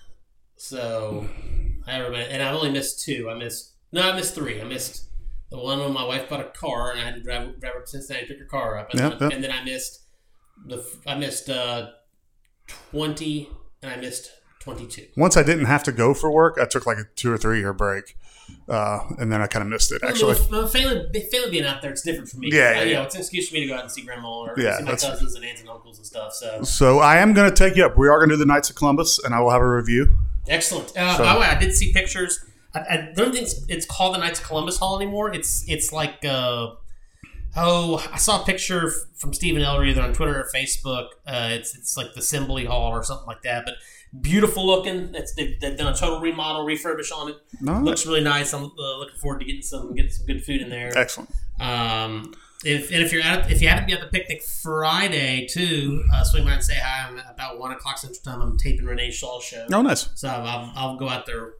So 0.56 1.28
I 1.86 1.96
remember, 1.98 2.18
and 2.18 2.42
I've 2.42 2.54
only 2.54 2.70
missed 2.70 3.04
two. 3.04 3.28
I 3.30 3.34
missed 3.34 3.74
no, 3.92 4.02
I 4.02 4.14
missed 4.14 4.34
three. 4.34 4.60
I 4.60 4.64
missed 4.64 5.08
the 5.50 5.58
one 5.58 5.80
when 5.80 5.92
my 5.92 6.04
wife 6.04 6.28
bought 6.28 6.40
a 6.40 6.50
car 6.50 6.92
and 6.92 7.00
I 7.00 7.04
had 7.04 7.14
to 7.14 7.22
drive 7.22 7.60
drive 7.60 7.74
her 7.74 7.80
to 7.80 7.86
Cincinnati, 7.86 8.26
pick 8.26 8.38
her 8.38 8.44
car 8.44 8.78
up, 8.78 8.90
and, 8.90 9.00
Yep, 9.00 9.18
then, 9.18 9.20
yep. 9.30 9.32
and 9.34 9.44
then 9.44 9.50
I 9.50 9.64
missed 9.64 10.02
the 10.66 10.84
I 11.06 11.14
missed 11.16 11.48
uh, 11.50 11.88
twenty 12.66 13.48
and 13.82 13.92
I 13.92 13.96
missed 13.96 14.30
twenty 14.60 14.86
two. 14.86 15.06
Once 15.16 15.36
I 15.36 15.42
didn't 15.42 15.64
have 15.66 15.82
to 15.84 15.92
go 15.92 16.14
for 16.14 16.30
work, 16.30 16.58
I 16.60 16.66
took 16.66 16.86
like 16.86 16.98
a 16.98 17.04
two 17.16 17.32
or 17.32 17.38
three 17.38 17.58
year 17.60 17.72
break. 17.72 18.16
Uh, 18.68 19.00
and 19.18 19.32
then 19.32 19.40
I 19.42 19.46
kind 19.48 19.62
of 19.62 19.68
missed 19.68 19.90
it, 19.92 20.02
actually. 20.04 20.36
Well, 20.50 20.70
being 21.50 21.64
out 21.64 21.82
there, 21.82 21.90
it's 21.90 22.02
different 22.02 22.28
for 22.28 22.38
me. 22.38 22.50
Yeah, 22.52 22.58
Uh, 22.58 22.62
yeah, 22.70 22.82
you 22.82 22.90
yeah. 22.90 22.96
know, 22.98 23.02
it's 23.04 23.14
an 23.16 23.20
excuse 23.22 23.48
for 23.48 23.54
me 23.54 23.60
to 23.62 23.66
go 23.66 23.74
out 23.74 23.82
and 23.82 23.90
see 23.90 24.02
grandma 24.02 24.28
or 24.28 24.54
Yeah, 24.56 24.78
see 24.78 24.84
my 24.84 24.92
cousins 24.92 25.34
and 25.34 25.44
aunts 25.44 25.60
and 25.60 25.70
uncles 25.70 25.96
and 25.98 26.06
stuff. 26.06 26.32
So 26.34 26.62
So 26.62 26.98
I 27.00 27.16
am 27.18 27.32
going 27.34 27.50
to 27.50 27.56
take 27.56 27.76
you 27.76 27.84
up. 27.84 27.96
We 27.98 28.08
are 28.08 28.18
going 28.18 28.28
to 28.30 28.36
do 28.36 28.38
the 28.38 28.46
Knights 28.46 28.70
of 28.70 28.76
Columbus, 28.76 29.18
and 29.24 29.34
I 29.34 29.40
will 29.40 29.50
have 29.50 29.62
a 29.62 29.68
review. 29.68 30.16
Excellent. 30.48 30.96
Uh, 30.96 31.16
So- 31.16 31.24
by 31.24 31.34
the 31.34 31.40
way, 31.40 31.46
I 31.46 31.58
did 31.58 31.74
see 31.74 31.92
pictures. 31.92 32.44
I, 32.74 32.78
I 32.80 32.96
don't 33.16 33.32
think 33.32 33.42
it's, 33.46 33.64
it's 33.68 33.86
called 33.86 34.14
the 34.14 34.18
Knights 34.18 34.38
of 34.40 34.46
Columbus 34.46 34.78
Hall 34.78 34.96
anymore. 35.00 35.32
It's 35.34 35.64
it's 35.66 35.92
like 35.92 36.24
uh, 36.24 36.68
oh, 37.56 38.08
I 38.12 38.16
saw 38.16 38.42
a 38.42 38.44
picture 38.44 38.92
from 39.16 39.34
Stephen 39.34 39.62
Ellery 39.62 39.90
either 39.90 40.02
on 40.02 40.12
Twitter 40.12 40.38
or 40.40 40.48
Facebook. 40.54 41.08
Uh, 41.26 41.48
it's 41.52 41.74
it's 41.74 41.96
like 41.96 42.14
the 42.14 42.20
Assembly 42.20 42.64
Hall 42.66 42.92
or 42.92 43.02
something 43.02 43.26
like 43.26 43.42
that. 43.42 43.64
But 43.64 43.74
beautiful 44.18 44.66
looking. 44.66 45.14
It's 45.14 45.34
they've, 45.34 45.58
they've 45.60 45.76
done 45.76 45.92
a 45.92 45.96
total 45.96 46.20
remodel, 46.20 46.64
refurbish 46.64 47.12
on 47.12 47.30
it. 47.30 47.36
No, 47.60 47.78
Looks 47.80 48.06
really 48.06 48.22
nice. 48.22 48.52
I'm 48.52 48.64
uh, 48.64 48.98
looking 48.98 49.16
forward 49.18 49.40
to 49.40 49.44
getting 49.44 49.62
some 49.62 49.94
getting 49.94 50.10
some 50.10 50.26
good 50.26 50.44
food 50.44 50.60
in 50.62 50.68
there. 50.70 50.96
excellent. 50.96 51.30
Um, 51.60 52.34
if 52.64 52.90
and 52.92 53.02
if 53.02 53.12
you're 53.12 53.22
at 53.22 53.50
if 53.50 53.62
you 53.62 53.68
happen 53.68 53.84
to 53.84 53.86
be 53.86 53.92
at 53.94 54.00
the 54.00 54.18
picnic 54.18 54.42
Friday 54.42 55.46
too, 55.48 56.02
uh, 56.12 56.24
swing 56.24 56.44
by 56.44 56.52
and 56.52 56.62
say 56.62 56.74
hi. 56.82 57.08
I'm 57.08 57.18
about 57.18 57.58
one 57.58 57.70
o'clock 57.72 57.98
Central 57.98 58.22
Time. 58.22 58.42
I'm 58.42 58.58
taping 58.58 58.84
Renee 58.86 59.10
Shaw's 59.10 59.44
show. 59.44 59.66
Oh, 59.72 59.82
nice. 59.82 60.10
So 60.14 60.28
I'll, 60.28 60.72
I'll 60.74 60.96
go 60.96 61.08
out 61.08 61.24
there 61.26 61.54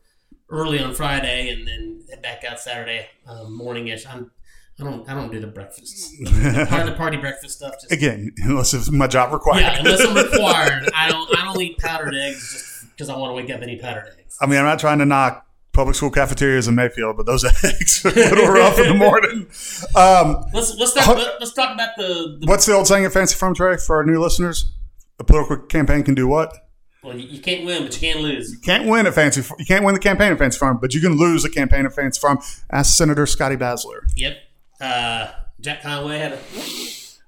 early 0.51 0.79
on 0.81 0.95
Friday 0.95 1.51
and 1.51 1.67
then 1.67 2.03
head 2.11 2.21
back 2.23 2.45
out 2.45 2.61
Saturday 2.61 3.07
um, 3.27 3.57
morning-ish. 3.57 4.05
I'm 4.07 4.31
I 4.79 4.85
don't 4.85 5.09
I 5.09 5.15
don't 5.15 5.31
do 5.31 5.41
the 5.41 5.47
breakfasts. 5.47 6.15
Part 6.69 6.83
of 6.83 6.87
the 6.87 6.95
party 6.97 7.17
breakfast 7.17 7.59
stuff. 7.59 7.75
Just, 7.81 7.93
Again, 7.93 8.33
unless 8.39 8.73
it's 8.75 8.91
my 8.91 9.07
job 9.07 9.33
required. 9.33 9.61
yeah, 9.61 9.79
unless 9.79 10.01
I'm 10.01 10.15
required, 10.33 10.91
I 10.95 11.09
don't 11.11 11.39
I 11.39 11.45
don't 11.45 11.61
eat 11.61 11.79
powdered 11.79 12.15
eggs 12.15 12.41
just 12.53 12.91
because 12.91 13.09
I 13.11 13.17
want 13.17 13.31
to 13.31 13.35
wake 13.35 13.51
up 13.55 13.61
and 13.61 13.71
eat 13.71 13.83
powdered 13.83 14.09
eggs. 14.19 14.37
I 14.41 14.47
mean, 14.47 14.59
I'm 14.59 14.65
not 14.65 14.79
trying 14.79 14.99
to 15.01 15.05
knock 15.07 15.47
public 15.73 15.95
school 15.97 16.11
cafeterias 16.11 16.67
in 16.67 16.75
Mayfield, 16.75 17.17
but 17.17 17.27
those 17.27 17.45
eggs 17.65 18.05
are 18.05 18.09
a 18.09 18.13
little 18.15 18.49
rough 18.49 18.79
in 18.79 18.89
the 18.89 18.95
morning. 18.95 19.47
Um, 19.95 20.45
Let's 20.55 20.75
let's 20.77 20.95
talk, 20.95 21.17
let, 21.17 21.39
let's 21.41 21.53
talk 21.53 21.75
about 21.75 21.91
the, 21.99 22.39
the 22.41 22.47
what's 22.47 22.65
the 22.67 22.73
old 22.73 22.87
saying 22.87 23.05
at 23.05 23.13
Fancy 23.13 23.37
Farm 23.37 23.55
Tres 23.55 23.85
for 23.87 23.97
our 23.97 24.05
new 24.05 24.19
listeners? 24.21 24.73
A 25.19 25.25
political 25.25 25.59
campaign 25.59 26.03
can 26.05 26.15
do 26.15 26.27
what? 26.27 26.55
well 27.03 27.17
you, 27.17 27.27
you 27.29 27.41
can't 27.41 27.65
win 27.65 27.83
but 27.83 27.95
you 27.95 28.01
can't 28.01 28.21
lose. 28.23 28.57
Can't 28.63 28.87
win 28.87 29.07
at 29.07 29.15
Fancy. 29.15 29.43
You 29.59 29.67
can't 29.67 29.85
win 29.85 29.95
the 29.95 30.01
campaign 30.01 30.33
at 30.33 30.39
Fancy 30.39 30.59
Farm, 30.59 30.79
but 30.81 30.95
you 30.95 31.01
can 31.01 31.17
lose 31.19 31.43
the 31.43 31.51
campaign 31.51 31.85
at 31.87 31.95
Fancy 31.95 32.19
Farm. 32.21 32.39
Ask 32.73 32.97
Senator 32.97 33.27
Scotty 33.27 33.57
Baesler. 33.57 34.01
Yep. 34.17 34.37
Uh, 34.81 35.31
Jack 35.61 35.83
Conway 35.83 36.19
had 36.19 36.33
a 36.33 36.39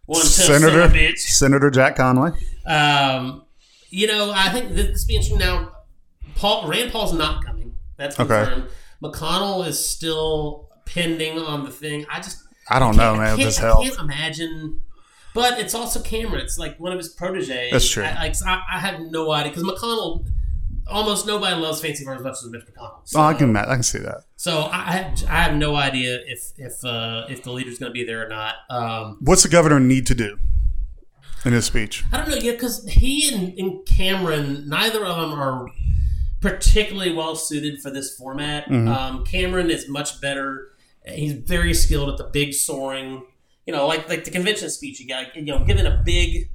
one 0.06 0.22
Senator 0.22 0.88
son. 0.88 1.16
Senator 1.16 1.70
Jack 1.70 1.96
Conway. 1.96 2.30
Um, 2.66 3.44
you 3.90 4.06
know, 4.06 4.32
I 4.34 4.48
think 4.50 4.70
this, 4.70 4.86
this 4.88 5.04
be 5.04 5.14
interesting 5.16 5.38
now. 5.38 5.72
Paul 6.34 6.66
Rand 6.68 6.92
Paul's 6.92 7.12
not 7.12 7.44
coming. 7.44 7.76
That's 7.96 8.18
Okay. 8.18 8.44
confirmed. 8.44 8.68
McConnell 9.02 9.66
is 9.66 9.78
still 9.88 10.70
pending 10.86 11.38
on 11.38 11.64
the 11.64 11.70
thing. 11.70 12.06
I 12.10 12.20
just 12.20 12.42
I 12.68 12.78
don't 12.78 12.96
know, 12.96 13.16
man. 13.16 13.36
This 13.36 13.60
I 13.60 13.72
can't 13.82 13.98
imagine. 13.98 14.80
But 15.34 15.58
it's 15.58 15.74
also 15.74 16.00
Cameron. 16.00 16.40
It's 16.42 16.58
like 16.58 16.78
one 16.78 16.92
of 16.92 16.98
his 16.98 17.08
proteges. 17.08 17.70
That's 17.70 17.88
true. 17.88 18.04
I, 18.04 18.14
like, 18.14 18.34
I, 18.46 18.60
I 18.74 18.78
have 18.78 19.00
no 19.00 19.30
idea 19.30 19.52
because 19.52 19.64
McConnell. 19.64 20.26
Almost 20.92 21.26
nobody 21.26 21.56
loves 21.56 21.80
Fancy 21.80 22.04
Farm 22.04 22.18
as 22.18 22.22
much 22.24 22.36
as 22.42 22.48
Mitch 22.50 22.62
McConnell. 22.66 23.00
So, 23.04 23.18
Oh, 23.18 23.22
I 23.24 23.34
can. 23.34 23.56
I 23.56 23.64
can 23.64 23.82
see 23.82 23.98
that. 23.98 24.24
so 24.36 24.60
I, 24.72 24.76
I 24.76 24.92
have, 24.92 25.24
I 25.28 25.36
have 25.42 25.54
no 25.56 25.74
idea 25.74 26.20
if 26.26 26.52
if 26.58 26.84
uh, 26.84 27.26
if 27.28 27.42
the 27.42 27.50
leader's 27.52 27.78
going 27.78 27.90
to 27.90 27.94
be 27.94 28.04
there 28.04 28.24
or 28.24 28.28
not. 28.28 28.54
Um, 28.70 29.18
What's 29.20 29.42
the 29.42 29.48
governor 29.48 29.80
need 29.80 30.06
to 30.08 30.14
do 30.14 30.38
in 31.44 31.52
his 31.52 31.64
speech? 31.64 32.04
I 32.12 32.18
don't 32.18 32.28
know, 32.28 32.36
yeah, 32.36 32.52
because 32.52 32.84
he 32.86 33.34
and, 33.34 33.58
and 33.58 33.84
Cameron, 33.86 34.68
neither 34.68 35.04
of 35.04 35.16
them 35.16 35.32
are 35.38 35.66
particularly 36.40 37.12
well 37.12 37.36
suited 37.36 37.80
for 37.80 37.90
this 37.90 38.14
format. 38.16 38.66
Mhm. 38.68 38.88
Um, 38.88 39.24
Cameron 39.24 39.70
is 39.70 39.88
much 39.88 40.20
better. 40.20 40.68
He's 41.06 41.32
very 41.32 41.74
skilled 41.74 42.08
at 42.10 42.16
the 42.18 42.24
big 42.24 42.52
soaring, 42.54 43.24
you 43.66 43.72
know, 43.72 43.86
like 43.86 44.08
like 44.08 44.24
the 44.24 44.30
convention 44.30 44.70
speech. 44.70 45.00
You 45.00 45.08
got, 45.08 45.34
you 45.36 45.42
know, 45.42 45.64
given 45.64 45.86
a 45.86 46.02
big, 46.04 46.48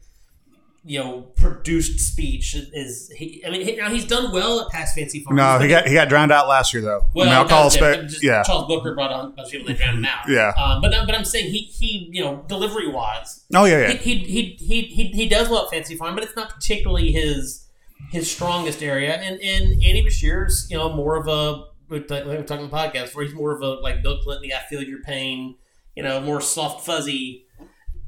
you 0.88 0.98
know, 0.98 1.22
produced 1.36 2.00
speech 2.00 2.56
is. 2.56 3.12
He, 3.16 3.44
I 3.46 3.50
mean, 3.50 3.66
he, 3.66 3.76
now 3.76 3.90
he's 3.90 4.06
done 4.06 4.32
well 4.32 4.62
at 4.62 4.70
past 4.70 4.96
fancy 4.96 5.22
farms. 5.22 5.38
No, 5.38 5.60
he 5.60 5.68
got 5.68 5.86
he 5.86 5.94
got 5.94 6.08
drowned 6.08 6.32
out 6.32 6.48
last 6.48 6.74
year 6.74 6.82
though. 6.82 7.06
well, 7.14 7.28
I 7.28 7.30
mean, 7.30 7.38
I'll 7.38 7.48
call 7.48 7.62
a 7.62 7.64
that's 7.66 7.76
it, 7.76 7.80
spec. 7.80 8.00
but 8.00 8.08
just 8.08 8.24
Yeah, 8.24 8.42
Charles 8.44 8.68
Booker 8.68 8.96
brought 8.96 9.12
on 9.12 9.26
a 9.26 9.30
bunch 9.30 9.48
of 9.48 9.52
people 9.52 9.68
that 9.68 9.78
drowned 9.78 9.98
him 9.98 10.06
out. 10.06 10.30
Yeah. 10.30 10.54
um, 10.58 10.82
but 10.82 10.94
but 11.06 11.14
I'm 11.14 11.26
saying 11.26 11.52
he 11.52 11.60
he 11.60 12.10
you 12.14 12.24
know 12.24 12.46
delivery 12.48 12.88
wise 12.88 13.44
Oh 13.54 13.66
yeah, 13.66 13.80
yeah. 13.80 13.94
he, 13.94 14.18
he, 14.18 14.56
he, 14.60 14.82
he, 14.84 15.04
he 15.08 15.28
does 15.28 15.50
well 15.50 15.66
at 15.66 15.72
Fancy 15.72 15.96
Farm, 15.96 16.16
but 16.16 16.24
it's 16.24 16.36
not 16.36 16.50
particularly 16.50 17.12
his 17.12 17.68
his 18.12 18.32
strongest 18.32 18.82
area. 18.82 19.14
And 19.16 19.42
and 19.42 19.84
Andy 19.84 20.04
Beshear's 20.04 20.68
you 20.72 20.78
know 20.78 20.94
more 20.94 21.18
of 21.18 21.28
a 21.28 21.66
we're 21.90 22.06
we're 22.10 22.44
talking 22.44 22.70
podcast 22.70 23.16
where 23.16 23.26
he's 23.26 23.34
more 23.34 23.54
of 23.54 23.62
a 23.62 23.82
like 23.82 24.02
Bill 24.02 24.20
Clinton. 24.22 24.52
I 24.54 24.66
feel 24.70 24.82
your 24.84 25.02
pain. 25.02 25.56
You 25.96 26.04
know, 26.04 26.22
more 26.22 26.42
soft 26.42 26.86
fuzzy. 26.86 27.47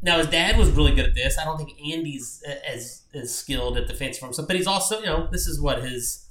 Now 0.01 0.17
his 0.17 0.27
dad 0.27 0.57
was 0.57 0.69
really 0.71 0.93
good 0.95 1.05
at 1.05 1.15
this. 1.15 1.37
I 1.37 1.43
don't 1.43 1.57
think 1.57 1.71
Andy's 1.91 2.43
as 2.67 3.01
as 3.13 3.33
skilled 3.35 3.77
at 3.77 3.87
the 3.87 3.93
Fancy 3.93 4.19
Farm 4.19 4.31
stuff, 4.33 4.47
but 4.47 4.55
he's 4.55 4.67
also 4.67 4.99
you 4.99 5.05
know 5.05 5.27
this 5.31 5.45
is 5.47 5.59
what 5.59 5.81
his 5.83 6.25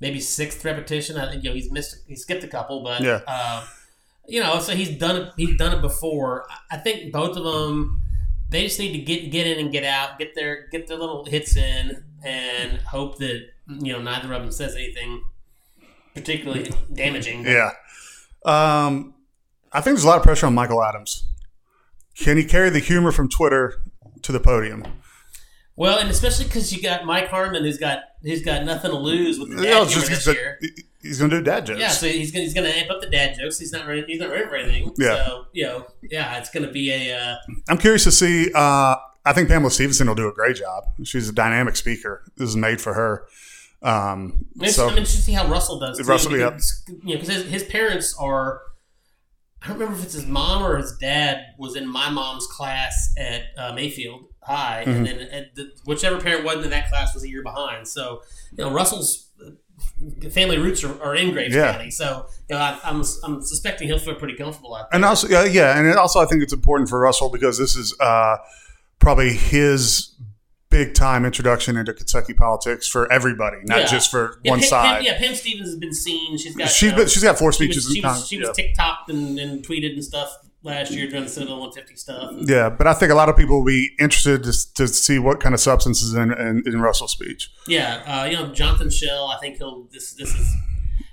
maybe 0.00 0.20
sixth 0.20 0.64
repetition. 0.64 1.16
I 1.16 1.30
think 1.30 1.44
you 1.44 1.50
know 1.50 1.54
he's 1.54 1.70
missed 1.70 1.98
he 2.08 2.16
skipped 2.16 2.42
a 2.44 2.48
couple, 2.48 2.82
but 2.82 3.02
Yeah. 3.02 3.20
uh, 3.26 3.64
you 4.26 4.40
know 4.42 4.58
so 4.58 4.74
he's 4.74 4.90
done 4.98 5.16
it. 5.16 5.32
He's 5.36 5.56
done 5.56 5.72
it 5.76 5.80
before. 5.80 6.46
I- 6.50 6.76
I 6.76 6.78
think 6.78 7.12
both 7.12 7.36
of 7.36 7.44
them 7.44 8.00
they 8.50 8.64
just 8.64 8.78
need 8.78 8.92
to 8.92 8.98
get 8.98 9.30
get 9.30 9.46
in 9.46 9.58
and 9.58 9.70
get 9.72 9.84
out, 9.84 10.18
get 10.18 10.34
their 10.34 10.66
get 10.68 10.86
their 10.88 10.98
little 10.98 11.24
hits 11.24 11.56
in, 11.56 12.02
and 12.24 12.78
hope 12.82 13.18
that 13.18 13.40
you 13.68 13.92
know 13.92 14.00
neither 14.02 14.32
of 14.32 14.42
them 14.42 14.50
says 14.52 14.74
anything 14.74 15.22
particularly 16.14 16.70
damaging. 16.92 17.44
Yeah. 17.44 17.70
Um, 18.44 19.14
I 19.72 19.80
think 19.80 19.96
there's 19.96 20.04
a 20.04 20.08
lot 20.08 20.18
of 20.18 20.22
pressure 20.22 20.46
on 20.46 20.54
Michael 20.54 20.82
Adams. 20.84 21.24
Can 22.16 22.36
he 22.36 22.44
carry 22.44 22.70
the 22.70 22.78
humor 22.78 23.12
from 23.12 23.28
Twitter 23.28 23.80
to 24.22 24.32
the 24.32 24.40
podium? 24.40 24.84
Well, 25.76 25.98
and 25.98 26.08
especially 26.08 26.44
because 26.44 26.72
you 26.72 26.80
got 26.80 27.04
Mike 27.04 27.28
Harmon, 27.28 27.64
who's 27.64 27.78
got 27.78 28.00
who's 28.22 28.42
got 28.42 28.64
nothing 28.64 28.92
to 28.92 28.96
lose 28.96 29.38
with 29.40 29.50
the 29.50 29.62
dad 29.62 29.82
it's 29.82 29.94
just- 29.94 30.08
this 30.08 30.26
year. 30.26 30.60
he's 31.02 31.18
going 31.18 31.30
to 31.30 31.38
do 31.38 31.42
dad 31.42 31.66
jokes. 31.66 31.80
Yeah, 31.80 31.88
so 31.88 32.06
he's 32.06 32.30
gonna 32.30 32.44
he's 32.44 32.54
gonna 32.54 32.68
amp 32.68 32.90
up 32.90 33.00
the 33.00 33.10
dad 33.10 33.36
jokes. 33.36 33.58
He's 33.58 33.72
not 33.72 33.86
ready. 33.86 34.04
He's 34.06 34.20
not 34.20 34.30
ready 34.30 34.44
for 34.46 34.54
anything. 34.54 34.94
Yeah. 34.96 35.24
So 35.24 35.46
you 35.52 35.64
know, 35.64 35.86
yeah, 36.02 36.38
it's 36.38 36.50
gonna 36.50 36.70
be 36.70 36.90
a. 36.92 37.16
Uh, 37.18 37.36
I'm 37.68 37.78
curious 37.78 38.04
to 38.04 38.12
see. 38.12 38.52
Uh, 38.54 38.96
I 39.26 39.32
think 39.32 39.48
Pamela 39.48 39.70
Stevenson 39.70 40.06
will 40.06 40.14
do 40.14 40.28
a 40.28 40.32
great 40.32 40.56
job. 40.56 40.84
She's 41.02 41.28
a 41.28 41.32
dynamic 41.32 41.76
speaker. 41.76 42.22
This 42.36 42.50
is 42.50 42.56
made 42.56 42.80
for 42.80 42.94
her. 42.94 43.26
Um, 43.82 44.46
so 44.66 44.84
I'm 44.84 44.90
interested 44.90 45.18
to 45.18 45.22
see 45.24 45.32
how 45.32 45.48
Russell 45.48 45.80
does. 45.80 46.00
Russell, 46.06 46.36
yeah. 46.36 46.50
because, 46.50 46.84
you 46.86 47.14
know, 47.14 47.20
because 47.20 47.28
his, 47.28 47.44
his 47.50 47.62
parents 47.64 48.14
are. 48.18 48.62
I 49.64 49.68
don't 49.68 49.78
remember 49.78 49.98
if 49.98 50.04
it's 50.04 50.12
his 50.14 50.26
mom 50.26 50.62
or 50.62 50.76
his 50.76 50.94
dad 51.00 51.38
was 51.58 51.74
in 51.74 51.88
my 51.88 52.10
mom's 52.10 52.46
class 52.46 53.12
at 53.18 53.44
uh, 53.56 53.72
Mayfield. 53.72 54.26
high, 54.42 54.84
Mhm. 54.86 54.96
and 54.96 55.06
then 55.06 55.20
and 55.32 55.46
the, 55.54 55.70
whichever 55.86 56.20
parent 56.20 56.44
wasn't 56.44 56.64
in 56.66 56.70
that 56.70 56.90
class 56.90 57.14
was 57.14 57.24
a 57.24 57.28
year 57.30 57.42
behind. 57.42 57.88
So 57.88 58.20
you 58.52 58.62
know 58.62 58.70
Russell's 58.70 59.30
uh, 59.42 60.28
family 60.28 60.58
roots 60.58 60.84
are, 60.84 61.02
are 61.02 61.14
in 61.16 61.32
Graves 61.32 61.54
Yeah. 61.54 61.72
County, 61.72 61.90
so 61.90 62.26
you 62.50 62.54
know 62.54 62.60
I, 62.60 62.78
I'm 62.84 63.02
I'm 63.24 63.40
suspecting 63.40 63.88
he'll 63.88 63.98
feel 63.98 64.16
pretty 64.16 64.36
comfortable 64.36 64.74
out 64.74 64.90
there. 64.90 64.96
And 64.98 65.04
also, 65.06 65.26
uh, 65.34 65.44
yeah, 65.44 65.78
and 65.78 65.90
also 65.96 66.20
I 66.20 66.26
think 66.26 66.42
it's 66.42 66.52
important 66.52 66.90
for 66.90 66.98
Russell 67.00 67.30
because 67.30 67.56
this 67.58 67.74
is 67.74 67.98
uh, 68.00 68.36
probably 68.98 69.32
his 69.32 70.10
big 70.74 70.92
time 70.94 71.24
introduction 71.24 71.76
into 71.76 71.92
Kentucky 71.92 72.34
politics 72.34 72.88
for 72.88 73.10
everybody, 73.12 73.58
not 73.64 73.78
Yeah. 73.78 73.86
just 73.86 74.10
for 74.10 74.40
Yeah, 74.42 74.50
one 74.50 74.60
Pam, 74.60 74.68
side. 74.68 74.94
Pam, 74.96 75.02
yeah, 75.04 75.18
Pam 75.18 75.34
Stevens 75.34 75.68
has 75.68 75.76
been 75.78 75.94
seen. 75.94 76.36
She's 76.36 76.56
got 76.56 76.68
She's 76.68 76.92
uh, 76.92 76.96
been, 76.96 77.08
she's 77.08 77.22
got 77.22 77.38
four 77.38 77.52
speeches 77.52 77.86
was, 77.86 77.94
she 77.94 78.00
was, 78.00 78.28
she 78.28 78.36
yeah. 78.38 78.48
was 78.48 78.58
TikToked 78.58 79.08
and, 79.08 79.38
and 79.38 79.64
tweeted 79.64 79.92
and 79.92 80.04
stuff 80.04 80.36
last 80.64 80.90
year 80.92 81.06
during 81.06 81.24
the 81.24 81.30
Senate 81.30 81.50
150 81.50 81.94
stuff. 81.94 82.32
Yeah, 82.38 82.70
but 82.70 82.86
I 82.88 82.94
think 82.94 83.12
a 83.12 83.14
lot 83.14 83.28
of 83.28 83.36
people 83.36 83.58
will 83.58 83.66
be 83.66 83.90
interested 84.00 84.42
to, 84.44 84.52
to 84.74 84.88
see 84.88 85.18
what 85.20 85.38
kind 85.40 85.54
of 85.54 85.60
substance 85.60 86.02
is 86.02 86.14
in, 86.14 86.32
in, 86.32 86.62
in 86.66 86.80
Russell's 86.80 87.12
speech. 87.12 87.52
Yeah, 87.68 88.02
uh, 88.06 88.24
you 88.24 88.36
know 88.36 88.52
Jonathan 88.52 88.90
Shell. 88.90 89.28
I 89.28 89.38
think 89.40 89.58
he'll 89.58 89.86
this 89.92 90.14
this 90.14 90.34
is 90.34 90.52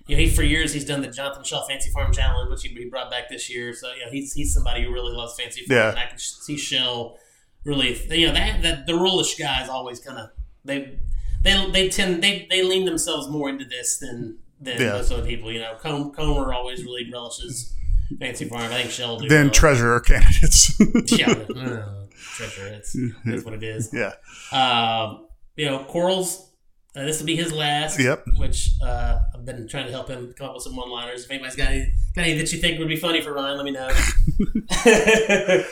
you 0.07 0.15
know 0.15 0.23
he 0.23 0.29
for 0.29 0.41
years 0.43 0.73
he's 0.73 0.85
done 0.85 1.01
the 1.01 1.07
Jonathan 1.07 1.43
Shell 1.43 1.67
Fancy 1.67 1.91
Farm 1.91 2.11
Challenge, 2.11 2.49
which 2.49 2.63
he, 2.63 2.69
he 2.69 2.85
brought 2.85 3.11
back 3.11 3.29
this 3.29 3.47
year. 3.53 3.73
So 3.73 3.93
you 3.93 4.05
know 4.05 4.11
he's 4.11 4.33
he's 4.33 4.53
somebody 4.53 4.83
who 4.85 4.91
really 4.91 5.15
loves 5.15 5.39
Fancy 5.39 5.65
Farm. 5.65 5.77
Yeah. 5.95 6.01
I 6.01 6.07
can 6.09 6.17
see 6.17 6.57
Shell 6.57 7.17
really 7.63 7.95
you 8.09 8.27
know 8.27 8.33
that 8.33 8.61
that 8.63 8.85
the 8.87 8.95
Rollish 8.95 9.35
guys 9.37 9.69
always 9.69 9.99
kind 9.99 10.17
of 10.17 10.29
they 10.65 10.97
they 11.43 11.69
they 11.71 11.89
tend 11.89 12.23
they 12.23 12.47
they 12.49 12.63
lean 12.63 12.85
themselves 12.85 13.27
more 13.29 13.49
into 13.49 13.65
this 13.65 13.97
than 13.99 14.37
than 14.59 14.79
Yeah. 14.81 14.93
most 14.93 15.11
other 15.11 15.25
people. 15.25 15.51
You 15.51 15.59
know 15.59 15.75
Com- 15.81 16.11
Comer 16.11 16.53
always 16.53 16.83
really 16.83 17.09
relishes 17.11 17.75
Fancy 18.19 18.45
Farm. 18.45 18.63
I 18.63 18.81
think 18.81 18.91
Shell 18.91 19.17
do. 19.19 19.27
Then 19.27 19.45
well. 19.45 19.53
treasurer 19.53 19.99
candidates. 20.01 20.79
yeah, 21.17 21.31
uh, 21.31 22.05
treasure. 22.13 22.67
It's, 22.67 22.95
it's 23.25 23.45
what 23.45 23.53
it 23.53 23.63
is. 23.63 23.91
yeah. 23.93 24.13
Um, 24.51 25.27
you 25.55 25.65
know, 25.65 25.83
Quarles. 25.85 26.47
Uh, 26.93 27.05
this 27.05 27.19
will 27.19 27.25
be 27.25 27.37
his 27.37 27.53
last. 27.53 27.97
Yep. 28.01 28.25
Which 28.37 28.71
uh, 28.83 29.19
I've 29.33 29.45
been 29.45 29.65
trying 29.65 29.85
to 29.85 29.91
help 29.93 30.09
him 30.09 30.33
come 30.37 30.49
up 30.49 30.55
with 30.55 30.63
some 30.63 30.75
one-liners. 30.75 31.23
If 31.23 31.31
anybody's 31.31 31.55
got 31.55 31.69
any, 31.71 31.93
got 32.13 32.23
any 32.25 32.37
that 32.37 32.51
you 32.51 32.59
think 32.59 32.79
would 32.79 32.89
be 32.89 32.97
funny 32.97 33.21
for 33.21 33.31
Ryan, 33.33 33.55
let 33.55 33.63
me 33.63 33.71
know. 33.71 33.87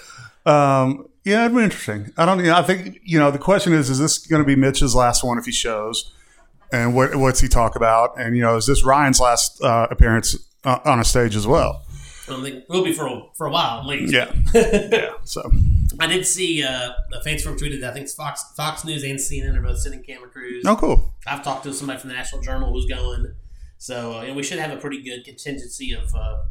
Um, 0.50 1.08
yeah, 1.24 1.46
it'd 1.46 1.56
be 1.56 1.64
interesting. 1.64 2.12
I 2.18 2.26
don't. 2.26 2.40
You 2.40 2.46
know, 2.46 2.56
I 2.56 2.64
think 2.64 3.00
you 3.04 3.20
know 3.20 3.32
the 3.32 3.38
question 3.38 3.74
is: 3.74 3.90
Is 3.90 4.00
this 4.00 4.18
going 4.18 4.42
to 4.42 4.48
be 4.48 4.56
Mitch's 4.56 4.96
last 4.96 5.24
one 5.24 5.38
if 5.38 5.46
he 5.46 5.52
shows? 5.52 6.12
And 6.72 6.96
what 6.96 7.16
what's 7.16 7.40
he 7.40 7.48
talk 7.48 7.76
about? 7.76 8.20
And 8.20 8.36
you 8.36 8.42
know, 8.42 8.56
is 8.56 8.66
this 8.66 8.84
Ryan's 8.84 9.20
last 9.20 9.62
uh, 9.62 9.88
appearance 9.90 10.38
uh, 10.64 10.80
on 10.86 11.00
a 11.00 11.04
stage 11.04 11.36
as 11.36 11.46
well? 11.46 11.84
I 12.28 12.34
don't 12.34 12.44
think 12.44 12.70
will 12.70 12.84
be 12.84 12.94
for 12.94 13.08
a, 13.08 13.24
for 13.36 13.48
a 13.48 13.52
while 13.52 13.80
at 13.80 13.86
least. 13.88 14.14
Yeah. 14.14 14.32
yeah. 14.54 15.14
So 15.24 15.52
I 16.00 16.08
did 16.08 16.26
see 16.28 16.64
uh, 16.64 16.92
a 17.14 17.24
fans 17.24 17.42
from 17.42 17.58
tweeted. 17.58 17.82
that 17.82 17.92
I 17.92 17.94
think 17.94 18.04
it's 18.04 18.14
Fox 18.14 18.44
Fox 18.56 18.86
News 18.86 19.04
and 19.04 19.18
CNN 19.18 19.58
are 19.58 19.62
both 19.62 19.80
sending 19.80 20.04
camera 20.04 20.30
crews. 20.30 20.64
oh, 20.66 20.76
cool. 20.76 21.14
I've 21.26 21.44
talked 21.44 21.64
to 21.64 21.74
somebody 21.74 22.00
from 22.00 22.10
the 22.10 22.16
National 22.16 22.42
Journal 22.42 22.72
who's 22.72 22.86
going. 22.86 23.34
So 23.78 24.18
uh, 24.20 24.26
know, 24.26 24.34
we 24.36 24.44
should 24.44 24.60
have 24.60 24.72
a 24.72 24.78
pretty 24.78 25.02
good 25.02 25.26
contingency 25.26 25.94
of, 25.94 26.14
uh, 26.14 26.42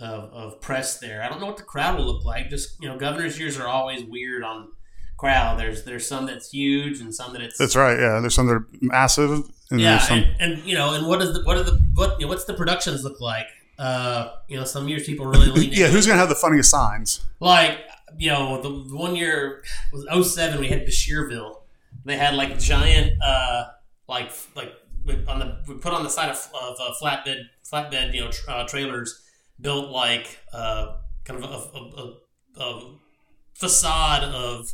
of 0.00 0.32
of 0.32 0.60
press 0.60 0.98
there. 0.98 1.22
I 1.22 1.28
don't 1.28 1.40
know 1.40 1.46
what 1.46 1.56
the 1.56 1.62
crowd 1.64 1.98
will 1.98 2.06
look 2.06 2.24
like. 2.24 2.50
Just 2.50 2.80
you 2.80 2.88
know, 2.88 2.96
governor's 2.96 3.38
years 3.38 3.58
are 3.58 3.66
always 3.66 4.04
weird 4.04 4.42
on 4.42 4.68
crowd. 5.16 5.58
There's 5.58 5.84
there's 5.84 6.06
some 6.06 6.26
that's 6.26 6.50
huge 6.50 7.00
and 7.00 7.14
some 7.14 7.32
that 7.32 7.42
it's 7.42 7.58
That's 7.58 7.76
right. 7.76 7.98
Yeah. 7.98 8.20
There's 8.20 8.34
some 8.34 8.46
that 8.46 8.54
are 8.54 8.66
massive, 8.80 9.42
and 9.70 9.80
yeah, 9.80 9.98
some. 9.98 10.18
and, 10.18 10.36
and 10.40 10.64
you 10.64 10.74
know, 10.74 10.94
and 10.94 11.06
what 11.06 11.20
is 11.20 11.32
the 11.34 11.42
what 11.44 11.56
are 11.56 11.62
the 11.64 11.72
what 11.94 12.18
you 12.20 12.26
know, 12.26 12.30
what's 12.30 12.44
the 12.44 12.54
productions 12.54 13.04
look 13.04 13.20
like? 13.20 13.46
Uh, 13.78 14.30
you 14.48 14.56
know, 14.56 14.64
some 14.64 14.88
years 14.88 15.04
people 15.04 15.26
really 15.26 15.46
lean. 15.46 15.70
yeah. 15.72 15.86
Who's 15.86 16.06
going 16.06 16.16
to 16.16 16.20
have 16.20 16.28
the 16.28 16.34
funniest 16.34 16.70
signs? 16.70 17.24
like 17.40 17.78
you 18.16 18.30
know 18.30 18.60
the, 18.62 18.68
the 18.88 18.96
one 18.96 19.14
year 19.14 19.62
was 19.92 20.32
07 20.34 20.60
we 20.60 20.68
had 20.68 20.86
Beshearville. 20.86 21.58
They 22.04 22.16
had 22.16 22.34
like 22.34 22.58
giant 22.58 23.12
uh 23.22 23.66
like 24.08 24.30
like 24.54 24.72
on 25.26 25.38
the 25.38 25.58
we 25.66 25.74
put 25.74 25.92
on 25.92 26.02
the 26.02 26.10
side 26.10 26.30
of, 26.30 26.50
of 26.60 26.76
uh, 26.80 26.92
flatbed 27.00 27.42
flatbed 27.70 28.14
you 28.14 28.22
know 28.22 28.30
tr- 28.30 28.50
uh, 28.50 28.66
trailers 28.66 29.22
built 29.60 29.90
like 29.90 30.38
uh 30.52 30.96
kind 31.24 31.42
of 31.42 31.50
a, 31.50 31.78
a, 31.78 32.62
a, 32.62 32.64
a 32.64 32.94
facade 33.54 34.24
of. 34.24 34.72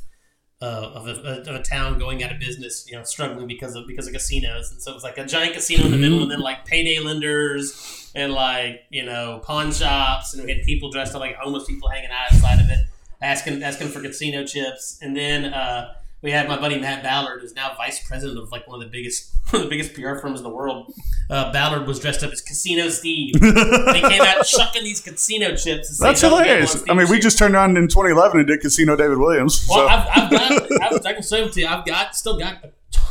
Uh, 0.62 0.93
of, 0.95 1.09
a, 1.09 1.43
of 1.43 1.49
a 1.49 1.62
town 1.62 1.99
going 1.99 2.22
out 2.22 2.32
of 2.32 2.39
business, 2.39 2.87
you 2.89 2.97
know, 2.97 3.03
struggling 3.05 3.47
because 3.47 3.74
of 3.74 3.87
because 3.87 4.07
of 4.07 4.14
casinos, 4.14 4.70
and 4.70 4.80
so 4.80 4.93
it 4.93 4.95
was 4.95 5.03
like 5.03 5.18
a 5.18 5.26
giant 5.26 5.53
casino 5.53 5.85
in 5.85 5.91
the 5.91 5.99
middle, 5.99 6.22
and 6.22 6.30
then 6.30 6.41
like 6.41 6.64
payday 6.64 7.01
lenders 7.01 8.11
and 8.14 8.32
like 8.32 8.80
you 8.89 9.05
know 9.05 9.43
pawn 9.45 9.72
shops, 9.72 10.32
and 10.32 10.43
we 10.43 10.51
had 10.55 10.62
people 10.62 10.91
dressed 10.91 11.14
up 11.14 11.20
like 11.20 11.35
homeless 11.37 11.64
people 11.66 11.91
hanging 11.91 12.09
out 12.09 12.32
outside 12.32 12.61
of 12.61 12.70
it, 12.70 12.78
asking 13.20 13.62
asking 13.62 13.89
for 13.89 14.01
casino 14.01 14.47
chips, 14.47 14.99
and 15.03 15.14
then 15.14 15.53
uh, 15.53 15.93
we 16.24 16.30
had 16.30 16.48
my 16.48 16.58
buddy 16.58 16.80
Matt 16.80 17.02
Ballard, 17.02 17.42
who's 17.42 17.54
now 17.54 17.74
vice 17.76 18.04
president 18.08 18.38
of 18.38 18.50
like 18.50 18.66
one 18.66 18.82
of 18.82 18.90
the 18.90 18.90
biggest 18.90 19.30
one 19.50 19.62
of 19.62 19.68
the 19.68 19.70
biggest 19.70 19.94
PR 19.94 20.16
firms 20.16 20.40
in 20.40 20.42
the 20.42 20.50
world. 20.50 20.92
Uh, 21.28 21.52
Ballard 21.52 21.86
was 21.86 22.00
dressed 22.00 22.24
up 22.24 22.32
as 22.32 22.40
Casino 22.40 22.88
Steve. 22.88 23.34
and 23.42 23.96
he 23.96 24.02
came 24.02 24.22
out 24.22 24.44
chucking 24.44 24.82
these 24.82 25.00
casino 25.00 25.54
chips. 25.54 25.98
to 25.98 26.02
That's 26.02 26.22
"Don't 26.22 26.30
gamble 26.30 26.36
on 26.38 26.44
hilarious. 26.44 26.84
I 26.88 26.94
mean, 26.94 27.10
we 27.10 27.20
just 27.20 27.38
turned 27.38 27.54
on 27.54 27.76
in 27.76 27.88
2011 27.88 28.38
and 28.40 28.48
did 28.48 28.60
Casino 28.60 28.96
David 28.96 29.18
Williams. 29.18 29.66
Well, 29.68 29.86
so. 29.86 29.94
I've, 29.94 30.08
I've 30.08 30.30
got. 30.30 30.82
I've, 30.82 31.06
I 31.06 31.12
can 31.12 31.22
say 31.22 31.46
to 31.46 31.60
you. 31.60 31.66
I've 31.66 31.84
got 31.84 32.16
still 32.16 32.38
got 32.38 32.64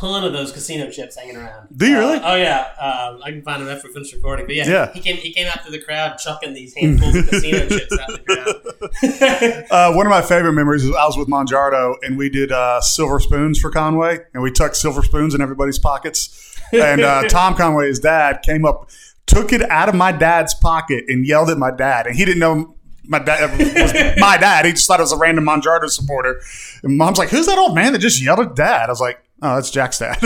ton 0.08 0.24
of 0.24 0.34
those 0.34 0.52
casino 0.52 0.90
chips 0.90 1.16
hanging 1.18 1.36
around. 1.38 1.68
Do 1.76 1.88
you 1.88 1.98
Uh, 1.98 2.00
really? 2.00 2.20
oh 2.24 2.36
yeah. 2.36 2.60
Um, 2.80 3.22
I 3.24 3.32
can 3.32 3.42
find 3.42 3.62
them 3.62 3.70
after 3.70 3.88
we 3.88 3.94
finish 3.94 4.14
recording. 4.14 4.46
But 4.46 4.56
yeah, 4.56 4.68
Yeah. 4.68 4.92
he 4.94 5.00
came. 5.00 5.18
He 5.18 5.32
came 5.34 5.48
out 5.48 5.62
through 5.62 5.72
the 5.72 5.82
crowd 5.84 6.18
chucking 6.18 6.54
these 6.54 6.74
handfuls 6.76 7.16
of 7.16 7.28
casino 7.30 7.60
chips 7.70 7.98
out 8.00 8.08
the 8.10 8.20
crowd. 8.20 9.66
Uh, 9.72 9.94
one 9.94 10.06
of 10.06 10.10
my 10.10 10.22
favorite 10.22 10.54
memories 10.54 10.84
is 10.84 10.94
I 10.96 11.06
was 11.06 11.18
with 11.18 11.28
Mongiardo 11.28 11.96
and 12.04 12.18
we 12.18 12.30
did 12.30 12.52
uh, 12.52 12.80
silver 12.82 13.20
spoons 13.20 13.60
for 13.60 13.72
Conway, 13.72 14.20
and 14.34 14.44
we 14.44 14.52
tucked 14.52 14.76
silver 14.76 15.02
spoons 15.04 15.34
in 15.34 15.42
everybody's 15.42 15.80
pockets. 15.80 16.58
And 16.72 17.02
uh, 17.02 17.24
Tom 17.30 17.56
Conway's 17.56 18.00
dad, 18.00 18.42
came 18.44 18.66
up, 18.66 18.90
took 19.26 19.52
it 19.54 19.62
out 19.70 19.90
of 19.90 19.96
my 19.96 20.12
dad's 20.12 20.54
pocket, 20.56 21.06
and 21.08 21.26
yelled 21.26 21.50
at 21.50 21.58
my 21.58 21.72
dad. 21.72 22.08
And 22.08 22.16
he 22.16 22.26
didn't 22.26 22.40
know 22.40 22.76
my 23.06 23.20
dad 23.20 23.58
was 23.58 23.94
my 24.18 24.38
dad. 24.38 24.66
He 24.66 24.72
just 24.72 24.88
thought 24.88 25.00
it 25.00 25.04
was 25.04 25.12
a 25.12 25.18
random 25.18 25.46
Mongiardo 25.46 25.90
supporter. 25.90 26.40
And 26.84 26.98
mom's 26.98 27.18
like, 27.18 27.30
"Who's 27.30 27.46
that 27.48 27.58
old 27.58 27.76
man 27.76 27.94
that 27.94 28.00
just 28.00 28.22
yelled 28.24 28.40
at 28.40 28.56
dad?" 28.56 28.86
I 28.88 28.92
was 28.92 29.02
like, 29.02 29.20
"Oh, 29.44 29.56
that's 29.56 29.70
Jack's 29.70 30.00
dad." 30.00 30.18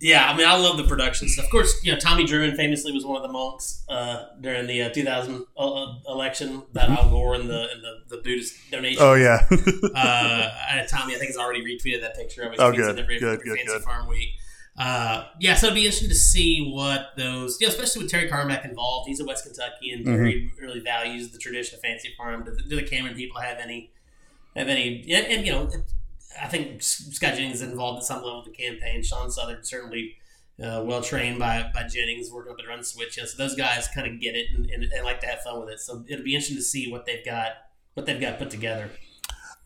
yeah, 0.00 0.30
I 0.30 0.36
mean, 0.36 0.46
I 0.46 0.56
love 0.56 0.76
the 0.76 0.84
production 0.86 1.28
stuff. 1.28 1.46
Of 1.46 1.50
course, 1.50 1.74
you 1.82 1.92
know, 1.92 1.98
Tommy 1.98 2.24
Druen 2.24 2.54
famously 2.56 2.92
was 2.92 3.04
one 3.04 3.16
of 3.16 3.22
the 3.22 3.32
monks 3.32 3.84
uh, 3.88 4.26
during 4.40 4.66
the 4.66 4.82
uh, 4.82 4.90
2000 4.90 5.44
uh, 5.56 5.94
election 6.08 6.62
that 6.72 6.88
Al 6.90 7.10
Gore 7.10 7.34
and 7.34 7.50
the 7.50 7.68
and 7.72 7.82
the, 7.82 8.16
the 8.16 8.22
Buddhist 8.22 8.54
donation. 8.70 9.02
oh 9.02 9.14
yeah, 9.14 9.46
uh, 9.94 10.50
and 10.70 10.88
Tommy, 10.88 11.14
I 11.14 11.18
think, 11.18 11.30
has 11.30 11.36
already 11.36 11.62
retweeted 11.64 12.02
that 12.02 12.14
picture 12.14 12.42
of 12.42 12.52
it. 12.52 12.60
Oh, 12.60 12.70
good, 12.70 12.98
every, 12.98 13.18
good, 13.18 13.40
every 13.40 13.44
good, 13.44 13.58
Fancy 13.58 13.72
good. 13.72 13.82
Farm 13.82 14.06
Week. 14.08 14.30
Uh, 14.78 15.26
yeah, 15.40 15.56
so 15.56 15.66
it'd 15.66 15.74
be 15.74 15.80
interesting 15.80 16.08
to 16.08 16.14
see 16.14 16.70
what 16.72 17.08
those, 17.16 17.60
you 17.60 17.66
know, 17.66 17.72
especially 17.72 18.02
with 18.02 18.10
Terry 18.10 18.28
Carmack 18.28 18.64
involved. 18.64 19.08
He's 19.08 19.18
a 19.18 19.24
West 19.24 19.44
Kentuckian. 19.44 20.00
Mm-hmm. 20.00 20.14
Terry 20.14 20.52
really 20.60 20.78
values 20.78 21.30
the 21.30 21.38
tradition 21.38 21.74
of 21.74 21.80
Fancy 21.80 22.14
Farm. 22.16 22.44
Do 22.44 22.52
the, 22.52 22.62
do 22.62 22.76
the 22.76 22.84
Cameron 22.84 23.16
people 23.16 23.40
have 23.40 23.58
any, 23.58 23.90
have 24.58 24.68
any, 24.68 25.04
and, 25.12 25.26
and 25.26 25.46
you 25.46 25.52
know, 25.52 25.70
I 26.40 26.48
think 26.48 26.82
Scott 26.82 27.34
Jennings 27.34 27.62
is 27.62 27.62
involved 27.62 27.98
at 27.98 28.04
some 28.04 28.22
level 28.22 28.42
with 28.44 28.56
the 28.56 28.62
campaign. 28.62 29.02
Sean 29.02 29.30
Southard 29.30 29.66
certainly 29.66 30.16
uh, 30.62 30.82
well 30.84 31.02
trained 31.02 31.38
by, 31.38 31.70
by 31.72 31.84
Jennings, 31.84 32.30
working 32.30 32.52
up 32.52 32.58
at 32.58 32.66
RunSwitch. 32.66 33.18
Know, 33.18 33.24
so 33.24 33.36
those 33.36 33.54
guys 33.54 33.88
kind 33.94 34.06
of 34.06 34.20
get 34.20 34.34
it 34.34 34.46
and, 34.54 34.66
and, 34.70 34.84
and 34.84 35.04
like 35.04 35.20
to 35.20 35.26
have 35.26 35.40
fun 35.42 35.60
with 35.60 35.70
it. 35.70 35.80
So 35.80 36.04
it'll 36.08 36.24
be 36.24 36.34
interesting 36.34 36.56
to 36.56 36.62
see 36.62 36.90
what 36.90 37.06
they've 37.06 37.24
got, 37.24 37.52
what 37.94 38.06
they've 38.06 38.20
got 38.20 38.38
put 38.38 38.50
together. 38.50 38.90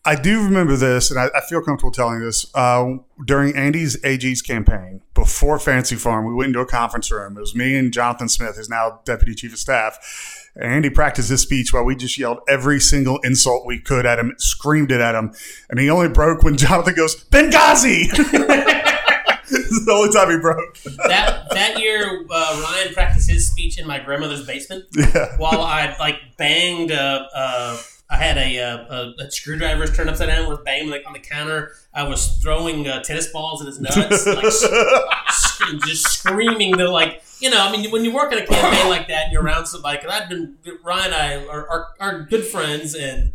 I 0.05 0.17
do 0.17 0.43
remember 0.43 0.77
this, 0.77 1.13
and 1.13 1.21
I, 1.21 1.29
I 1.33 1.41
feel 1.43 1.63
comfortable 1.63 1.93
telling 1.93 2.21
this. 2.21 2.51
Uh, 2.55 2.97
during 3.25 3.55
Andy's 3.55 4.03
AG's 4.05 4.43
campaign, 4.43 5.01
before 5.15 5.61
Fancy 5.61 5.95
Farm, 5.95 6.27
we 6.27 6.35
went 6.35 6.49
into 6.49 6.61
a 6.61 6.67
conference 6.67 7.11
room. 7.13 7.37
It 7.37 7.41
was 7.41 7.55
me 7.55 7.77
and 7.77 7.93
Jonathan 7.93 8.29
Smith, 8.29 8.57
who's 8.57 8.69
now 8.69 9.01
deputy 9.05 9.35
chief 9.35 9.53
of 9.53 9.61
staff. 9.61 10.42
And 10.55 10.71
Andy 10.73 10.91
practiced 10.91 11.31
his 11.31 11.41
speech 11.41 11.73
while 11.73 11.85
we 11.85 11.97
just 11.97 12.19
yelled 12.19 12.41
every 12.49 12.79
single 12.79 13.19
insult 13.25 13.65
we 13.67 13.81
could 13.81 14.05
at 14.05 14.19
him, 14.19 14.35
screamed 14.39 14.93
it 14.93 15.01
at 15.01 15.15
him, 15.15 15.33
and 15.71 15.81
he 15.81 15.89
only 15.89 16.09
broke 16.09 16.43
when 16.43 16.57
Jonathan 16.59 16.95
goes 16.95 17.25
Benghazi. 17.25 18.11
this 19.49 19.67
is 19.67 19.85
the 19.87 19.93
only 19.93 20.13
time 20.13 20.31
he 20.31 20.39
broke. 20.39 20.79
that 21.09 21.49
that 21.51 21.79
year, 21.79 22.25
uh, 22.31 22.61
Ryan 22.63 22.93
practiced 22.93 23.31
his 23.31 23.51
speech 23.51 23.79
in 23.79 23.87
my 23.87 23.99
grandmother's 23.99 24.47
basement 24.47 24.85
Yeah. 24.95 25.37
while 25.39 25.63
I 25.63 25.97
like 25.99 26.21
banged. 26.37 26.93
Uh, 26.93 27.27
uh, 27.35 27.79
I 28.13 28.17
had 28.17 28.37
a, 28.37 28.59
uh, 28.61 28.77
a, 29.21 29.25
a 29.25 29.31
screwdriver 29.31 29.87
turned 29.87 30.11
upside 30.11 30.29
down, 30.29 30.49
was 30.49 30.59
banging 30.65 30.91
like 30.91 31.03
on 31.07 31.15
the 31.15 31.19
counter. 31.19 31.73
I 31.95 32.03
was 32.07 32.37
throwing 32.43 32.87
uh, 32.87 33.03
tennis 33.03 33.33
balls 33.33 33.63
at 33.63 33.67
his 33.69 33.81
nuts, 33.81 34.27
like 34.27 34.45
s- 34.45 35.61
and 35.69 35.81
just 35.87 36.05
screaming. 36.07 36.77
To 36.77 36.91
like 36.91 37.23
you 37.41 37.49
know, 37.51 37.59
I 37.61 37.73
mean, 37.73 37.91
when 37.91 38.05
you 38.05 38.13
work 38.13 38.33
in 38.33 38.39
a 38.39 38.47
campaign 38.47 38.89
like 38.91 39.09
that 39.09 39.25
and 39.25 39.33
you're 39.33 39.43
around 39.43 39.67
somebody, 39.67 39.99
because 39.99 40.21
I've 40.21 40.29
been 40.29 40.57
Ryan 40.85 41.07
and 41.07 41.15
I 41.15 41.47
are, 41.47 41.67
are, 41.69 41.87
are 42.01 42.21
good 42.23 42.45
friends 42.45 42.95
and. 42.95 43.33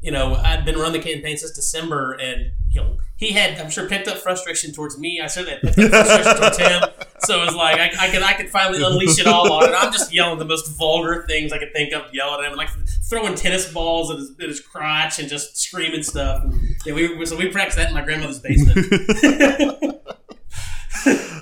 You 0.00 0.12
know, 0.12 0.34
I'd 0.34 0.64
been 0.64 0.76
running 0.76 1.00
the 1.00 1.12
campaign 1.12 1.36
since 1.36 1.52
December, 1.52 2.12
and 2.12 2.52
you 2.70 2.80
know, 2.80 2.98
he 3.16 3.32
had, 3.32 3.58
I'm 3.58 3.68
sure, 3.68 3.88
picked 3.88 4.06
up 4.06 4.18
frustration 4.18 4.72
towards 4.72 4.96
me. 4.96 5.20
I 5.20 5.26
certainly 5.26 5.58
had 5.58 5.74
pent 5.74 5.92
up 5.92 6.06
frustration 6.06 6.36
towards 6.36 6.58
him. 6.58 6.82
So 7.20 7.42
it 7.42 7.46
was 7.46 7.54
like 7.56 7.80
I, 7.80 8.06
I 8.06 8.10
could, 8.10 8.22
I 8.22 8.32
could 8.34 8.48
finally 8.48 8.80
unleash 8.80 9.18
it 9.18 9.26
all 9.26 9.52
on 9.52 9.68
it. 9.68 9.74
I'm 9.76 9.92
just 9.92 10.14
yelling 10.14 10.38
the 10.38 10.44
most 10.44 10.70
vulgar 10.78 11.24
things 11.26 11.52
I 11.52 11.58
could 11.58 11.72
think 11.72 11.92
of, 11.92 12.14
yelling 12.14 12.44
at 12.44 12.52
him, 12.52 12.56
like 12.56 12.68
throwing 13.10 13.34
tennis 13.34 13.70
balls 13.72 14.12
at 14.12 14.18
his, 14.18 14.30
at 14.40 14.48
his 14.48 14.60
crotch 14.60 15.18
and 15.18 15.28
just 15.28 15.58
screaming 15.58 16.04
stuff. 16.04 16.44
And, 16.44 16.76
yeah, 16.86 16.94
we 16.94 17.26
so 17.26 17.36
we 17.36 17.50
practiced 17.50 17.76
that 17.76 17.88
in 17.88 17.94
my 17.94 18.04
grandmother's 18.04 18.38
basement. 18.38 18.78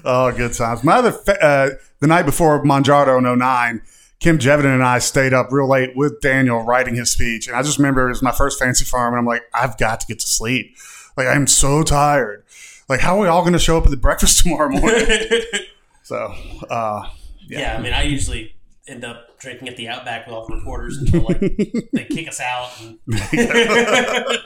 oh, 0.05 0.33
good 0.35 0.55
times. 0.55 0.83
My 0.83 0.95
other 0.95 1.13
fa- 1.13 1.45
uh, 1.45 1.71
the 2.01 2.07
night 2.07 2.25
before 2.25 2.65
Mongiardo 2.65 3.19
in 3.19 3.39
09, 3.39 3.83
Kim 4.19 4.39
Jevin 4.39 4.65
and 4.65 4.83
I 4.83 4.99
stayed 4.99 5.35
up 5.35 5.49
real 5.51 5.69
late 5.69 5.95
with 5.95 6.21
Daniel 6.21 6.63
writing 6.63 6.95
his 6.95 7.11
speech, 7.11 7.49
and 7.49 7.57
I 7.57 7.63
just 7.63 7.79
remember 7.79 8.07
it 8.07 8.11
was 8.11 8.23
my 8.23 8.33
first 8.33 8.59
fancy 8.59 8.85
farm, 8.85 9.13
and 9.13 9.21
I'm 9.21 9.27
like, 9.27 9.43
I've 9.53 9.77
got 9.77 10.01
to 10.01 10.07
get 10.07 10.21
to 10.21 10.27
sleep. 10.27 10.77
Like 11.17 11.27
I'm 11.27 11.47
so 11.47 11.83
tired. 11.83 12.45
Like 12.89 13.01
how 13.01 13.17
are 13.17 13.23
we 13.23 13.29
all 13.29 13.43
going 13.43 13.53
to 13.53 13.59
show 13.59 13.77
up 13.77 13.85
at 13.85 13.91
the 13.91 13.97
breakfast 13.99 14.43
tomorrow 14.43 14.71
morning? 14.71 15.07
so, 16.03 16.35
uh, 16.71 17.09
yeah. 17.47 17.61
yeah. 17.61 17.77
I 17.79 17.83
mean, 17.83 17.93
I 17.93 18.03
usually 18.05 18.55
end 18.89 19.05
up 19.05 19.39
drinking 19.39 19.69
at 19.69 19.77
the 19.77 19.89
Outback 19.89 20.27
with 20.27 20.35
all 20.35 20.47
the 20.47 20.57
reporters 20.57 20.97
until 20.99 21.23
like 21.25 21.41
they 21.41 22.05
kick 22.09 22.29
us 22.29 22.41
out. 22.41 22.71
And 22.81 22.99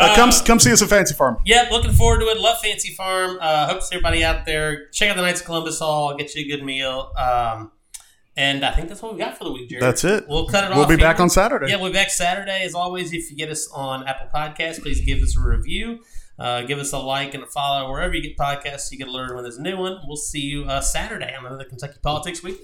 Uh, 0.00 0.14
come, 0.14 0.28
uh, 0.30 0.44
come 0.44 0.60
see 0.60 0.70
us 0.70 0.80
at 0.80 0.88
Fancy 0.88 1.12
Farm. 1.12 1.38
Yep, 1.44 1.72
looking 1.72 1.90
forward 1.90 2.20
to 2.20 2.26
it. 2.26 2.38
Love 2.38 2.60
Fancy 2.60 2.94
Farm. 2.94 3.36
Uh, 3.40 3.66
hope 3.66 3.80
to 3.80 3.84
see 3.84 3.96
everybody 3.96 4.22
out 4.22 4.46
there. 4.46 4.86
Check 4.90 5.10
out 5.10 5.16
the 5.16 5.22
Knights 5.22 5.40
of 5.40 5.46
Columbus 5.46 5.80
Hall. 5.80 6.16
Get 6.16 6.32
you 6.36 6.44
a 6.44 6.56
good 6.56 6.64
meal. 6.64 7.12
Um, 7.16 7.72
and 8.38 8.64
I 8.64 8.70
think 8.70 8.88
that's 8.88 9.02
what 9.02 9.14
we 9.14 9.18
got 9.18 9.36
for 9.36 9.42
the 9.42 9.52
week, 9.52 9.68
Jared. 9.68 9.82
That's 9.82 10.04
it. 10.04 10.28
We'll 10.28 10.46
cut 10.46 10.62
it 10.62 10.68
we'll 10.68 10.78
off. 10.78 10.88
We'll 10.88 10.96
be 10.96 11.02
here. 11.02 11.10
back 11.10 11.18
on 11.18 11.28
Saturday. 11.28 11.70
Yeah, 11.70 11.76
we'll 11.76 11.90
be 11.90 11.94
back 11.94 12.08
Saturday. 12.08 12.62
As 12.62 12.72
always, 12.72 13.12
if 13.12 13.32
you 13.32 13.36
get 13.36 13.50
us 13.50 13.68
on 13.72 14.06
Apple 14.06 14.28
Podcasts, 14.32 14.80
please 14.80 15.00
give 15.00 15.20
us 15.24 15.36
a 15.36 15.40
review. 15.40 16.04
Uh, 16.38 16.62
give 16.62 16.78
us 16.78 16.92
a 16.92 16.98
like 16.98 17.34
and 17.34 17.42
a 17.42 17.48
follow 17.48 17.90
wherever 17.90 18.14
you 18.14 18.22
get 18.22 18.38
podcasts. 18.38 18.82
So 18.82 18.92
you 18.92 18.98
get 18.98 19.08
alerted 19.08 19.34
when 19.34 19.42
there's 19.42 19.56
a 19.56 19.62
new 19.62 19.76
one. 19.76 19.98
We'll 20.06 20.16
see 20.16 20.42
you 20.42 20.66
uh, 20.66 20.80
Saturday 20.80 21.34
on 21.34 21.46
another 21.46 21.64
Kentucky 21.64 21.98
Politics 22.00 22.40
Week. 22.44 22.60